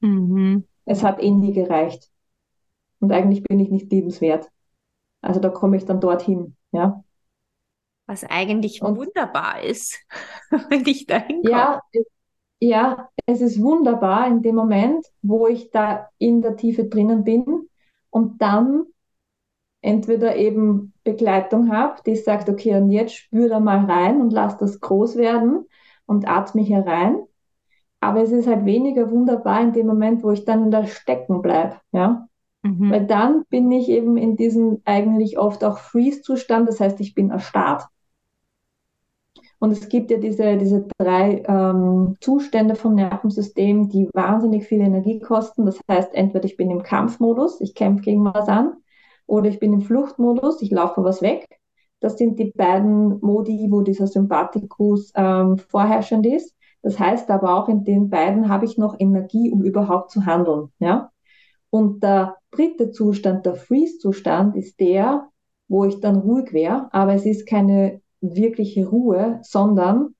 Mhm. 0.00 0.64
Es 0.86 1.02
hat 1.02 1.22
eh 1.22 1.30
nie 1.30 1.52
gereicht. 1.52 2.10
Und 3.00 3.12
eigentlich 3.12 3.42
bin 3.42 3.60
ich 3.60 3.70
nicht 3.70 3.92
liebenswert. 3.92 4.48
Also 5.20 5.40
da 5.40 5.50
komme 5.50 5.76
ich 5.76 5.84
dann 5.84 6.00
dorthin, 6.00 6.56
ja. 6.72 7.04
Was 8.06 8.24
eigentlich 8.24 8.82
Und, 8.82 8.96
wunderbar 8.96 9.62
ist, 9.62 9.98
wenn 10.70 10.86
ich 10.86 11.06
da 11.06 11.18
hinkomme. 11.18 11.50
Ja, 11.50 11.80
ja, 12.68 13.08
es 13.26 13.40
ist 13.40 13.60
wunderbar 13.62 14.28
in 14.28 14.42
dem 14.42 14.54
Moment, 14.56 15.06
wo 15.22 15.46
ich 15.46 15.70
da 15.70 16.08
in 16.18 16.42
der 16.42 16.56
Tiefe 16.56 16.84
drinnen 16.84 17.24
bin 17.24 17.68
und 18.10 18.40
dann 18.42 18.84
entweder 19.82 20.36
eben 20.36 20.92
Begleitung 21.04 21.72
habe, 21.72 22.02
die 22.06 22.16
sagt, 22.16 22.48
okay, 22.48 22.76
und 22.76 22.90
jetzt 22.90 23.14
spür 23.14 23.48
da 23.48 23.60
mal 23.60 23.84
rein 23.86 24.20
und 24.20 24.32
lass 24.32 24.56
das 24.58 24.80
groß 24.80 25.16
werden 25.16 25.66
und 26.06 26.28
atme 26.28 26.62
hier 26.62 26.86
rein. 26.86 27.22
aber 28.00 28.22
es 28.22 28.32
ist 28.32 28.46
halt 28.48 28.64
weniger 28.66 29.10
wunderbar 29.10 29.62
in 29.62 29.72
dem 29.72 29.86
Moment, 29.86 30.22
wo 30.24 30.30
ich 30.32 30.44
dann 30.44 30.70
der 30.70 30.86
Stecken 30.86 31.42
bleibe, 31.42 31.76
ja. 31.92 32.28
Mhm. 32.62 32.90
Weil 32.90 33.06
dann 33.06 33.44
bin 33.50 33.70
ich 33.72 33.88
eben 33.88 34.16
in 34.16 34.36
diesem 34.36 34.82
eigentlich 34.84 35.38
oft 35.38 35.64
auch 35.64 35.78
Freeze-Zustand, 35.78 36.68
das 36.68 36.80
heißt, 36.80 37.00
ich 37.00 37.14
bin 37.14 37.30
erstarrt. 37.30 37.84
Und 39.62 39.70
es 39.70 39.88
gibt 39.88 40.10
ja 40.10 40.16
diese, 40.16 40.56
diese 40.56 40.88
drei 40.98 41.44
ähm, 41.46 42.16
Zustände 42.20 42.74
vom 42.74 42.96
Nervensystem, 42.96 43.88
die 43.88 44.08
wahnsinnig 44.12 44.64
viel 44.64 44.80
Energie 44.80 45.20
kosten. 45.20 45.66
Das 45.66 45.78
heißt, 45.88 46.14
entweder 46.14 46.46
ich 46.46 46.56
bin 46.56 46.68
im 46.68 46.82
Kampfmodus, 46.82 47.60
ich 47.60 47.76
kämpfe 47.76 48.02
gegen 48.02 48.24
was 48.24 48.48
an, 48.48 48.72
oder 49.24 49.48
ich 49.48 49.60
bin 49.60 49.72
im 49.72 49.82
Fluchtmodus, 49.82 50.62
ich 50.62 50.72
laufe 50.72 51.04
was 51.04 51.22
weg. 51.22 51.46
Das 52.00 52.18
sind 52.18 52.40
die 52.40 52.50
beiden 52.50 53.20
Modi, 53.20 53.68
wo 53.70 53.82
dieser 53.82 54.08
Sympathikus 54.08 55.12
ähm, 55.14 55.58
vorherrschend 55.58 56.26
ist. 56.26 56.56
Das 56.82 56.98
heißt 56.98 57.30
aber 57.30 57.54
auch, 57.54 57.68
in 57.68 57.84
den 57.84 58.10
beiden 58.10 58.48
habe 58.48 58.64
ich 58.64 58.78
noch 58.78 58.96
Energie, 58.98 59.52
um 59.52 59.62
überhaupt 59.62 60.10
zu 60.10 60.26
handeln. 60.26 60.72
Ja? 60.80 61.12
Und 61.70 62.02
der 62.02 62.36
dritte 62.50 62.90
Zustand, 62.90 63.46
der 63.46 63.54
Freeze-Zustand, 63.54 64.56
ist 64.56 64.80
der, 64.80 65.28
wo 65.68 65.84
ich 65.84 66.00
dann 66.00 66.16
ruhig 66.16 66.52
wäre, 66.52 66.88
aber 66.92 67.14
es 67.14 67.24
ist 67.24 67.46
keine 67.46 68.02
wirkliche 68.22 68.86
Ruhe, 68.86 69.40
sondern 69.42 70.14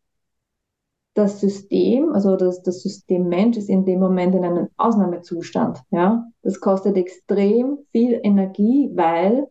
das 1.14 1.40
System, 1.40 2.12
also 2.12 2.36
das, 2.36 2.62
das 2.62 2.82
System 2.82 3.28
Mensch 3.28 3.56
ist 3.56 3.68
in 3.68 3.84
dem 3.84 4.00
Moment 4.00 4.34
in 4.34 4.44
einem 4.44 4.68
Ausnahmezustand. 4.76 5.80
Ja? 5.90 6.26
Das 6.42 6.60
kostet 6.60 6.96
extrem 6.96 7.78
viel 7.90 8.18
Energie, 8.22 8.90
weil 8.94 9.48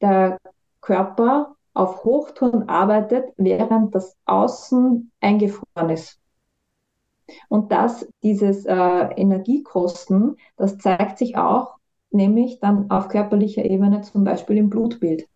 der 0.00 0.38
Körper 0.80 1.54
auf 1.74 2.04
Hochtouren 2.04 2.68
arbeitet, 2.68 3.32
während 3.36 3.94
das 3.94 4.16
Außen 4.24 5.10
eingefroren 5.20 5.90
ist. 5.90 6.18
Und 7.48 7.72
das, 7.72 8.08
dieses 8.22 8.64
äh, 8.66 8.74
Energiekosten, 8.74 10.36
das 10.56 10.78
zeigt 10.78 11.18
sich 11.18 11.36
auch 11.36 11.76
nämlich 12.10 12.60
dann 12.60 12.90
auf 12.90 13.08
körperlicher 13.08 13.64
Ebene 13.64 14.00
zum 14.00 14.24
Beispiel 14.24 14.56
im 14.56 14.70
Blutbild 14.70 15.28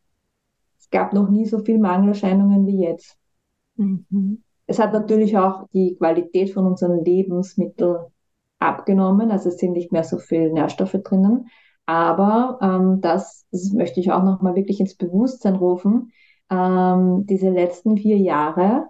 gab 0.91 1.13
noch 1.13 1.29
nie 1.29 1.47
so 1.47 1.59
viele 1.59 1.79
Mangelerscheinungen 1.79 2.67
wie 2.67 2.83
jetzt. 2.83 3.17
Mhm. 3.77 4.43
Es 4.67 4.79
hat 4.79 4.93
natürlich 4.93 5.37
auch 5.37 5.67
die 5.73 5.97
Qualität 5.97 6.51
von 6.51 6.67
unseren 6.67 7.05
Lebensmitteln 7.05 8.07
abgenommen, 8.61 9.31
also 9.31 9.49
es 9.49 9.59
sind 9.59 9.73
nicht 9.73 9.91
mehr 9.91 10.05
so 10.05 10.19
viele 10.19 10.53
Nährstoffe 10.53 10.97
drinnen. 11.03 11.49
Aber 11.87 12.59
ähm, 12.63 13.01
das, 13.01 13.47
das 13.51 13.73
möchte 13.73 13.99
ich 13.99 14.13
auch 14.13 14.23
nochmal 14.23 14.55
wirklich 14.55 14.79
ins 14.79 14.95
Bewusstsein 14.95 15.57
rufen. 15.57 16.13
Ähm, 16.51 17.27
diese 17.27 17.51
letzten 17.51 17.97
vier 17.97 18.19
Jahre 18.19 18.87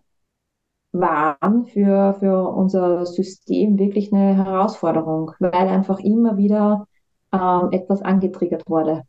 waren 0.92 1.64
für, 1.66 2.14
für 2.18 2.48
unser 2.48 3.06
System 3.06 3.78
wirklich 3.78 4.12
eine 4.12 4.36
Herausforderung, 4.36 5.32
weil 5.38 5.52
einfach 5.54 6.00
immer 6.00 6.36
wieder 6.36 6.86
ähm, 7.32 7.68
etwas 7.70 8.02
angetriggert 8.02 8.68
wurde. 8.68 9.04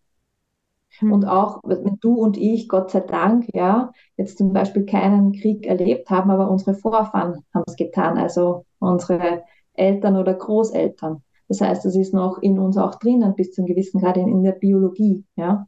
Mhm. 1.00 1.14
Und 1.14 1.26
auch, 1.26 1.62
wenn 1.64 1.98
du 2.02 2.16
und 2.16 2.38
ich, 2.38 2.68
Gott 2.68 2.92
sei 2.92 3.02
Dank, 3.02 3.48
ja, 3.54 3.92
jetzt 4.18 4.38
zum 4.38 4.54
Beispiel 4.54 4.86
keinen 4.86 5.32
Krieg 5.32 5.66
erlebt 5.66 6.10
haben, 6.10 6.30
aber 6.32 6.50
unsere 6.50 6.74
Vorfahren 6.74 7.44
haben 7.54 7.64
es 7.68 7.76
getan, 7.76 8.18
also 8.18 8.66
unsere 8.80 9.44
Eltern 9.74 10.18
oder 10.18 10.34
Großeltern. 10.34 11.24
Das 11.48 11.62
heißt, 11.62 11.86
es 11.86 11.96
ist 11.96 12.14
noch 12.14 12.42
in 12.42 12.60
uns 12.60 12.78
auch 12.78 12.96
drinnen, 12.96 13.36
bis 13.36 13.52
zu 13.52 13.62
einem 13.62 13.68
gewissen 13.68 14.02
Grad 14.02 14.18
in, 14.18 14.28
in 14.28 14.44
der 14.44 14.54
Biologie, 14.54 15.26
ja. 15.36 15.68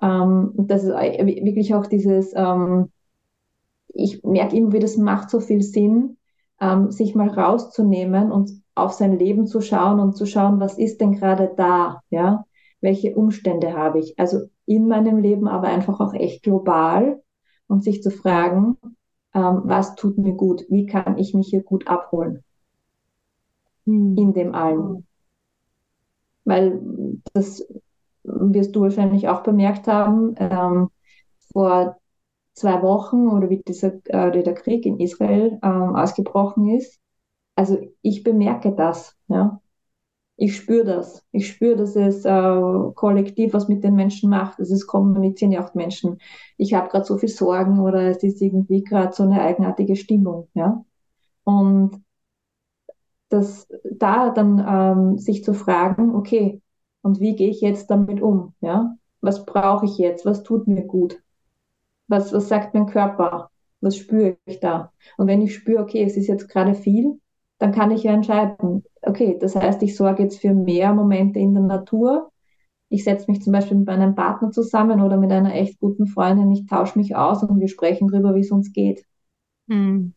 Ähm, 0.00 0.52
und 0.56 0.70
das 0.70 0.84
ist 0.84 0.90
wirklich 0.90 1.74
auch 1.74 1.86
dieses, 1.86 2.32
ähm, 2.36 2.90
ich 3.88 4.22
merke 4.24 4.56
immer 4.56 4.72
wieder, 4.72 4.84
es 4.84 4.98
macht 4.98 5.30
so 5.30 5.40
viel 5.40 5.62
Sinn, 5.62 6.18
ähm, 6.60 6.90
sich 6.90 7.14
mal 7.14 7.28
rauszunehmen 7.28 8.30
und 8.30 8.50
auf 8.74 8.92
sein 8.92 9.18
Leben 9.18 9.46
zu 9.46 9.62
schauen 9.62 10.00
und 10.00 10.16
zu 10.16 10.26
schauen, 10.26 10.60
was 10.60 10.76
ist 10.78 11.00
denn 11.00 11.12
gerade 11.12 11.52
da, 11.56 12.02
ja 12.10 12.44
welche 12.80 13.14
Umstände 13.14 13.74
habe 13.74 13.98
ich. 13.98 14.18
Also 14.18 14.48
in 14.66 14.88
meinem 14.88 15.18
Leben, 15.18 15.48
aber 15.48 15.68
einfach 15.68 16.00
auch 16.00 16.12
echt 16.14 16.42
global 16.42 17.22
und 17.68 17.82
sich 17.82 18.02
zu 18.02 18.10
fragen, 18.10 18.76
ähm, 19.34 19.62
was 19.64 19.94
tut 19.94 20.18
mir 20.18 20.34
gut, 20.34 20.64
wie 20.68 20.86
kann 20.86 21.18
ich 21.18 21.34
mich 21.34 21.48
hier 21.48 21.62
gut 21.62 21.86
abholen 21.88 22.42
hm. 23.84 24.16
in 24.16 24.32
dem 24.34 24.54
allen. 24.54 25.06
Weil 26.44 26.80
das 27.32 27.66
wirst 28.22 28.74
du 28.76 28.82
wahrscheinlich 28.82 29.28
auch 29.28 29.42
bemerkt 29.42 29.86
haben, 29.88 30.34
ähm, 30.38 30.90
vor 31.52 31.96
zwei 32.54 32.82
Wochen 32.82 33.28
oder 33.28 33.50
wie 33.50 33.62
dieser, 33.66 33.94
äh, 34.06 34.42
der 34.42 34.54
Krieg 34.54 34.86
in 34.86 34.98
Israel 34.98 35.58
ähm, 35.62 35.96
ausgebrochen 35.96 36.68
ist. 36.70 36.98
Also 37.54 37.78
ich 38.02 38.22
bemerke 38.22 38.72
das, 38.74 39.16
ja 39.28 39.60
ich 40.36 40.56
spüre 40.56 40.84
das. 40.84 41.24
Ich 41.32 41.48
spüre, 41.48 41.76
dass 41.76 41.96
es 41.96 42.24
äh, 42.24 42.92
kollektiv 42.94 43.54
was 43.54 43.68
mit 43.68 43.82
den 43.82 43.94
Menschen 43.94 44.28
macht. 44.28 44.60
Es 44.60 44.86
kommunizieren 44.86 45.52
ja 45.52 45.66
auch 45.66 45.74
Menschen. 45.74 46.18
Ich 46.58 46.74
habe 46.74 46.88
gerade 46.88 47.06
so 47.06 47.16
viel 47.16 47.30
Sorgen 47.30 47.80
oder 47.80 48.02
es 48.02 48.22
ist 48.22 48.42
irgendwie 48.42 48.84
gerade 48.84 49.14
so 49.14 49.22
eine 49.22 49.40
eigenartige 49.40 49.96
Stimmung. 49.96 50.48
Ja? 50.54 50.84
Und 51.44 52.02
das 53.30 53.66
da 53.90 54.30
dann 54.30 54.64
ähm, 54.68 55.18
sich 55.18 55.42
zu 55.42 55.54
fragen, 55.54 56.14
okay, 56.14 56.60
und 57.02 57.20
wie 57.20 57.34
gehe 57.34 57.50
ich 57.50 57.60
jetzt 57.60 57.90
damit 57.90 58.20
um? 58.20 58.54
Ja? 58.60 58.96
Was 59.22 59.46
brauche 59.46 59.86
ich 59.86 59.96
jetzt? 59.96 60.26
Was 60.26 60.42
tut 60.42 60.68
mir 60.68 60.82
gut? 60.84 61.18
Was, 62.08 62.32
was 62.32 62.48
sagt 62.48 62.74
mein 62.74 62.86
Körper? 62.86 63.50
Was 63.80 63.96
spüre 63.96 64.36
ich 64.44 64.60
da? 64.60 64.92
Und 65.16 65.28
wenn 65.28 65.42
ich 65.42 65.54
spüre, 65.54 65.82
okay, 65.82 66.04
es 66.04 66.16
ist 66.16 66.26
jetzt 66.26 66.48
gerade 66.48 66.74
viel, 66.74 67.20
dann 67.58 67.72
kann 67.72 67.90
ich 67.90 68.02
ja 68.02 68.12
entscheiden, 68.12 68.84
okay, 69.06 69.36
das 69.40 69.54
heißt, 69.56 69.82
ich 69.82 69.96
sorge 69.96 70.24
jetzt 70.24 70.40
für 70.40 70.52
mehr 70.52 70.92
Momente 70.92 71.38
in 71.38 71.54
der 71.54 71.62
Natur. 71.62 72.30
Ich 72.88 73.04
setze 73.04 73.30
mich 73.30 73.42
zum 73.42 73.52
Beispiel 73.52 73.78
mit 73.78 73.86
meinem 73.86 74.14
Partner 74.14 74.50
zusammen 74.50 75.00
oder 75.00 75.16
mit 75.16 75.32
einer 75.32 75.54
echt 75.54 75.80
guten 75.80 76.06
Freundin, 76.06 76.52
ich 76.52 76.66
tausche 76.66 76.98
mich 76.98 77.16
aus 77.16 77.42
und 77.42 77.58
wir 77.58 77.68
sprechen 77.68 78.08
darüber, 78.08 78.34
wie 78.34 78.40
es 78.40 78.50
uns 78.50 78.72
geht. 78.72 79.04
Hm. 79.68 80.12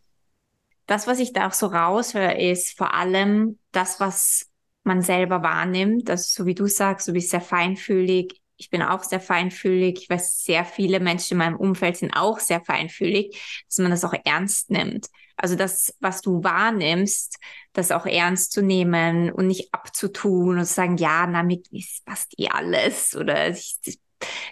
Das, 0.86 1.08
was 1.08 1.20
ich 1.20 1.34
da 1.34 1.48
auch 1.48 1.54
so 1.54 1.68
raushöre, 1.68 2.40
ist 2.40 2.78
vor 2.78 2.94
allem 2.94 3.60
das, 3.72 4.00
was 4.00 4.50
man 4.84 5.02
selber 5.02 5.44
wahrnimmt. 5.44 6.10
Also 6.10 6.24
so 6.28 6.46
wie 6.46 6.56
du 6.56 6.66
sagst, 6.66 7.08
du 7.08 7.14
bist 7.14 7.30
sehr 7.30 7.42
feinfühlig. 7.42 8.42
Ich 8.58 8.70
bin 8.70 8.82
auch 8.82 9.04
sehr 9.04 9.20
feinfühlig. 9.20 10.00
Ich 10.02 10.10
weiß, 10.10 10.44
sehr 10.44 10.66
viele 10.66 11.00
Menschen 11.00 11.34
in 11.34 11.38
meinem 11.38 11.58
Umfeld 11.58 11.98
sind 11.98 12.16
auch 12.16 12.40
sehr 12.40 12.62
feinfühlig, 12.62 13.64
dass 13.68 13.78
man 13.78 13.92
das 13.92 14.04
auch 14.04 14.16
ernst 14.26 14.72
nimmt. 14.72 15.08
Also 15.42 15.56
das, 15.56 15.96
was 16.02 16.22
du 16.22 16.44
wahrnimmst, 16.44 17.38
das 17.72 17.92
auch 17.92 18.06
ernst 18.06 18.52
zu 18.52 18.62
nehmen 18.62 19.32
und 19.32 19.48
nicht 19.48 19.74
abzutun 19.74 20.58
und 20.58 20.66
zu 20.66 20.74
sagen, 20.74 20.98
ja, 20.98 21.26
damit 21.26 21.68
ist 21.72 22.04
fast 22.06 22.38
eh 22.38 22.50
alles 22.50 23.16
oder 23.16 23.50
ich, 23.50 23.78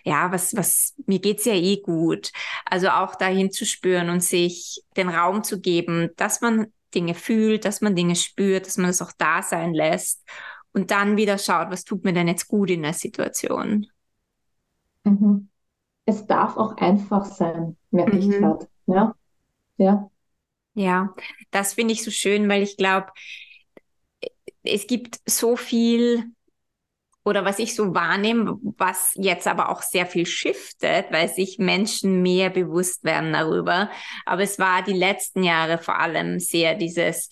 ja, 0.06 0.32
was, 0.32 0.56
was, 0.56 0.96
mir 1.06 1.20
geht's 1.20 1.44
ja 1.44 1.54
eh 1.54 1.82
gut. 1.82 2.32
Also 2.64 2.88
auch 2.88 3.16
dahin 3.16 3.52
zu 3.52 3.66
spüren 3.66 4.10
und 4.10 4.24
sich 4.24 4.82
den 4.96 5.10
Raum 5.10 5.44
zu 5.44 5.60
geben, 5.60 6.10
dass 6.16 6.40
man 6.40 6.68
Dinge 6.96 7.16
fühlt, 7.16 7.66
dass 7.66 7.82
man 7.82 7.96
Dinge 7.96 8.16
spürt, 8.16 8.66
dass 8.66 8.78
man 8.78 8.90
es 8.90 9.02
auch 9.02 9.12
da 9.18 9.42
sein 9.42 9.74
lässt 9.74 10.24
und 10.72 10.92
dann 10.92 11.18
wieder 11.18 11.38
schaut, 11.38 11.70
was 11.70 11.84
tut 11.84 12.06
mir 12.06 12.14
denn 12.14 12.30
jetzt 12.30 12.48
gut 12.48 12.70
in 12.70 12.84
der 12.84 12.94
Situation. 12.94 13.88
Mhm. 15.04 15.50
Es 16.06 16.26
darf 16.26 16.56
auch 16.56 16.78
einfach 16.78 17.26
sein, 17.26 17.76
merke 17.92 18.16
mhm. 18.16 18.22
ich 18.22 18.30
gerade. 18.30 18.68
Ja, 18.86 19.16
ja. 19.76 20.10
Ja, 20.78 21.16
das 21.50 21.74
finde 21.74 21.94
ich 21.94 22.04
so 22.04 22.12
schön, 22.12 22.48
weil 22.50 22.62
ich 22.62 22.78
glaube, 22.78 23.08
es 24.64 24.88
gibt 24.88 25.20
so 25.26 25.56
viel 25.56 26.26
oder 27.26 27.44
was 27.44 27.60
ich 27.60 27.76
so 27.76 27.94
wahrnehme, 27.94 28.58
was 28.78 29.12
jetzt 29.16 29.48
aber 29.48 29.70
auch 29.70 29.82
sehr 29.82 30.06
viel 30.06 30.26
shiftet, 30.26 31.08
weil 31.12 31.28
sich 31.28 31.58
Menschen 31.60 32.22
mehr 32.22 32.50
bewusst 32.50 33.04
werden 33.04 33.34
darüber. 33.34 33.90
Aber 34.26 34.44
es 34.44 34.60
war 34.60 34.82
die 34.84 34.94
letzten 34.94 35.44
Jahre 35.44 35.78
vor 35.78 36.00
allem 36.00 36.40
sehr 36.40 36.76
dieses 36.76 37.30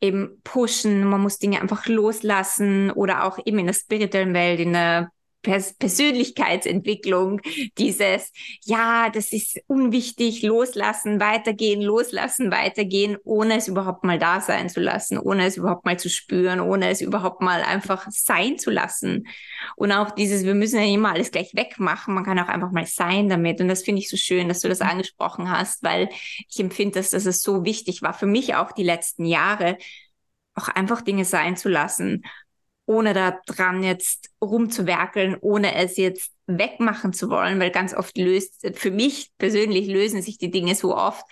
eben 0.00 0.40
pushen, 0.42 1.04
man 1.04 1.20
muss 1.22 1.38
Dinge 1.38 1.60
einfach 1.60 1.86
loslassen 1.86 2.90
oder 2.90 3.24
auch 3.24 3.38
eben 3.44 3.60
in 3.60 3.66
der 3.66 3.74
spirituellen 3.74 4.34
Welt, 4.34 4.60
in 4.60 4.72
der 4.72 5.10
Pers 5.46 5.74
Persönlichkeitsentwicklung, 5.74 7.40
dieses, 7.78 8.32
ja, 8.64 9.10
das 9.10 9.32
ist 9.32 9.60
unwichtig, 9.68 10.42
loslassen, 10.42 11.20
weitergehen, 11.20 11.80
loslassen, 11.80 12.50
weitergehen, 12.50 13.16
ohne 13.22 13.56
es 13.56 13.68
überhaupt 13.68 14.02
mal 14.02 14.18
da 14.18 14.40
sein 14.40 14.68
zu 14.68 14.80
lassen, 14.80 15.18
ohne 15.18 15.46
es 15.46 15.56
überhaupt 15.56 15.84
mal 15.84 16.00
zu 16.00 16.10
spüren, 16.10 16.58
ohne 16.58 16.90
es 16.90 17.00
überhaupt 17.00 17.42
mal 17.42 17.62
einfach 17.62 18.08
sein 18.10 18.58
zu 18.58 18.72
lassen. 18.72 19.28
Und 19.76 19.92
auch 19.92 20.10
dieses, 20.10 20.44
wir 20.44 20.56
müssen 20.56 20.80
ja 20.80 20.92
immer 20.92 21.12
alles 21.12 21.30
gleich 21.30 21.54
wegmachen, 21.54 22.12
man 22.12 22.24
kann 22.24 22.40
auch 22.40 22.48
einfach 22.48 22.72
mal 22.72 22.86
sein 22.86 23.28
damit. 23.28 23.60
Und 23.60 23.68
das 23.68 23.84
finde 23.84 24.00
ich 24.00 24.10
so 24.10 24.16
schön, 24.16 24.48
dass 24.48 24.62
du 24.62 24.68
das 24.68 24.80
angesprochen 24.80 25.48
hast, 25.48 25.84
weil 25.84 26.08
ich 26.48 26.58
empfinde, 26.58 26.98
dass 26.98 27.10
das 27.10 27.40
so 27.40 27.64
wichtig 27.64 28.02
war 28.02 28.14
für 28.14 28.26
mich 28.26 28.56
auch 28.56 28.72
die 28.72 28.82
letzten 28.82 29.24
Jahre, 29.24 29.78
auch 30.56 30.68
einfach 30.68 31.02
Dinge 31.02 31.24
sein 31.24 31.56
zu 31.56 31.68
lassen 31.68 32.24
ohne 32.86 33.12
da 33.14 33.38
dran 33.46 33.82
jetzt 33.82 34.30
rumzuwerkeln, 34.40 35.36
ohne 35.40 35.74
es 35.74 35.96
jetzt 35.96 36.32
wegmachen 36.46 37.12
zu 37.12 37.28
wollen, 37.28 37.58
weil 37.60 37.70
ganz 37.70 37.94
oft 37.94 38.16
löst, 38.16 38.66
für 38.74 38.90
mich 38.90 39.32
persönlich 39.38 39.88
lösen 39.88 40.22
sich 40.22 40.38
die 40.38 40.50
Dinge 40.50 40.74
so 40.74 40.96
oft 40.96 41.24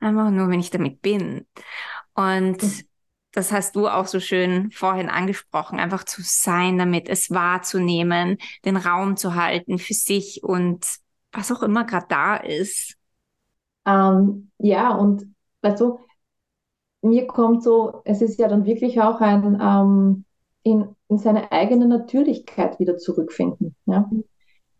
einfach 0.00 0.30
nur, 0.30 0.48
wenn 0.48 0.60
ich 0.60 0.70
damit 0.70 1.02
bin. 1.02 1.46
Und 2.14 2.62
das 3.32 3.50
hast 3.50 3.76
du 3.76 3.88
auch 3.88 4.06
so 4.06 4.20
schön 4.20 4.70
vorhin 4.70 5.08
angesprochen, 5.08 5.80
einfach 5.80 6.04
zu 6.04 6.20
sein 6.22 6.78
damit, 6.78 7.08
es 7.08 7.30
wahrzunehmen, 7.30 8.38
den 8.64 8.76
Raum 8.76 9.16
zu 9.16 9.34
halten 9.34 9.78
für 9.78 9.94
sich 9.94 10.42
und 10.42 10.86
was 11.32 11.50
auch 11.50 11.62
immer 11.62 11.84
gerade 11.84 12.06
da 12.08 12.36
ist. 12.36 12.96
Ähm, 13.86 14.50
ja, 14.58 14.94
und 14.94 15.34
weißt 15.62 15.80
du, 15.80 15.98
mir 17.00 17.26
kommt 17.26 17.64
so, 17.64 18.02
es 18.04 18.22
ist 18.22 18.38
ja 18.38 18.48
dann 18.48 18.64
wirklich 18.64 19.00
auch 19.00 19.20
ein 19.20 19.58
ähm, 19.60 20.24
in, 20.62 20.94
in 21.08 21.18
seine 21.18 21.52
eigene 21.52 21.86
Natürlichkeit 21.86 22.78
wieder 22.78 22.96
zurückfinden. 22.98 23.74
Ja? 23.86 24.10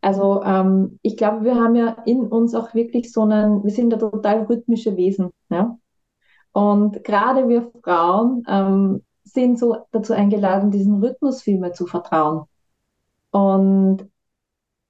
Also 0.00 0.42
ähm, 0.42 0.98
ich 1.02 1.16
glaube, 1.16 1.44
wir 1.44 1.54
haben 1.54 1.76
ja 1.76 1.96
in 2.06 2.26
uns 2.26 2.54
auch 2.54 2.74
wirklich 2.74 3.12
so 3.12 3.22
einen, 3.22 3.62
wir 3.64 3.70
sind 3.70 3.92
ja 3.92 3.98
total 3.98 4.44
rhythmische 4.44 4.96
Wesen. 4.96 5.30
Ja? 5.50 5.78
Und 6.52 7.04
gerade 7.04 7.48
wir 7.48 7.70
Frauen 7.82 8.44
ähm, 8.48 9.02
sind 9.24 9.58
so 9.58 9.76
dazu 9.92 10.12
eingeladen, 10.12 10.70
diesen 10.70 11.02
Rhythmus 11.02 11.42
viel 11.42 11.58
mehr 11.58 11.72
zu 11.72 11.86
vertrauen. 11.86 12.44
Und 13.30 14.08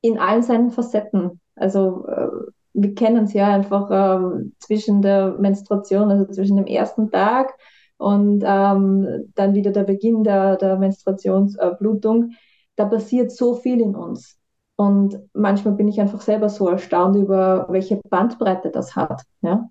in 0.01 0.19
allen 0.19 0.43
seinen 0.43 0.71
Facetten. 0.71 1.41
Also 1.55 2.07
äh, 2.09 2.29
wir 2.75 2.95
kennen 2.95 3.25
es 3.25 3.33
ja 3.33 3.49
einfach 3.49 3.89
ähm, 3.91 4.55
zwischen 4.59 5.03
der 5.03 5.37
Menstruation, 5.39 6.11
also 6.11 6.33
zwischen 6.33 6.57
dem 6.57 6.67
ersten 6.67 7.11
Tag 7.11 7.55
und 8.03 8.43
ähm, 8.45 9.33
dann 9.37 9.55
wieder 9.55 9.71
der 9.71 9.85
Beginn 9.85 10.25
der, 10.25 10.57
der 10.57 10.77
Menstruationsblutung. 10.77 12.31
Äh, 12.31 12.35
da 12.75 12.87
passiert 12.87 13.31
so 13.31 13.55
viel 13.55 13.81
in 13.81 13.95
uns. 13.95 14.39
Und 14.75 15.21
manchmal 15.35 15.75
bin 15.75 15.87
ich 15.87 16.01
einfach 16.01 16.21
selber 16.21 16.49
so 16.49 16.69
erstaunt 16.69 17.15
über, 17.15 17.67
welche 17.69 18.01
Bandbreite 18.09 18.71
das 18.71 18.97
hat. 18.97 19.23
Ja? 19.43 19.71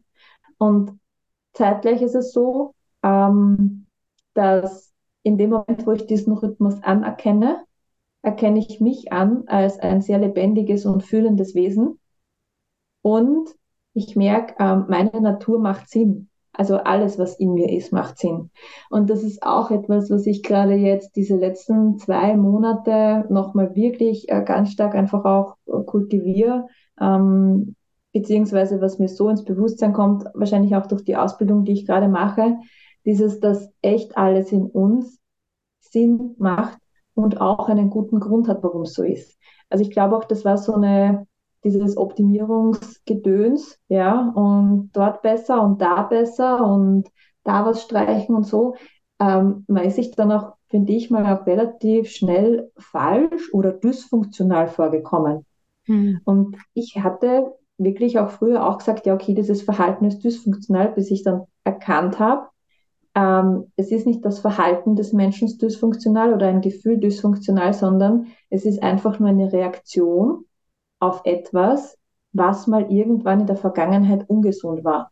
Und 0.58 0.98
zeitgleich 1.52 2.02
ist 2.02 2.16
es 2.16 2.32
so, 2.32 2.74
ähm, 3.04 3.86
dass 4.34 4.94
in 5.24 5.38
dem 5.38 5.50
Moment, 5.50 5.86
wo 5.86 5.92
ich 5.92 6.06
diesen 6.06 6.32
Rhythmus 6.32 6.82
anerkenne, 6.84 7.66
erkenne 8.22 8.60
ich 8.60 8.80
mich 8.80 9.12
an 9.12 9.44
als 9.48 9.78
ein 9.78 10.02
sehr 10.02 10.20
lebendiges 10.20 10.86
und 10.86 11.04
fühlendes 11.04 11.54
Wesen. 11.54 12.00
Und 13.02 13.50
ich 13.94 14.16
merke, 14.16 14.56
ähm, 14.60 14.86
meine 14.88 15.20
Natur 15.20 15.60
macht 15.60 15.90
Sinn. 15.90 16.30
Also 16.54 16.78
alles, 16.78 17.18
was 17.18 17.39
in 17.39 17.54
mir 17.54 17.72
ist, 17.72 17.93
macht 17.93 18.18
Sinn. 18.18 18.49
Und 18.89 19.10
das 19.10 19.24
ist 19.24 19.41
auch 19.43 19.72
etwas, 19.72 20.10
was 20.10 20.26
ich 20.26 20.43
gerade 20.43 20.74
jetzt 20.74 21.16
diese 21.16 21.38
letzten 21.38 21.97
zwei 21.97 22.36
Monate 22.36 23.26
nochmal 23.30 23.74
wirklich 23.76 24.30
äh, 24.30 24.43
ganz 24.43 24.72
stark 24.72 24.93
einfach 24.95 25.24
auch 25.24 25.56
äh, 25.66 25.84
kultiviere. 25.86 26.68
Ähm, 26.99 27.76
beziehungsweise 28.14 28.82
was 28.82 28.99
mir 28.99 29.08
so 29.08 29.30
ins 29.30 29.45
Bewusstsein 29.45 29.93
kommt, 29.93 30.26
wahrscheinlich 30.34 30.76
auch 30.76 30.88
durch 30.88 31.04
die 31.04 31.16
Ausbildung, 31.16 31.64
die 31.64 31.74
ich 31.74 31.86
gerade 31.86 32.10
mache, 32.10 32.58
dieses, 33.06 33.39
dass 33.39 33.70
echt 33.82 34.18
alles 34.18 34.52
in 34.52 34.66
uns 34.66 35.20
Sinn 35.80 36.36
macht 36.38 36.78
und 37.14 37.39
auch 37.41 37.70
einen 37.70 37.89
guten 37.89 38.20
Grund 38.20 38.47
hat, 38.47 38.64
warum 38.64 38.84
es 38.84 38.93
so 38.93 39.04
ist. 39.04 39.38
Also 39.70 39.84
ich 39.84 39.91
glaube 39.91 40.18
auch, 40.18 40.26
das 40.26 40.45
war 40.45 40.58
so 40.58 40.74
eine, 40.74 41.28
dieses 41.64 41.97
Optimierungsgedöns, 41.97 43.80
ja, 43.88 44.32
und 44.36 44.91
dort 44.93 45.22
besser 45.22 45.62
und 45.64 45.82
da 45.82 46.03
besser 46.03 46.66
und 46.66 47.07
da 47.43 47.66
was 47.66 47.84
streichen 47.84 48.36
und 48.36 48.45
so, 48.45 48.76
ähm, 49.20 49.66
man 49.68 49.86
ist 49.86 49.95
sich 49.95 50.12
dann 50.12 50.32
auch, 50.32 50.53
finde 50.68 50.93
ich, 50.93 51.12
mal 51.12 51.26
auch 51.26 51.45
relativ 51.45 52.09
schnell 52.09 52.72
falsch 52.78 53.53
oder 53.53 53.74
dysfunktional 53.74 54.68
vorgekommen. 54.68 55.45
Hm. 55.86 56.22
Und 56.26 56.57
ich 56.74 56.97
hatte 56.99 57.53
wirklich 57.78 58.20
auch 58.20 58.30
früher 58.30 58.68
auch 58.68 58.78
gesagt, 58.78 59.05
ja, 59.05 59.14
okay, 59.14 59.34
dieses 59.34 59.62
Verhalten 59.62 60.05
ist 60.05 60.24
dysfunktional, 60.24 60.91
bis 60.93 61.12
ich 61.12 61.24
dann 61.24 61.43
erkannt 61.64 62.20
habe, 62.20 62.47
ähm, 63.14 63.72
es 63.76 63.91
ist 63.91 64.07
nicht 64.07 64.24
das 64.24 64.39
Verhalten 64.39 64.95
des 64.95 65.14
Menschen 65.14 65.47
dysfunktional 65.57 66.34
oder 66.34 66.47
ein 66.47 66.62
Gefühl 66.62 66.97
dysfunktional, 66.97 67.74
sondern 67.74 68.28
es 68.49 68.66
ist 68.66 68.82
einfach 68.82 69.20
nur 69.20 69.30
eine 69.30 69.51
Reaktion 69.51 70.45
auf 71.02 71.22
etwas, 71.26 71.97
was 72.32 72.68
mal 72.68 72.89
irgendwann 72.89 73.41
in 73.41 73.47
der 73.47 73.58
Vergangenheit 73.58 74.30
ungesund 74.30 74.86
war. 74.86 75.12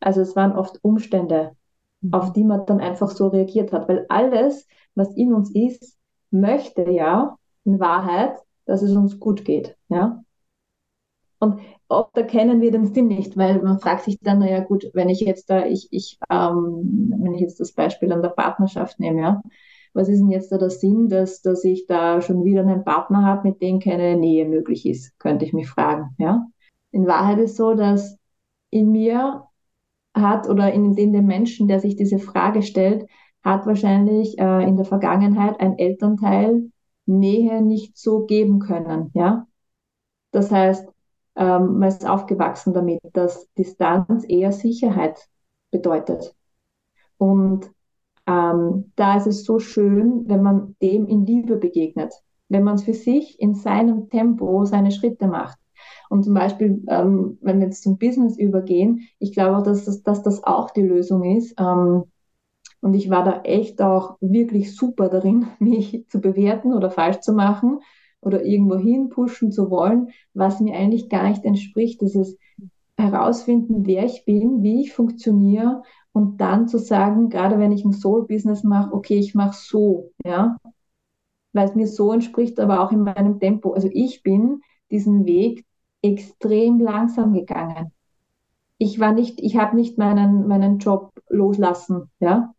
Also 0.00 0.20
es 0.20 0.34
waren 0.34 0.56
oft 0.56 0.82
Umstände, 0.82 1.52
mhm. 2.00 2.12
auf 2.12 2.32
die 2.32 2.42
man 2.42 2.66
dann 2.66 2.80
einfach 2.80 3.10
so 3.10 3.28
reagiert 3.28 3.72
hat, 3.72 3.88
weil 3.88 4.06
alles, 4.08 4.66
was 4.94 5.14
in 5.14 5.32
uns 5.32 5.54
ist, 5.54 5.96
möchte 6.30 6.90
ja 6.90 7.36
in 7.64 7.78
Wahrheit, 7.78 8.36
dass 8.64 8.82
es 8.82 8.96
uns 8.96 9.20
gut 9.20 9.44
geht. 9.44 9.76
Ja? 9.88 10.24
Und 11.38 11.60
oft 11.88 12.16
erkennen 12.16 12.60
wir 12.60 12.70
den 12.70 12.92
Sinn 12.92 13.08
nicht, 13.08 13.36
weil 13.36 13.62
man 13.62 13.78
fragt 13.78 14.04
sich 14.04 14.18
dann, 14.20 14.38
naja 14.38 14.60
gut, 14.60 14.90
wenn 14.94 15.08
ich 15.08 15.20
jetzt 15.20 15.50
da, 15.50 15.66
ich, 15.66 15.88
ich, 15.90 16.18
ähm, 16.30 17.12
wenn 17.18 17.34
ich 17.34 17.42
jetzt 17.42 17.60
das 17.60 17.72
Beispiel 17.72 18.12
an 18.12 18.22
der 18.22 18.30
Partnerschaft 18.30 18.98
nehme, 18.98 19.20
ja, 19.20 19.42
was 19.96 20.08
ist 20.08 20.20
denn 20.20 20.30
jetzt 20.30 20.52
da 20.52 20.58
der 20.58 20.70
Sinn, 20.70 21.08
dass, 21.08 21.40
dass 21.40 21.64
ich 21.64 21.86
da 21.86 22.20
schon 22.20 22.44
wieder 22.44 22.60
einen 22.60 22.84
Partner 22.84 23.24
habe, 23.24 23.48
mit 23.48 23.62
dem 23.62 23.80
keine 23.80 24.16
Nähe 24.16 24.46
möglich 24.46 24.86
ist, 24.86 25.18
könnte 25.18 25.44
ich 25.46 25.54
mich 25.54 25.68
fragen, 25.68 26.14
ja. 26.18 26.46
In 26.92 27.06
Wahrheit 27.06 27.38
ist 27.38 27.56
so, 27.56 27.74
dass 27.74 28.18
in 28.70 28.92
mir 28.92 29.44
hat 30.14 30.48
oder 30.48 30.72
in 30.72 30.94
dem 30.94 31.12
den 31.12 31.26
Menschen, 31.26 31.66
der 31.66 31.80
sich 31.80 31.96
diese 31.96 32.18
Frage 32.18 32.62
stellt, 32.62 33.08
hat 33.42 33.66
wahrscheinlich 33.66 34.38
äh, 34.38 34.64
in 34.64 34.76
der 34.76 34.84
Vergangenheit 34.84 35.60
ein 35.60 35.78
Elternteil 35.78 36.70
Nähe 37.06 37.62
nicht 37.62 37.96
so 37.96 38.26
geben 38.26 38.58
können, 38.58 39.10
ja. 39.14 39.46
Das 40.30 40.50
heißt, 40.50 40.86
ähm, 41.36 41.78
man 41.78 41.88
ist 41.88 42.06
aufgewachsen 42.06 42.74
damit, 42.74 43.00
dass 43.14 43.50
Distanz 43.54 44.24
eher 44.28 44.52
Sicherheit 44.52 45.28
bedeutet. 45.70 46.34
Und 47.16 47.70
ähm, 48.26 48.92
da 48.96 49.16
ist 49.16 49.26
es 49.26 49.44
so 49.44 49.58
schön, 49.58 50.24
wenn 50.28 50.42
man 50.42 50.76
dem 50.82 51.06
in 51.06 51.24
Liebe 51.26 51.56
begegnet, 51.56 52.12
wenn 52.48 52.64
man 52.64 52.78
für 52.78 52.94
sich 52.94 53.40
in 53.40 53.54
seinem 53.54 54.08
Tempo 54.10 54.64
seine 54.64 54.90
Schritte 54.90 55.28
macht. 55.28 55.58
Und 56.08 56.24
zum 56.24 56.34
Beispiel, 56.34 56.82
ähm, 56.88 57.38
wenn 57.40 57.58
wir 57.60 57.66
jetzt 57.66 57.82
zum 57.82 57.98
Business 57.98 58.38
übergehen, 58.38 59.08
ich 59.18 59.32
glaube, 59.32 59.62
dass 59.62 59.84
das, 59.84 60.02
dass 60.02 60.22
das 60.22 60.44
auch 60.44 60.70
die 60.70 60.82
Lösung 60.82 61.24
ist. 61.36 61.54
Ähm, 61.58 62.04
und 62.80 62.94
ich 62.94 63.10
war 63.10 63.24
da 63.24 63.42
echt 63.42 63.80
auch 63.82 64.16
wirklich 64.20 64.76
super 64.76 65.08
darin, 65.08 65.46
mich 65.58 66.04
zu 66.08 66.20
bewerten 66.20 66.72
oder 66.72 66.90
falsch 66.90 67.20
zu 67.20 67.32
machen 67.32 67.80
oder 68.20 68.44
irgendwo 68.44 68.76
hin 68.76 69.08
pushen 69.08 69.52
zu 69.52 69.70
wollen, 69.70 70.08
was 70.34 70.60
mir 70.60 70.76
eigentlich 70.76 71.08
gar 71.08 71.28
nicht 71.28 71.44
entspricht. 71.44 72.02
Das 72.02 72.14
ist 72.14 72.38
herausfinden, 72.96 73.86
wer 73.86 74.04
ich 74.04 74.24
bin, 74.24 74.62
wie 74.62 74.82
ich 74.82 74.92
funktioniere 74.94 75.82
und 76.16 76.40
dann 76.40 76.66
zu 76.66 76.78
sagen, 76.78 77.28
gerade 77.28 77.58
wenn 77.58 77.72
ich 77.72 77.84
ein 77.84 77.92
Soul-Business 77.92 78.64
mache, 78.64 78.92
okay, 78.94 79.18
ich 79.18 79.34
mache 79.34 79.54
so, 79.54 80.12
ja, 80.24 80.56
weil 81.52 81.68
es 81.68 81.74
mir 81.74 81.86
so 81.86 82.10
entspricht, 82.12 82.58
aber 82.58 82.80
auch 82.80 82.90
in 82.90 83.02
meinem 83.02 83.38
Tempo. 83.38 83.74
Also 83.74 83.90
ich 83.92 84.22
bin 84.22 84.62
diesen 84.90 85.26
Weg 85.26 85.66
extrem 86.00 86.80
langsam 86.80 87.34
gegangen. 87.34 87.92
Ich 88.78 88.98
war 88.98 89.12
nicht, 89.12 89.40
ich 89.42 89.58
habe 89.58 89.76
nicht 89.76 89.98
meinen, 89.98 90.48
meinen 90.48 90.78
Job 90.78 91.12
loslassen, 91.28 92.10
ja 92.18 92.54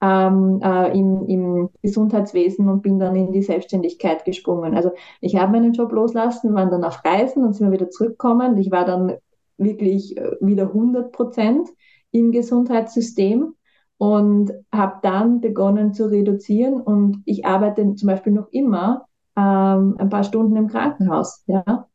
ähm, 0.00 0.60
äh, 0.62 0.98
im, 0.98 1.26
im 1.26 1.70
Gesundheitswesen 1.82 2.70
und 2.70 2.82
bin 2.82 2.98
dann 2.98 3.16
in 3.16 3.32
die 3.32 3.42
Selbstständigkeit 3.42 4.24
gesprungen. 4.24 4.74
Also 4.74 4.92
ich 5.20 5.36
habe 5.36 5.52
meinen 5.52 5.74
Job 5.74 5.92
loslassen, 5.92 6.54
war 6.54 6.70
dann 6.70 6.84
auf 6.84 7.04
Reisen 7.04 7.44
und 7.44 7.52
sind 7.52 7.70
wir 7.70 7.78
wieder 7.78 7.90
zurückgekommen. 7.90 8.56
Ich 8.56 8.70
war 8.70 8.86
dann 8.86 9.14
wirklich 9.58 10.16
äh, 10.16 10.36
wieder 10.40 10.64
100 10.68 11.12
Prozent 11.12 11.68
im 12.14 12.30
Gesundheitssystem 12.30 13.54
und 13.98 14.52
habe 14.72 14.98
dann 15.02 15.40
begonnen 15.40 15.92
zu 15.92 16.06
reduzieren 16.06 16.80
und 16.80 17.22
ich 17.24 17.44
arbeite 17.44 17.94
zum 17.96 18.06
Beispiel 18.06 18.32
noch 18.32 18.48
immer 18.52 19.06
ähm, 19.36 19.96
ein 19.98 20.08
paar 20.10 20.22
Stunden 20.22 20.56
im 20.56 20.68
Krankenhaus, 20.68 21.42
ja. 21.46 21.88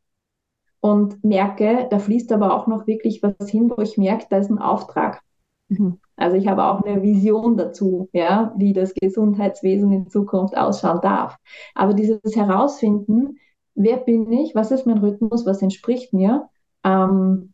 Und 0.82 1.24
merke, 1.24 1.88
da 1.90 2.00
fließt 2.00 2.32
aber 2.32 2.54
auch 2.54 2.68
noch 2.68 2.88
wirklich 2.88 3.22
was 3.22 3.50
hin, 3.50 3.70
wo 3.70 3.82
ich 3.82 3.98
merke, 3.98 4.28
da 4.30 4.38
ist 4.38 4.50
ein 4.50 4.60
Auftrag. 4.60 5.22
Mhm. 5.70 6.00
Also 6.16 6.36
ich 6.36 6.48
habe 6.48 6.64
auch 6.64 6.84
eine 6.84 7.02
Vision 7.02 7.58
dazu, 7.58 8.10
ja, 8.12 8.54
wie 8.58 8.74
das 8.74 8.94
Gesundheitswesen 8.94 9.92
in 9.92 10.10
Zukunft 10.10 10.58
ausschauen 10.58 11.00
darf. 11.02 11.38
Aber 11.76 11.94
dieses 11.94 12.20
Herausfinden, 12.36 13.38
wer 13.76 13.98
bin 13.98 14.32
ich, 14.32 14.56
was 14.56 14.72
ist 14.72 14.86
mein 14.86 14.98
Rhythmus, 14.98 15.46
was 15.46 15.62
entspricht 15.62 16.14
mir, 16.14 16.50
ähm, 16.84 17.54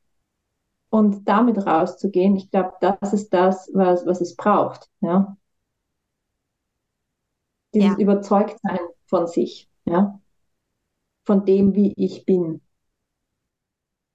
und 0.95 1.27
damit 1.27 1.57
rauszugehen, 1.65 2.37
ich 2.37 2.49
glaube, 2.49 2.71
das 2.79 3.11
ist 3.11 3.33
das, 3.33 3.69
was, 3.73 4.05
was 4.05 4.21
es 4.21 4.37
braucht, 4.37 4.89
ja. 5.01 5.35
Dieses 7.73 7.97
ja. 7.97 7.97
Überzeugtsein 7.97 8.79
von 9.05 9.27
sich, 9.27 9.69
ja, 9.83 10.21
von 11.25 11.45
dem, 11.45 11.75
wie 11.75 11.93
ich 11.97 12.25
bin. 12.25 12.61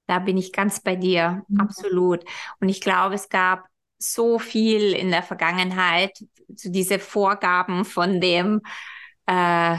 Da 0.07 0.21
bin 0.21 0.39
ich 0.39 0.55
ganz 0.55 0.81
bei 0.81 0.97
dir, 0.97 1.45
mhm. 1.49 1.61
absolut. 1.61 2.25
Und 2.61 2.71
ich 2.71 2.81
glaube, 2.81 3.15
es 3.15 3.29
gab 3.29 3.67
so 3.99 4.39
viel 4.39 4.95
in 4.95 5.11
der 5.11 5.23
Vergangenheit, 5.23 6.25
so 6.57 6.71
diese 6.71 6.99
Vorgaben 6.99 7.85
von 7.85 8.23
dem, 8.23 8.63
äh, 9.27 9.77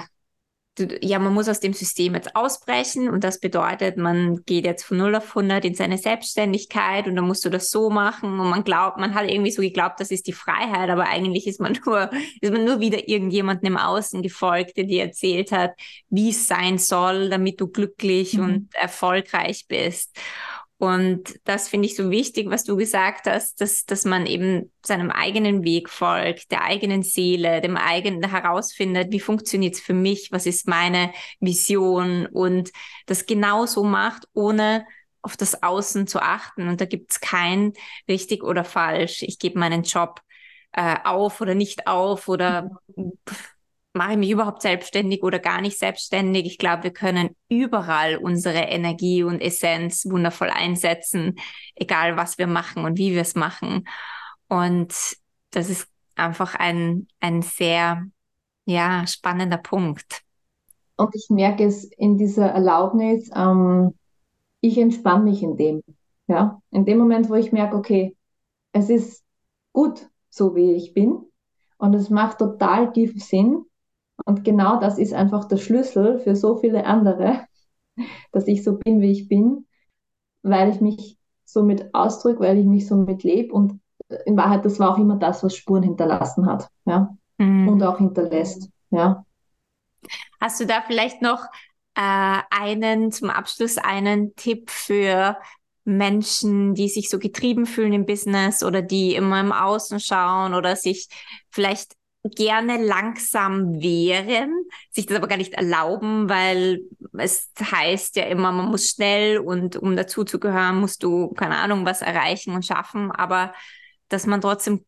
ja, 0.79 1.19
man 1.19 1.33
muss 1.33 1.49
aus 1.49 1.59
dem 1.59 1.73
System 1.73 2.15
jetzt 2.15 2.35
ausbrechen 2.35 3.09
und 3.09 3.23
das 3.23 3.39
bedeutet, 3.39 3.97
man 3.97 4.43
geht 4.45 4.65
jetzt 4.65 4.83
von 4.83 4.97
0 4.97 5.15
auf 5.15 5.29
100 5.35 5.65
in 5.65 5.75
seine 5.75 5.97
Selbstständigkeit 5.97 7.07
und 7.07 7.15
dann 7.15 7.27
musst 7.27 7.43
du 7.43 7.49
das 7.49 7.69
so 7.69 7.89
machen 7.89 8.39
und 8.39 8.49
man 8.49 8.63
glaubt, 8.63 8.97
man 8.97 9.13
hat 9.13 9.29
irgendwie 9.29 9.51
so 9.51 9.61
geglaubt, 9.61 9.99
das 9.99 10.11
ist 10.11 10.27
die 10.27 10.33
Freiheit, 10.33 10.89
aber 10.89 11.07
eigentlich 11.07 11.45
ist 11.45 11.59
man 11.59 11.77
nur, 11.85 12.09
ist 12.39 12.53
man 12.53 12.63
nur 12.63 12.79
wieder 12.79 13.07
irgendjemandem 13.09 13.73
im 13.73 13.77
Außen 13.77 14.21
gefolgt, 14.21 14.77
der 14.77 14.85
dir 14.85 15.03
erzählt 15.03 15.51
hat, 15.51 15.71
wie 16.09 16.29
es 16.29 16.47
sein 16.47 16.77
soll, 16.77 17.29
damit 17.29 17.59
du 17.59 17.67
glücklich 17.67 18.33
mhm. 18.33 18.43
und 18.43 18.75
erfolgreich 18.75 19.65
bist. 19.67 20.17
Und 20.81 21.39
das 21.43 21.69
finde 21.69 21.87
ich 21.87 21.95
so 21.95 22.09
wichtig, 22.09 22.49
was 22.49 22.63
du 22.63 22.75
gesagt 22.75 23.27
hast, 23.27 23.61
dass, 23.61 23.85
dass 23.85 24.03
man 24.03 24.25
eben 24.25 24.71
seinem 24.83 25.11
eigenen 25.11 25.63
Weg 25.63 25.91
folgt, 25.91 26.49
der 26.49 26.63
eigenen 26.63 27.03
Seele, 27.03 27.61
dem 27.61 27.77
eigenen 27.77 28.27
herausfindet, 28.27 29.11
wie 29.11 29.19
funktioniert 29.19 29.75
es 29.75 29.79
für 29.79 29.93
mich, 29.93 30.31
was 30.31 30.47
ist 30.47 30.67
meine 30.67 31.13
Vision 31.39 32.25
und 32.25 32.71
das 33.05 33.27
genauso 33.27 33.83
macht, 33.83 34.23
ohne 34.33 34.87
auf 35.21 35.37
das 35.37 35.61
Außen 35.61 36.07
zu 36.07 36.19
achten. 36.19 36.67
Und 36.67 36.81
da 36.81 36.85
gibt 36.85 37.11
es 37.11 37.19
kein 37.19 37.73
richtig 38.07 38.43
oder 38.43 38.63
falsch. 38.63 39.21
Ich 39.21 39.37
gebe 39.37 39.59
meinen 39.59 39.83
Job 39.83 40.21
äh, 40.71 40.95
auf 41.03 41.41
oder 41.41 41.53
nicht 41.53 41.85
auf 41.85 42.27
oder 42.27 42.71
mache 43.93 44.13
ich 44.13 44.17
mich 44.17 44.31
überhaupt 44.31 44.61
selbstständig 44.61 45.23
oder 45.23 45.39
gar 45.39 45.61
nicht 45.61 45.77
selbstständig? 45.77 46.45
Ich 46.45 46.57
glaube, 46.57 46.83
wir 46.83 46.93
können 46.93 47.35
überall 47.49 48.17
unsere 48.17 48.59
Energie 48.59 49.23
und 49.23 49.41
Essenz 49.41 50.05
wundervoll 50.09 50.49
einsetzen, 50.49 51.35
egal 51.75 52.17
was 52.17 52.37
wir 52.37 52.47
machen 52.47 52.85
und 52.85 52.97
wie 52.97 53.11
wir 53.11 53.21
es 53.21 53.35
machen. 53.35 53.87
Und 54.47 54.93
das 55.51 55.69
ist 55.69 55.87
einfach 56.15 56.55
ein, 56.55 57.07
ein 57.19 57.41
sehr, 57.41 58.05
ja, 58.65 59.05
spannender 59.07 59.57
Punkt. 59.57 60.21
Und 60.95 61.15
ich 61.15 61.29
merke 61.29 61.65
es 61.65 61.83
in 61.83 62.17
dieser 62.17 62.47
Erlaubnis, 62.47 63.29
ähm, 63.35 63.93
ich 64.61 64.77
entspanne 64.77 65.23
mich 65.23 65.43
in 65.43 65.57
dem. 65.57 65.81
Ja, 66.27 66.61
in 66.69 66.85
dem 66.85 66.97
Moment, 66.97 67.29
wo 67.29 67.35
ich 67.35 67.51
merke, 67.51 67.75
okay, 67.75 68.15
es 68.71 68.89
ist 68.89 69.23
gut, 69.73 70.07
so 70.29 70.55
wie 70.55 70.73
ich 70.73 70.93
bin. 70.93 71.25
Und 71.77 71.93
es 71.93 72.09
macht 72.09 72.37
total 72.37 72.93
tiefen 72.93 73.19
Sinn. 73.19 73.65
Und 74.25 74.43
genau 74.43 74.79
das 74.79 74.97
ist 74.97 75.13
einfach 75.13 75.45
der 75.45 75.57
Schlüssel 75.57 76.19
für 76.19 76.35
so 76.35 76.57
viele 76.57 76.85
andere, 76.85 77.45
dass 78.31 78.47
ich 78.47 78.63
so 78.63 78.77
bin, 78.77 79.01
wie 79.01 79.11
ich 79.11 79.27
bin, 79.27 79.65
weil 80.43 80.69
ich 80.69 80.81
mich 80.81 81.17
so 81.45 81.63
mit 81.63 81.93
ausdrücke, 81.93 82.39
weil 82.41 82.57
ich 82.57 82.65
mich 82.65 82.87
so 82.87 82.95
mit 82.95 83.23
lebe. 83.23 83.53
Und 83.53 83.79
in 84.25 84.37
Wahrheit, 84.37 84.65
das 84.65 84.79
war 84.79 84.93
auch 84.93 84.97
immer 84.97 85.17
das, 85.17 85.43
was 85.43 85.55
Spuren 85.55 85.83
hinterlassen 85.83 86.45
hat. 86.45 86.69
Ja? 86.85 87.15
Mhm. 87.37 87.67
Und 87.67 87.83
auch 87.83 87.97
hinterlässt. 87.97 88.69
Ja. 88.89 89.25
Hast 90.39 90.59
du 90.59 90.65
da 90.65 90.81
vielleicht 90.85 91.21
noch 91.21 91.45
äh, 91.95 92.39
einen, 92.49 93.11
zum 93.11 93.29
Abschluss 93.29 93.77
einen 93.77 94.35
Tipp 94.35 94.69
für 94.69 95.37
Menschen, 95.83 96.73
die 96.75 96.89
sich 96.89 97.09
so 97.09 97.19
getrieben 97.19 97.65
fühlen 97.65 97.93
im 97.93 98.05
Business 98.05 98.63
oder 98.63 98.81
die 98.81 99.15
immer 99.15 99.39
im 99.39 99.51
Außen 99.51 99.99
schauen 99.99 100.53
oder 100.53 100.75
sich 100.75 101.07
vielleicht 101.49 101.93
gerne 102.23 102.83
langsam 102.83 103.81
wären, 103.81 104.53
sich 104.91 105.05
das 105.07 105.17
aber 105.17 105.27
gar 105.27 105.37
nicht 105.37 105.53
erlauben, 105.53 106.29
weil 106.29 106.81
es 107.17 107.49
heißt 107.59 108.15
ja 108.15 108.23
immer, 108.25 108.51
man 108.51 108.69
muss 108.69 108.89
schnell 108.89 109.39
und 109.39 109.75
um 109.77 109.95
dazuzugehören, 109.95 110.79
musst 110.79 111.03
du, 111.03 111.29
keine 111.33 111.57
Ahnung, 111.57 111.85
was 111.85 112.01
erreichen 112.01 112.53
und 112.53 112.65
schaffen, 112.65 113.11
aber 113.11 113.53
dass 114.09 114.27
man 114.27 114.41
trotzdem 114.41 114.85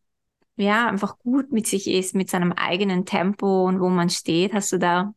ja 0.56 0.88
einfach 0.88 1.18
gut 1.18 1.52
mit 1.52 1.66
sich 1.66 1.88
ist, 1.90 2.14
mit 2.14 2.30
seinem 2.30 2.52
eigenen 2.52 3.06
Tempo 3.06 3.66
und 3.66 3.80
wo 3.80 3.88
man 3.88 4.10
steht. 4.10 4.52
Hast 4.54 4.72
du 4.72 4.78
da 4.78 5.14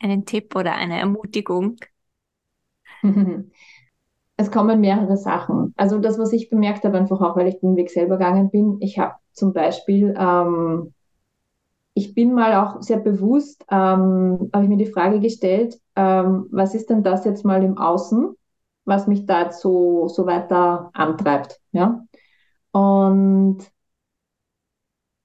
einen 0.00 0.26
Tipp 0.26 0.56
oder 0.56 0.74
eine 0.74 0.98
Ermutigung? 1.00 1.78
Es 4.36 4.50
kommen 4.50 4.80
mehrere 4.80 5.16
Sachen. 5.16 5.74
Also 5.76 5.98
das, 5.98 6.18
was 6.18 6.32
ich 6.32 6.50
bemerkt 6.50 6.84
habe, 6.84 6.98
einfach 6.98 7.20
auch, 7.20 7.36
weil 7.36 7.48
ich 7.48 7.60
den 7.60 7.76
Weg 7.76 7.90
selber 7.90 8.18
gegangen 8.18 8.50
bin. 8.50 8.78
Ich 8.80 8.98
habe 8.98 9.14
zum 9.32 9.52
Beispiel 9.52 10.14
ähm, 10.18 10.94
ich 11.94 12.14
bin 12.14 12.32
mal 12.34 12.54
auch 12.56 12.82
sehr 12.82 12.98
bewusst, 12.98 13.64
ähm, 13.70 14.50
habe 14.52 14.64
ich 14.64 14.68
mir 14.68 14.78
die 14.78 14.86
Frage 14.86 15.20
gestellt, 15.20 15.78
ähm, 15.96 16.46
was 16.50 16.74
ist 16.74 16.90
denn 16.90 17.02
das 17.02 17.24
jetzt 17.24 17.44
mal 17.44 17.62
im 17.62 17.76
Außen, 17.78 18.34
was 18.84 19.06
mich 19.06 19.26
da 19.26 19.42
jetzt 19.44 19.60
so, 19.60 20.08
so 20.08 20.26
weiter 20.26 20.90
antreibt, 20.94 21.60
ja? 21.72 22.04
Und 22.72 23.58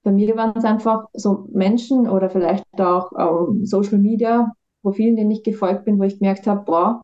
bei 0.02 0.12
mir 0.12 0.36
waren 0.36 0.52
es 0.56 0.64
einfach 0.64 1.06
so 1.12 1.46
Menschen 1.52 2.08
oder 2.08 2.30
vielleicht 2.30 2.64
auch 2.80 3.12
ähm, 3.18 3.64
Social 3.66 3.98
Media 3.98 4.52
Profilen, 4.82 5.16
denen 5.16 5.30
ich 5.30 5.42
gefolgt 5.42 5.84
bin, 5.84 5.98
wo 5.98 6.04
ich 6.04 6.18
gemerkt 6.18 6.46
habe, 6.46 6.64
boah, 6.64 7.02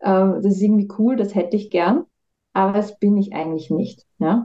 äh, 0.00 0.10
das 0.10 0.46
ist 0.46 0.62
irgendwie 0.62 0.88
cool, 0.98 1.16
das 1.16 1.34
hätte 1.34 1.56
ich 1.56 1.70
gern, 1.70 2.04
aber 2.52 2.72
das 2.74 2.98
bin 2.98 3.16
ich 3.16 3.34
eigentlich 3.34 3.70
nicht, 3.70 4.06
ja? 4.18 4.44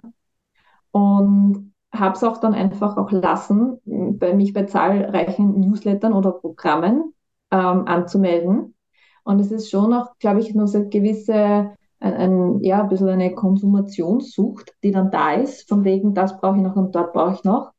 Und 0.91 1.70
habe 1.93 2.15
es 2.15 2.23
auch 2.23 2.37
dann 2.37 2.53
einfach 2.53 2.97
auch 2.97 3.11
lassen, 3.11 3.79
bei 3.85 4.33
mich 4.33 4.53
bei 4.53 4.63
zahlreichen 4.63 5.59
Newslettern 5.59 6.13
oder 6.13 6.31
Programmen 6.31 7.13
ähm, 7.51 7.87
anzumelden. 7.87 8.75
Und 9.23 9.39
es 9.39 9.51
ist 9.51 9.69
schon 9.69 9.93
auch, 9.93 10.17
glaube 10.19 10.39
ich, 10.39 10.55
nur 10.55 10.67
so 10.67 10.79
eine 10.79 10.89
gewisse, 10.89 11.71
ein, 11.99 12.13
ein, 12.13 12.59
ja, 12.63 12.81
ein 12.81 12.89
bisschen 12.89 13.09
eine 13.09 13.35
Konsumationssucht, 13.35 14.73
die 14.83 14.91
dann 14.91 15.11
da 15.11 15.33
ist, 15.33 15.67
von 15.67 15.83
wegen, 15.83 16.13
das 16.13 16.39
brauche 16.39 16.57
ich 16.57 16.63
noch 16.63 16.75
und 16.75 16.95
dort 16.95 17.13
brauche 17.13 17.33
ich 17.35 17.43
noch. 17.43 17.71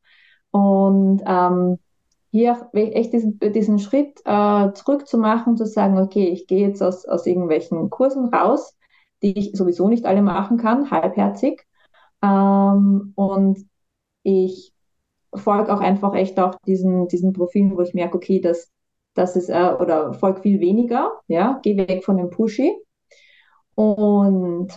Und 0.51 1.21
ähm, 1.25 1.79
hier 2.31 2.69
echt 2.73 3.13
diesen, 3.13 3.39
diesen 3.39 3.79
Schritt 3.79 4.19
äh, 4.25 4.71
zurückzumachen, 4.73 5.57
zu 5.57 5.65
sagen, 5.65 5.99
okay, 5.99 6.29
ich 6.29 6.47
gehe 6.47 6.67
jetzt 6.67 6.81
aus, 6.81 7.05
aus 7.05 7.25
irgendwelchen 7.25 7.89
Kursen 7.89 8.33
raus, 8.33 8.75
die 9.21 9.37
ich 9.37 9.51
sowieso 9.53 9.89
nicht 9.89 10.05
alle 10.05 10.21
machen 10.21 10.57
kann, 10.57 10.89
halbherzig. 10.89 11.65
Ähm, 12.23 13.13
und 13.15 13.65
ich 14.23 14.73
folge 15.35 15.73
auch 15.73 15.79
einfach 15.79 16.13
echt 16.15 16.39
auch 16.39 16.55
diesen, 16.65 17.07
diesen 17.07 17.33
Profilen, 17.33 17.75
wo 17.75 17.81
ich 17.81 17.93
merke, 17.93 18.17
okay, 18.17 18.39
das, 18.39 18.71
das 19.13 19.35
ist, 19.35 19.49
äh, 19.49 19.75
oder 19.79 20.13
folge 20.13 20.41
viel 20.41 20.59
weniger, 20.59 21.11
ja, 21.27 21.59
geh 21.63 21.77
weg 21.77 22.03
von 22.03 22.17
dem 22.17 22.29
Pushy. 22.29 22.75
Und 23.75 24.69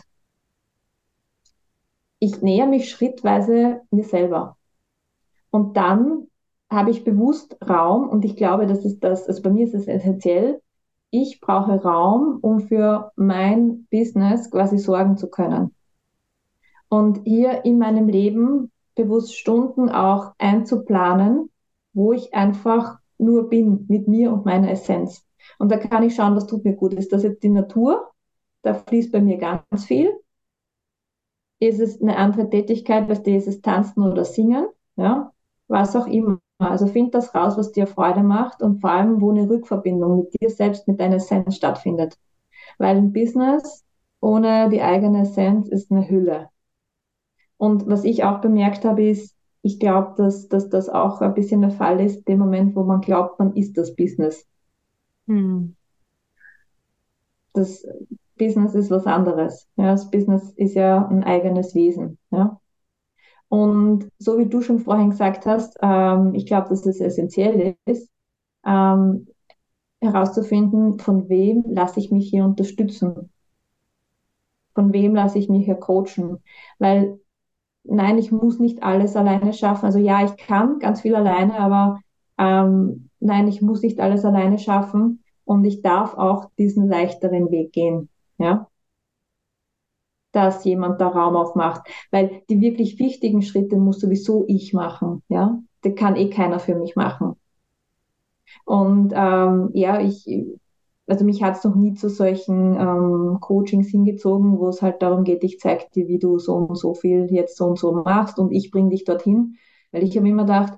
ich 2.18 2.42
näher 2.42 2.66
mich 2.66 2.90
schrittweise 2.90 3.82
mir 3.90 4.04
selber. 4.04 4.56
Und 5.50 5.76
dann 5.76 6.28
habe 6.70 6.90
ich 6.90 7.04
bewusst 7.04 7.56
Raum 7.66 8.08
und 8.08 8.24
ich 8.24 8.36
glaube, 8.36 8.66
das 8.66 8.84
ist 8.84 9.00
das, 9.00 9.28
also 9.28 9.42
bei 9.42 9.50
mir 9.50 9.64
ist 9.64 9.74
es 9.74 9.86
essentiell. 9.86 10.60
Ich 11.10 11.40
brauche 11.40 11.80
Raum, 11.82 12.38
um 12.42 12.60
für 12.60 13.12
mein 13.16 13.86
Business 13.90 14.50
quasi 14.50 14.78
sorgen 14.78 15.16
zu 15.16 15.28
können. 15.28 15.74
Und 16.88 17.20
hier 17.24 17.64
in 17.64 17.78
meinem 17.78 18.08
Leben 18.08 18.72
bewusst 18.96 19.36
Stunden 19.36 19.88
auch 19.88 20.32
einzuplanen, 20.38 21.50
wo 21.92 22.12
ich 22.12 22.34
einfach 22.34 22.98
nur 23.18 23.48
bin 23.48 23.86
mit 23.88 24.08
mir 24.08 24.32
und 24.32 24.44
meiner 24.44 24.70
Essenz. 24.70 25.24
Und 25.58 25.70
da 25.70 25.76
kann 25.78 26.02
ich 26.02 26.16
schauen, 26.16 26.34
was 26.34 26.46
tut 26.46 26.64
mir 26.64 26.74
gut. 26.74 26.92
Ist 26.94 27.12
das 27.12 27.22
jetzt 27.22 27.42
die 27.42 27.48
Natur? 27.48 28.10
Da 28.62 28.74
fließt 28.74 29.12
bei 29.12 29.20
mir 29.20 29.38
ganz 29.38 29.84
viel. 29.84 30.12
Ist 31.60 31.80
es 31.80 32.02
eine 32.02 32.16
andere 32.16 32.50
Tätigkeit, 32.50 33.08
was 33.08 33.20
ist 33.20 33.46
es 33.48 33.62
Tanzen 33.62 34.02
oder 34.02 34.24
Singen? 34.24 34.66
Ja, 34.96 35.32
was 35.68 35.96
auch 35.96 36.06
immer. 36.06 36.40
Also 36.58 36.86
find 36.86 37.14
das 37.14 37.34
raus, 37.34 37.56
was 37.56 37.72
dir 37.72 37.86
Freude 37.86 38.22
macht 38.22 38.62
und 38.62 38.80
vor 38.80 38.90
allem, 38.90 39.20
wo 39.20 39.30
eine 39.30 39.48
Rückverbindung 39.48 40.18
mit 40.18 40.40
dir 40.40 40.50
selbst, 40.50 40.88
mit 40.88 41.00
deiner 41.00 41.16
Essenz 41.16 41.56
stattfindet. 41.56 42.18
Weil 42.78 42.96
ein 42.96 43.12
Business 43.12 43.84
ohne 44.20 44.68
die 44.70 44.82
eigene 44.82 45.22
Essenz 45.22 45.68
ist 45.68 45.90
eine 45.90 46.08
Hülle. 46.08 46.50
Und 47.58 47.86
was 47.86 48.04
ich 48.04 48.24
auch 48.24 48.40
bemerkt 48.40 48.84
habe, 48.84 49.08
ist, 49.08 49.34
ich 49.62 49.80
glaube, 49.80 50.14
dass, 50.16 50.48
dass 50.48 50.68
das 50.68 50.88
auch 50.88 51.20
ein 51.20 51.34
bisschen 51.34 51.60
der 51.60 51.70
Fall 51.70 52.00
ist, 52.00 52.28
dem 52.28 52.38
Moment, 52.38 52.76
wo 52.76 52.84
man 52.84 53.00
glaubt, 53.00 53.38
man 53.38 53.54
ist 53.54 53.76
das 53.76 53.96
Business. 53.96 54.46
Hm. 55.26 55.74
Das 57.52 57.84
Business 58.36 58.74
ist 58.74 58.90
was 58.90 59.06
anderes. 59.06 59.68
Ja, 59.76 59.86
das 59.92 60.10
Business 60.10 60.52
ist 60.56 60.74
ja 60.74 61.06
ein 61.08 61.24
eigenes 61.24 61.74
Wesen. 61.74 62.18
Ja. 62.30 62.60
Und 63.48 64.10
so 64.18 64.38
wie 64.38 64.46
du 64.46 64.60
schon 64.60 64.80
vorhin 64.80 65.10
gesagt 65.10 65.46
hast, 65.46 65.76
ähm, 65.82 66.34
ich 66.34 66.46
glaube, 66.46 66.68
dass 66.68 66.84
es 66.84 67.00
essentiell 67.00 67.76
ist, 67.86 68.10
ähm, 68.64 69.28
herauszufinden, 70.00 70.98
von 70.98 71.28
wem 71.28 71.64
lasse 71.68 72.00
ich 72.00 72.10
mich 72.10 72.28
hier 72.28 72.44
unterstützen. 72.44 73.30
Von 74.74 74.92
wem 74.92 75.14
lasse 75.14 75.38
ich 75.38 75.48
mich 75.48 75.64
hier 75.64 75.76
coachen. 75.76 76.38
Weil 76.78 77.18
nein, 77.88 78.18
ich 78.18 78.32
muss 78.32 78.58
nicht 78.58 78.82
alles 78.82 79.16
alleine 79.16 79.52
schaffen. 79.52 79.86
Also 79.86 79.98
ja, 79.98 80.24
ich 80.24 80.36
kann 80.36 80.78
ganz 80.78 81.00
viel 81.02 81.14
alleine, 81.14 81.58
aber 81.58 82.00
ähm, 82.38 83.10
nein, 83.20 83.48
ich 83.48 83.62
muss 83.62 83.82
nicht 83.82 84.00
alles 84.00 84.24
alleine 84.24 84.58
schaffen 84.58 85.22
und 85.44 85.64
ich 85.64 85.82
darf 85.82 86.14
auch 86.14 86.50
diesen 86.58 86.88
leichteren 86.88 87.50
Weg 87.50 87.72
gehen, 87.72 88.08
ja, 88.38 88.68
dass 90.32 90.64
jemand 90.64 91.00
da 91.00 91.08
Raum 91.08 91.36
aufmacht, 91.36 91.88
weil 92.10 92.42
die 92.50 92.60
wirklich 92.60 92.98
wichtigen 92.98 93.42
Schritte 93.42 93.76
muss 93.76 94.00
sowieso 94.00 94.44
ich 94.48 94.74
machen, 94.74 95.22
ja, 95.28 95.58
die 95.84 95.94
kann 95.94 96.16
eh 96.16 96.30
keiner 96.30 96.58
für 96.58 96.74
mich 96.74 96.96
machen. 96.96 97.36
Und 98.64 99.12
ähm, 99.14 99.70
ja, 99.74 100.00
ich, 100.00 100.26
also 101.06 101.24
mich 101.24 101.42
hat 101.42 101.56
es 101.56 101.64
noch 101.64 101.74
nie 101.76 101.94
zu 101.94 102.08
solchen 102.08 102.74
ähm, 102.74 103.38
Coachings 103.40 103.88
hingezogen, 103.88 104.58
wo 104.58 104.68
es 104.68 104.82
halt 104.82 105.02
darum 105.02 105.24
geht, 105.24 105.44
ich 105.44 105.60
zeige 105.60 105.84
dir, 105.94 106.08
wie 106.08 106.18
du 106.18 106.38
so 106.38 106.54
und 106.56 106.76
so 106.76 106.94
viel 106.94 107.28
jetzt 107.30 107.56
so 107.56 107.66
und 107.66 107.78
so 107.78 107.92
machst 107.92 108.38
und 108.38 108.52
ich 108.52 108.70
bringe 108.70 108.90
dich 108.90 109.04
dorthin. 109.04 109.56
Weil 109.92 110.02
ich 110.02 110.16
habe 110.16 110.28
immer 110.28 110.42
gedacht, 110.42 110.74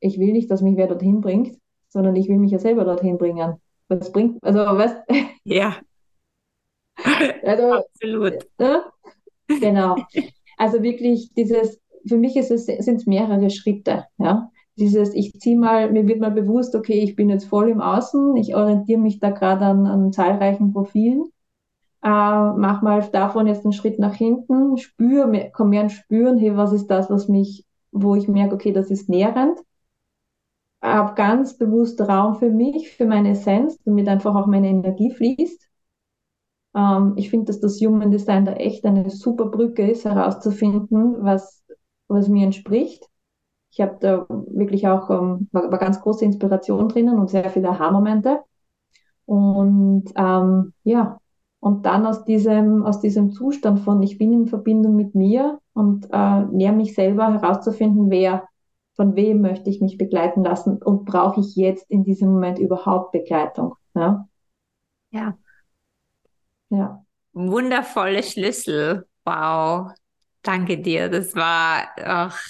ich 0.00 0.18
will 0.18 0.32
nicht, 0.32 0.50
dass 0.50 0.62
mich 0.62 0.76
wer 0.76 0.86
dorthin 0.86 1.20
bringt, 1.20 1.58
sondern 1.88 2.16
ich 2.16 2.28
will 2.28 2.38
mich 2.38 2.52
ja 2.52 2.58
selber 2.58 2.84
dorthin 2.84 3.18
bringen. 3.18 3.56
Das 3.88 4.12
bringt, 4.12 4.42
also 4.42 4.60
was? 4.60 4.94
Ja. 5.44 5.76
also, 7.44 7.72
Absolut. 7.74 8.34
Äh, 8.58 8.78
genau. 9.60 9.96
Also 10.58 10.82
wirklich 10.82 11.32
dieses, 11.34 11.80
für 12.06 12.18
mich 12.18 12.34
sind 12.34 12.96
es 12.96 13.06
mehrere 13.06 13.48
Schritte, 13.50 14.06
ja. 14.18 14.50
Dieses, 14.78 15.12
ich 15.14 15.32
ziehe 15.40 15.58
mal, 15.58 15.90
mir 15.90 16.06
wird 16.06 16.20
mal 16.20 16.30
bewusst, 16.30 16.74
okay, 16.76 17.00
ich 17.00 17.16
bin 17.16 17.28
jetzt 17.28 17.46
voll 17.46 17.68
im 17.68 17.80
Außen, 17.80 18.36
ich 18.36 18.54
orientiere 18.54 19.00
mich 19.00 19.18
da 19.18 19.30
gerade 19.30 19.64
an, 19.64 19.86
an 19.86 20.12
zahlreichen 20.12 20.72
Profilen, 20.72 21.24
äh, 22.02 22.08
mach 22.08 22.80
mal 22.82 23.02
davon 23.12 23.46
jetzt 23.48 23.64
einen 23.64 23.72
Schritt 23.72 23.98
nach 23.98 24.14
hinten, 24.14 24.76
spüre, 24.78 25.50
komm 25.52 25.70
mehr 25.70 25.88
Spüren, 25.88 26.38
hey, 26.38 26.56
was 26.56 26.72
ist 26.72 26.86
das, 26.86 27.10
was 27.10 27.28
mich, 27.28 27.66
wo 27.90 28.14
ich 28.14 28.28
merke, 28.28 28.54
okay, 28.54 28.72
das 28.72 28.90
ist 28.90 29.08
nährend, 29.08 29.58
habe 30.80 31.14
ganz 31.14 31.58
bewusst 31.58 32.00
Raum 32.00 32.36
für 32.36 32.50
mich, 32.50 32.90
für 32.90 33.06
meine 33.06 33.30
Essenz, 33.30 33.78
damit 33.84 34.08
einfach 34.08 34.34
auch 34.36 34.46
meine 34.46 34.68
Energie 34.68 35.10
fließt. 35.10 35.68
Ähm, 36.76 37.14
ich 37.16 37.30
finde, 37.30 37.46
dass 37.46 37.60
das 37.60 37.80
Human 37.80 38.12
Design 38.12 38.44
da 38.44 38.52
echt 38.52 38.84
eine 38.84 39.10
super 39.10 39.46
Brücke 39.46 39.90
ist, 39.90 40.04
herauszufinden, 40.04 41.16
was, 41.24 41.64
was 42.06 42.28
mir 42.28 42.44
entspricht 42.44 43.08
ich 43.70 43.80
habe 43.80 43.96
da 44.00 44.26
wirklich 44.28 44.88
auch, 44.88 45.10
ähm, 45.10 45.48
war, 45.52 45.70
war, 45.70 45.78
ganz 45.78 46.00
große 46.00 46.24
Inspiration 46.24 46.88
drinnen 46.88 47.18
und 47.18 47.30
sehr 47.30 47.48
viele 47.50 47.70
Aha-Momente. 47.70 48.40
Und 49.26 50.04
ähm, 50.16 50.72
ja, 50.84 51.18
und 51.60 51.84
dann 51.86 52.06
aus 52.06 52.24
diesem, 52.24 52.84
aus 52.84 53.00
diesem 53.00 53.32
Zustand 53.32 53.80
von, 53.80 54.02
ich 54.02 54.16
bin 54.16 54.32
in 54.32 54.46
Verbindung 54.46 54.96
mit 54.96 55.14
mir 55.14 55.60
und 55.74 56.08
äh, 56.12 56.40
näher 56.44 56.72
mich 56.72 56.94
selber 56.94 57.32
herauszufinden, 57.32 58.10
wer, 58.10 58.48
von 58.94 59.16
wem 59.16 59.40
möchte 59.40 59.68
ich 59.68 59.80
mich 59.80 59.98
begleiten 59.98 60.44
lassen 60.44 60.80
und 60.82 61.04
brauche 61.04 61.40
ich 61.40 61.56
jetzt 61.56 61.88
in 61.90 62.04
diesem 62.04 62.32
Moment 62.32 62.58
überhaupt 62.58 63.12
Begleitung. 63.12 63.74
Ja. 63.94 64.28
Ja. 65.10 65.36
ja. 66.70 67.04
Wundervolle 67.32 68.22
Schlüssel. 68.22 69.06
Wow. 69.24 69.92
Danke 70.42 70.78
dir. 70.78 71.08
Das 71.08 71.34
war, 71.34 71.88
ach, 72.02 72.40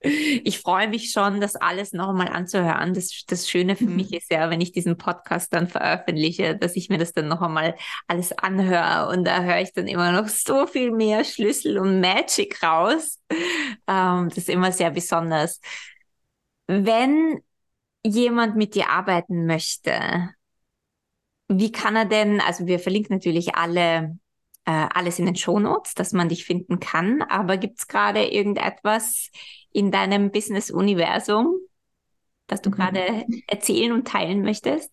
ich 0.00 0.60
freue 0.60 0.88
mich 0.88 1.10
schon, 1.10 1.40
das 1.40 1.56
alles 1.56 1.92
nochmal 1.92 2.28
anzuhören. 2.28 2.94
Das, 2.94 3.24
das 3.26 3.48
Schöne 3.48 3.74
für 3.74 3.86
mich 3.86 4.12
ist 4.12 4.30
ja, 4.30 4.48
wenn 4.48 4.60
ich 4.60 4.70
diesen 4.72 4.96
Podcast 4.96 5.52
dann 5.52 5.66
veröffentliche, 5.66 6.56
dass 6.56 6.76
ich 6.76 6.88
mir 6.88 6.98
das 6.98 7.12
dann 7.12 7.26
noch 7.28 7.42
einmal 7.42 7.74
alles 8.06 8.32
anhöre 8.32 9.08
und 9.08 9.24
da 9.24 9.42
höre 9.42 9.60
ich 9.60 9.72
dann 9.72 9.88
immer 9.88 10.12
noch 10.12 10.28
so 10.28 10.66
viel 10.66 10.92
mehr 10.92 11.24
Schlüssel 11.24 11.78
und 11.78 12.00
Magic 12.00 12.62
raus. 12.62 13.20
Ähm, 13.86 14.28
das 14.28 14.38
ist 14.38 14.48
immer 14.50 14.70
sehr 14.70 14.90
besonders. 14.90 15.60
Wenn 16.66 17.40
jemand 18.04 18.56
mit 18.56 18.74
dir 18.74 18.90
arbeiten 18.90 19.46
möchte, 19.46 20.30
wie 21.48 21.72
kann 21.72 21.96
er 21.96 22.04
denn, 22.04 22.40
also 22.40 22.66
wir 22.66 22.78
verlinken 22.78 23.16
natürlich 23.16 23.54
alle 23.54 24.18
äh, 24.68 24.86
alles 24.92 25.18
in 25.18 25.24
den 25.24 25.34
Shownotes, 25.34 25.94
dass 25.94 26.12
man 26.12 26.28
dich 26.28 26.44
finden 26.44 26.78
kann. 26.78 27.22
Aber 27.22 27.56
gibt 27.56 27.78
es 27.78 27.88
gerade 27.88 28.26
irgendetwas 28.26 29.30
in 29.72 29.90
deinem 29.90 30.30
Business-Universum, 30.30 31.54
das 32.48 32.60
du 32.60 32.68
mhm. 32.68 32.74
gerade 32.74 33.24
erzählen 33.46 33.92
und 33.92 34.06
teilen 34.06 34.42
möchtest? 34.42 34.92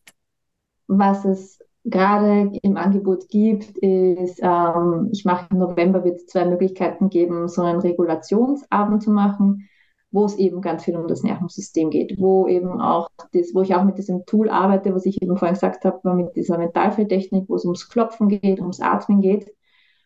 Was 0.88 1.26
es 1.26 1.60
gerade 1.84 2.52
im 2.62 2.78
Angebot 2.78 3.28
gibt, 3.28 3.78
ist, 3.80 4.40
ähm, 4.42 5.10
ich 5.12 5.26
mache 5.26 5.48
im 5.52 5.58
November 5.58 6.06
wird 6.06 6.22
es 6.22 6.28
zwei 6.28 6.46
Möglichkeiten 6.46 7.10
geben, 7.10 7.50
so 7.50 7.64
einen 7.64 7.82
Regulationsabend 7.82 9.04
zu 9.04 9.12
machen, 9.12 9.68
wo 10.10 10.24
es 10.24 10.38
eben 10.38 10.62
ganz 10.62 10.86
viel 10.86 10.96
um 10.96 11.10
das 11.10 11.24
Nervensystem 11.24 11.90
geht, 11.90 12.16
wo 12.18 12.48
eben 12.48 12.80
auch 12.80 13.10
das, 13.34 13.54
wo 13.54 13.62
ich 13.62 13.76
auch 13.76 13.84
mit 13.84 13.98
diesem 13.98 14.26
Tool 14.26 14.50
arbeite, 14.50 14.96
was 14.96 15.06
ich 15.06 15.22
eben 15.22 15.36
vorhin 15.36 15.56
gesagt 15.56 15.84
habe, 15.84 16.14
mit 16.14 16.34
dieser 16.38 16.58
Mentalfeldtechnik, 16.58 17.50
wo 17.50 17.56
es 17.56 17.66
ums 17.66 17.90
Klopfen 17.90 18.30
geht, 18.30 18.62
ums 18.62 18.80
Atmen 18.80 19.20
geht. 19.20 19.52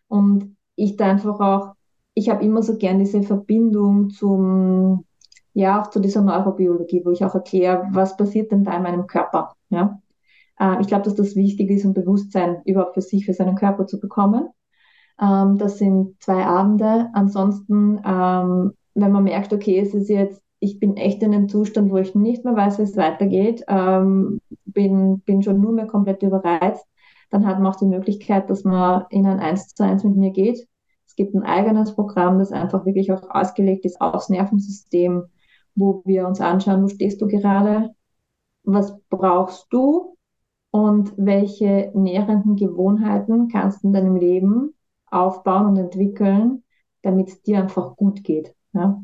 Und 0.10 0.57
ich 0.76 0.97
da 0.97 1.07
einfach 1.07 1.39
auch 1.39 1.76
ich 2.20 2.30
habe 2.30 2.43
immer 2.43 2.62
so 2.62 2.78
gern 2.78 2.99
diese 2.99 3.24
Verbindung 3.24 4.10
zum, 4.10 5.05
ja, 5.53 5.82
auch 5.82 5.89
zu 5.89 5.99
dieser 5.99 6.22
Neurobiologie, 6.22 7.01
wo 7.05 7.12
ich 7.12 7.24
auch 7.24 7.34
erkläre, 7.34 7.88
was 7.91 8.18
passiert 8.18 8.51
denn 8.51 8.64
da 8.64 8.76
in 8.76 8.84
meinem 8.84 9.07
Körper. 9.07 9.55
Ja? 9.70 10.01
Äh, 10.60 10.82
ich 10.82 10.88
glaube, 10.88 11.03
dass 11.03 11.16
das 11.16 11.36
wichtig 11.36 11.70
ist, 11.70 11.86
um 11.86 11.93
Bewusstsein 11.93 12.62
überhaupt 12.66 12.95
für 12.95 13.01
sich, 13.01 13.26
für 13.26 13.34
seinen 13.34 13.55
Körper 13.55 13.88
zu 13.88 13.99
bekommen. 13.99 14.49
Ähm, 15.22 15.57
das 15.57 15.78
sind 15.78 16.22
zwei 16.22 16.45
Abende. 16.45 17.10
Ansonsten, 17.14 18.01
ähm, 18.05 18.74
wenn 18.95 19.12
man 19.12 19.24
merkt, 19.24 19.53
okay, 19.53 19.80
es 19.80 19.93
ist 19.93 20.10
jetzt, 20.10 20.41
ich 20.60 20.80
bin 20.80 20.97
echt 20.97 21.24
in 21.24 21.34
einem 21.34 21.47
Zustand, 21.47 21.89
wo 21.89 21.97
ich 21.97 22.16
nicht 22.16 22.43
mehr 22.43 22.55
weiß, 22.55 22.80
wie 22.80 22.84
es 22.84 22.97
weitergeht, 22.97 23.64
ähm, 23.70 24.41
bin, 24.66 25.22
bin 25.22 25.41
schon 25.41 25.62
nur 25.62 25.72
mehr 25.72 25.88
komplett 25.88 26.22
überreizt, 26.22 26.86
dann 27.30 27.46
hat 27.46 27.60
man 27.60 27.72
auch 27.72 27.78
die 27.78 27.86
Möglichkeit, 27.86 28.50
dass 28.50 28.64
man 28.64 29.06
in 29.10 29.26
ein 29.26 29.40
Eins 29.40 29.68
zu 29.70 29.84
eins 29.84 30.04
mit 30.04 30.16
mir 30.16 30.32
geht 30.32 30.68
gibt 31.20 31.36
ein 31.36 31.44
eigenes 31.44 31.96
Programm, 31.96 32.40
das 32.40 32.54
einfach 32.54 32.86
wirklich 32.86 33.12
auch 33.12 33.30
ausgelegt 33.30 33.84
ist 33.84 34.00
aufs 34.00 34.30
Nervensystem, 34.30 35.26
wo 35.76 36.02
wir 36.06 36.26
uns 36.26 36.40
anschauen, 36.40 36.82
wo 36.82 36.88
stehst 36.88 37.22
du 37.22 37.28
gerade, 37.28 37.94
was 38.64 38.98
brauchst 39.10 39.68
du 39.70 40.16
und 40.72 41.12
welche 41.18 41.92
nährenden 41.94 42.56
Gewohnheiten 42.56 43.50
kannst 43.50 43.84
du 43.84 43.88
in 43.88 43.94
deinem 43.94 44.16
Leben 44.16 44.74
aufbauen 45.12 45.66
und 45.66 45.78
entwickeln, 45.78 46.64
damit 47.02 47.28
es 47.28 47.42
dir 47.42 47.60
einfach 47.60 47.98
gut 47.98 48.24
geht. 48.24 48.56
Ja? 48.72 49.04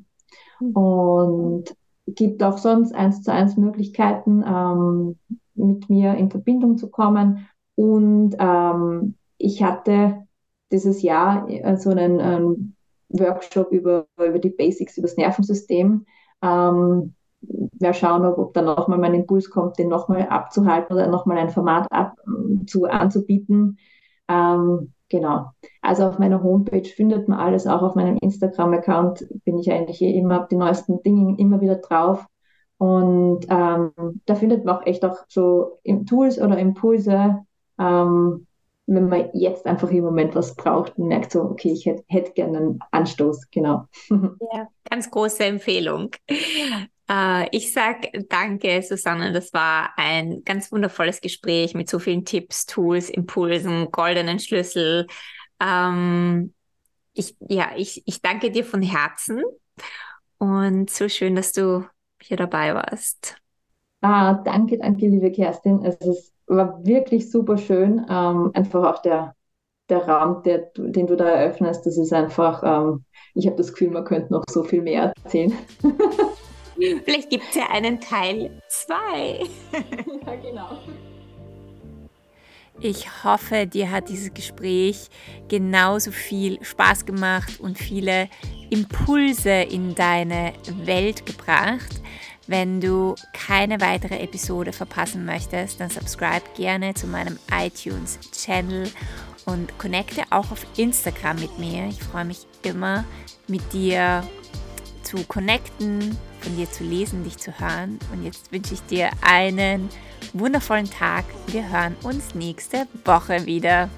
Mhm. 0.62 0.72
Und 0.72 1.76
gibt 2.08 2.42
auch 2.44 2.60
sonst 2.60 2.96
eins 2.96 3.24
zu 3.24 3.34
eins 3.34 3.58
Möglichkeiten, 3.58 4.42
ähm, 4.48 5.20
mit 5.54 5.90
mir 5.90 6.16
in 6.16 6.32
Verbindung 6.32 6.78
zu 6.78 6.90
kommen. 6.90 7.46
Und 7.76 8.36
ähm, 8.40 9.16
ich 9.38 9.64
hatte 9.64 10.26
dieses 10.72 11.02
Jahr 11.02 11.50
äh, 11.50 11.78
so 11.78 11.90
einen 11.92 12.20
ähm, 12.20 12.76
Workshop 13.10 13.72
über, 13.72 14.08
über 14.18 14.40
die 14.40 14.50
Basics, 14.50 14.98
über 14.98 15.08
das 15.08 15.18
Nervensystem. 15.18 16.06
Ähm, 16.42 17.14
wir 17.42 17.94
schauen, 17.94 18.26
ob, 18.26 18.38
ob 18.38 18.54
dann 18.54 18.66
nochmal 18.66 18.98
mein 18.98 19.14
Impuls 19.14 19.50
kommt, 19.50 19.78
den 19.78 19.90
nochmal 19.90 20.28
abzuhalten 20.28 20.96
oder 20.96 21.08
nochmal 21.08 21.38
ein 21.38 21.50
Format 21.50 21.92
ab, 21.92 22.16
zu, 22.66 22.86
anzubieten. 22.86 23.78
Ähm, 24.28 24.94
genau. 25.10 25.52
Also 25.82 26.06
auf 26.06 26.18
meiner 26.18 26.42
Homepage 26.42 26.88
findet 26.88 27.28
man 27.28 27.40
alles, 27.40 27.68
auch 27.68 27.82
auf 27.82 27.96
meinem 27.96 28.18
Instagram-Account 28.18 29.28
bin 29.44 29.60
ich 29.60 29.72
eigentlich 29.72 30.02
eh 30.02 30.18
immer 30.18 30.48
die 30.50 30.56
neuesten 30.56 31.02
Dinge 31.04 31.38
immer 31.38 31.62
wieder 31.62 31.76
drauf. 31.76 32.26
Und 32.78 33.46
ähm, 33.50 33.92
da 34.26 34.36
findet 34.36 34.66
man 34.66 34.78
auch 34.78 34.86
echt 34.86 35.06
auch 35.06 35.18
so 35.28 35.80
Tools 36.08 36.42
oder 36.42 36.58
Impulse, 36.58 37.46
ähm, 37.80 38.48
wenn 38.88 39.10
man 39.10 39.30
jetzt 39.34 39.66
einfach 39.66 39.90
im 39.90 40.04
Moment 40.04 40.36
was 40.36 40.56
braucht 40.56 40.98
und 40.98 41.08
merkt 41.08 41.32
so, 41.32 41.42
okay, 41.42 41.72
ich 41.72 41.86
hätte, 41.86 42.04
hätte 42.08 42.34
gerne 42.34 42.58
einen 42.58 42.80
Anstoß, 42.92 43.50
genau. 43.52 43.86
Ja, 44.54 44.68
ganz 44.90 45.10
große 45.10 45.44
Empfehlung. 45.46 46.12
Äh, 47.10 47.48
ich 47.56 47.72
sage 47.72 48.26
danke, 48.30 48.82
Susanne. 48.82 49.32
Das 49.32 49.54
war 49.54 49.92
ein 49.98 50.44
ganz 50.44 50.72
wundervolles 50.72 51.22
Gespräch 51.22 51.74
mit 51.74 51.90
so 51.90 52.00
vielen 52.00 52.26
Tipps, 52.26 52.66
Tools, 52.66 53.10
Impulsen, 53.10 53.92
goldenen 53.92 54.40
Schlüssel. 54.40 55.08
Ähm, 55.60 56.54
ich, 57.14 57.36
ja, 57.48 57.72
ich, 57.76 58.04
ich 58.06 58.22
danke 58.22 58.52
dir 58.52 58.66
von 58.66 58.82
Herzen 58.82 59.44
und 60.38 60.90
so 60.90 61.08
schön, 61.08 61.36
dass 61.36 61.52
du 61.54 61.86
hier 62.22 62.38
dabei 62.38 62.74
warst. 62.76 63.38
Ah, 64.02 64.34
danke, 64.44 64.78
danke, 64.78 65.08
liebe 65.08 65.32
Kerstin. 65.32 65.84
Es 65.84 65.96
ist 65.98 66.35
war 66.48 66.86
wirklich 66.86 67.32
super 67.32 67.58
schön. 67.58 68.06
Ähm, 68.10 68.52
einfach 68.54 68.84
auch 68.84 69.02
der, 69.02 69.36
der 69.90 70.08
Raum, 70.08 70.44
der, 70.44 70.70
den 70.76 71.08
du 71.08 71.16
da 71.16 71.28
eröffnest, 71.28 71.86
das 71.86 71.98
ist 71.98 72.14
einfach, 72.14 72.64
ähm, 72.64 73.06
ich 73.34 73.46
habe 73.48 73.58
das 73.58 73.72
Gefühl, 73.72 73.92
man 73.92 74.06
könnte 74.06 74.32
noch 74.34 74.44
so 74.50 74.64
viel 74.64 74.82
mehr 74.82 75.14
erzählen. 75.24 75.54
Vielleicht 77.06 77.30
gibt 77.30 77.46
es 77.50 77.56
ja 77.56 77.70
einen 77.72 78.02
Teil 78.02 78.62
2. 78.68 78.96
ja, 80.26 80.36
genau. 80.36 80.78
Ich 82.82 83.24
hoffe, 83.24 83.68
dir 83.68 83.90
hat 83.90 84.10
dieses 84.10 84.34
Gespräch 84.34 85.08
genauso 85.48 86.12
viel 86.12 86.62
Spaß 86.62 87.06
gemacht 87.06 87.62
und 87.62 87.78
viele 87.78 88.28
Impulse 88.70 89.50
in 89.50 89.96
deine 89.96 90.52
Welt 90.84 91.26
gebracht. 91.26 92.02
Wenn 92.48 92.80
du 92.80 93.16
keine 93.34 93.82
weitere 93.82 94.20
Episode 94.20 94.72
verpassen 94.72 95.26
möchtest, 95.26 95.80
dann 95.80 95.90
subscribe 95.90 96.44
gerne 96.56 96.94
zu 96.94 97.08
meinem 97.08 97.40
iTunes-Channel 97.52 98.92
und 99.46 99.78
connecte 99.80 100.24
auch 100.30 100.52
auf 100.52 100.66
Instagram 100.78 101.40
mit 101.40 101.58
mir. 101.58 101.88
Ich 101.88 102.02
freue 102.02 102.26
mich 102.26 102.46
immer, 102.64 103.04
mit 103.48 103.74
dir 103.74 104.24
zu 105.02 105.18
connecten, 105.24 106.18
von 106.42 106.56
dir 106.56 106.70
zu 106.72 106.84
lesen, 106.84 107.24
dich 107.24 107.38
zu 107.38 107.60
hören. 107.60 108.00
Und 108.12 108.24
jetzt 108.24 108.52
wünsche 108.52 108.74
ich 108.74 108.82
dir 108.84 109.10
einen 109.22 109.90
wundervollen 110.34 110.90
Tag. 110.90 111.26
Wir 111.48 111.70
hören 111.70 111.96
uns 112.04 112.36
nächste 112.36 112.88
Woche 113.06 113.46
wieder. 113.46 113.90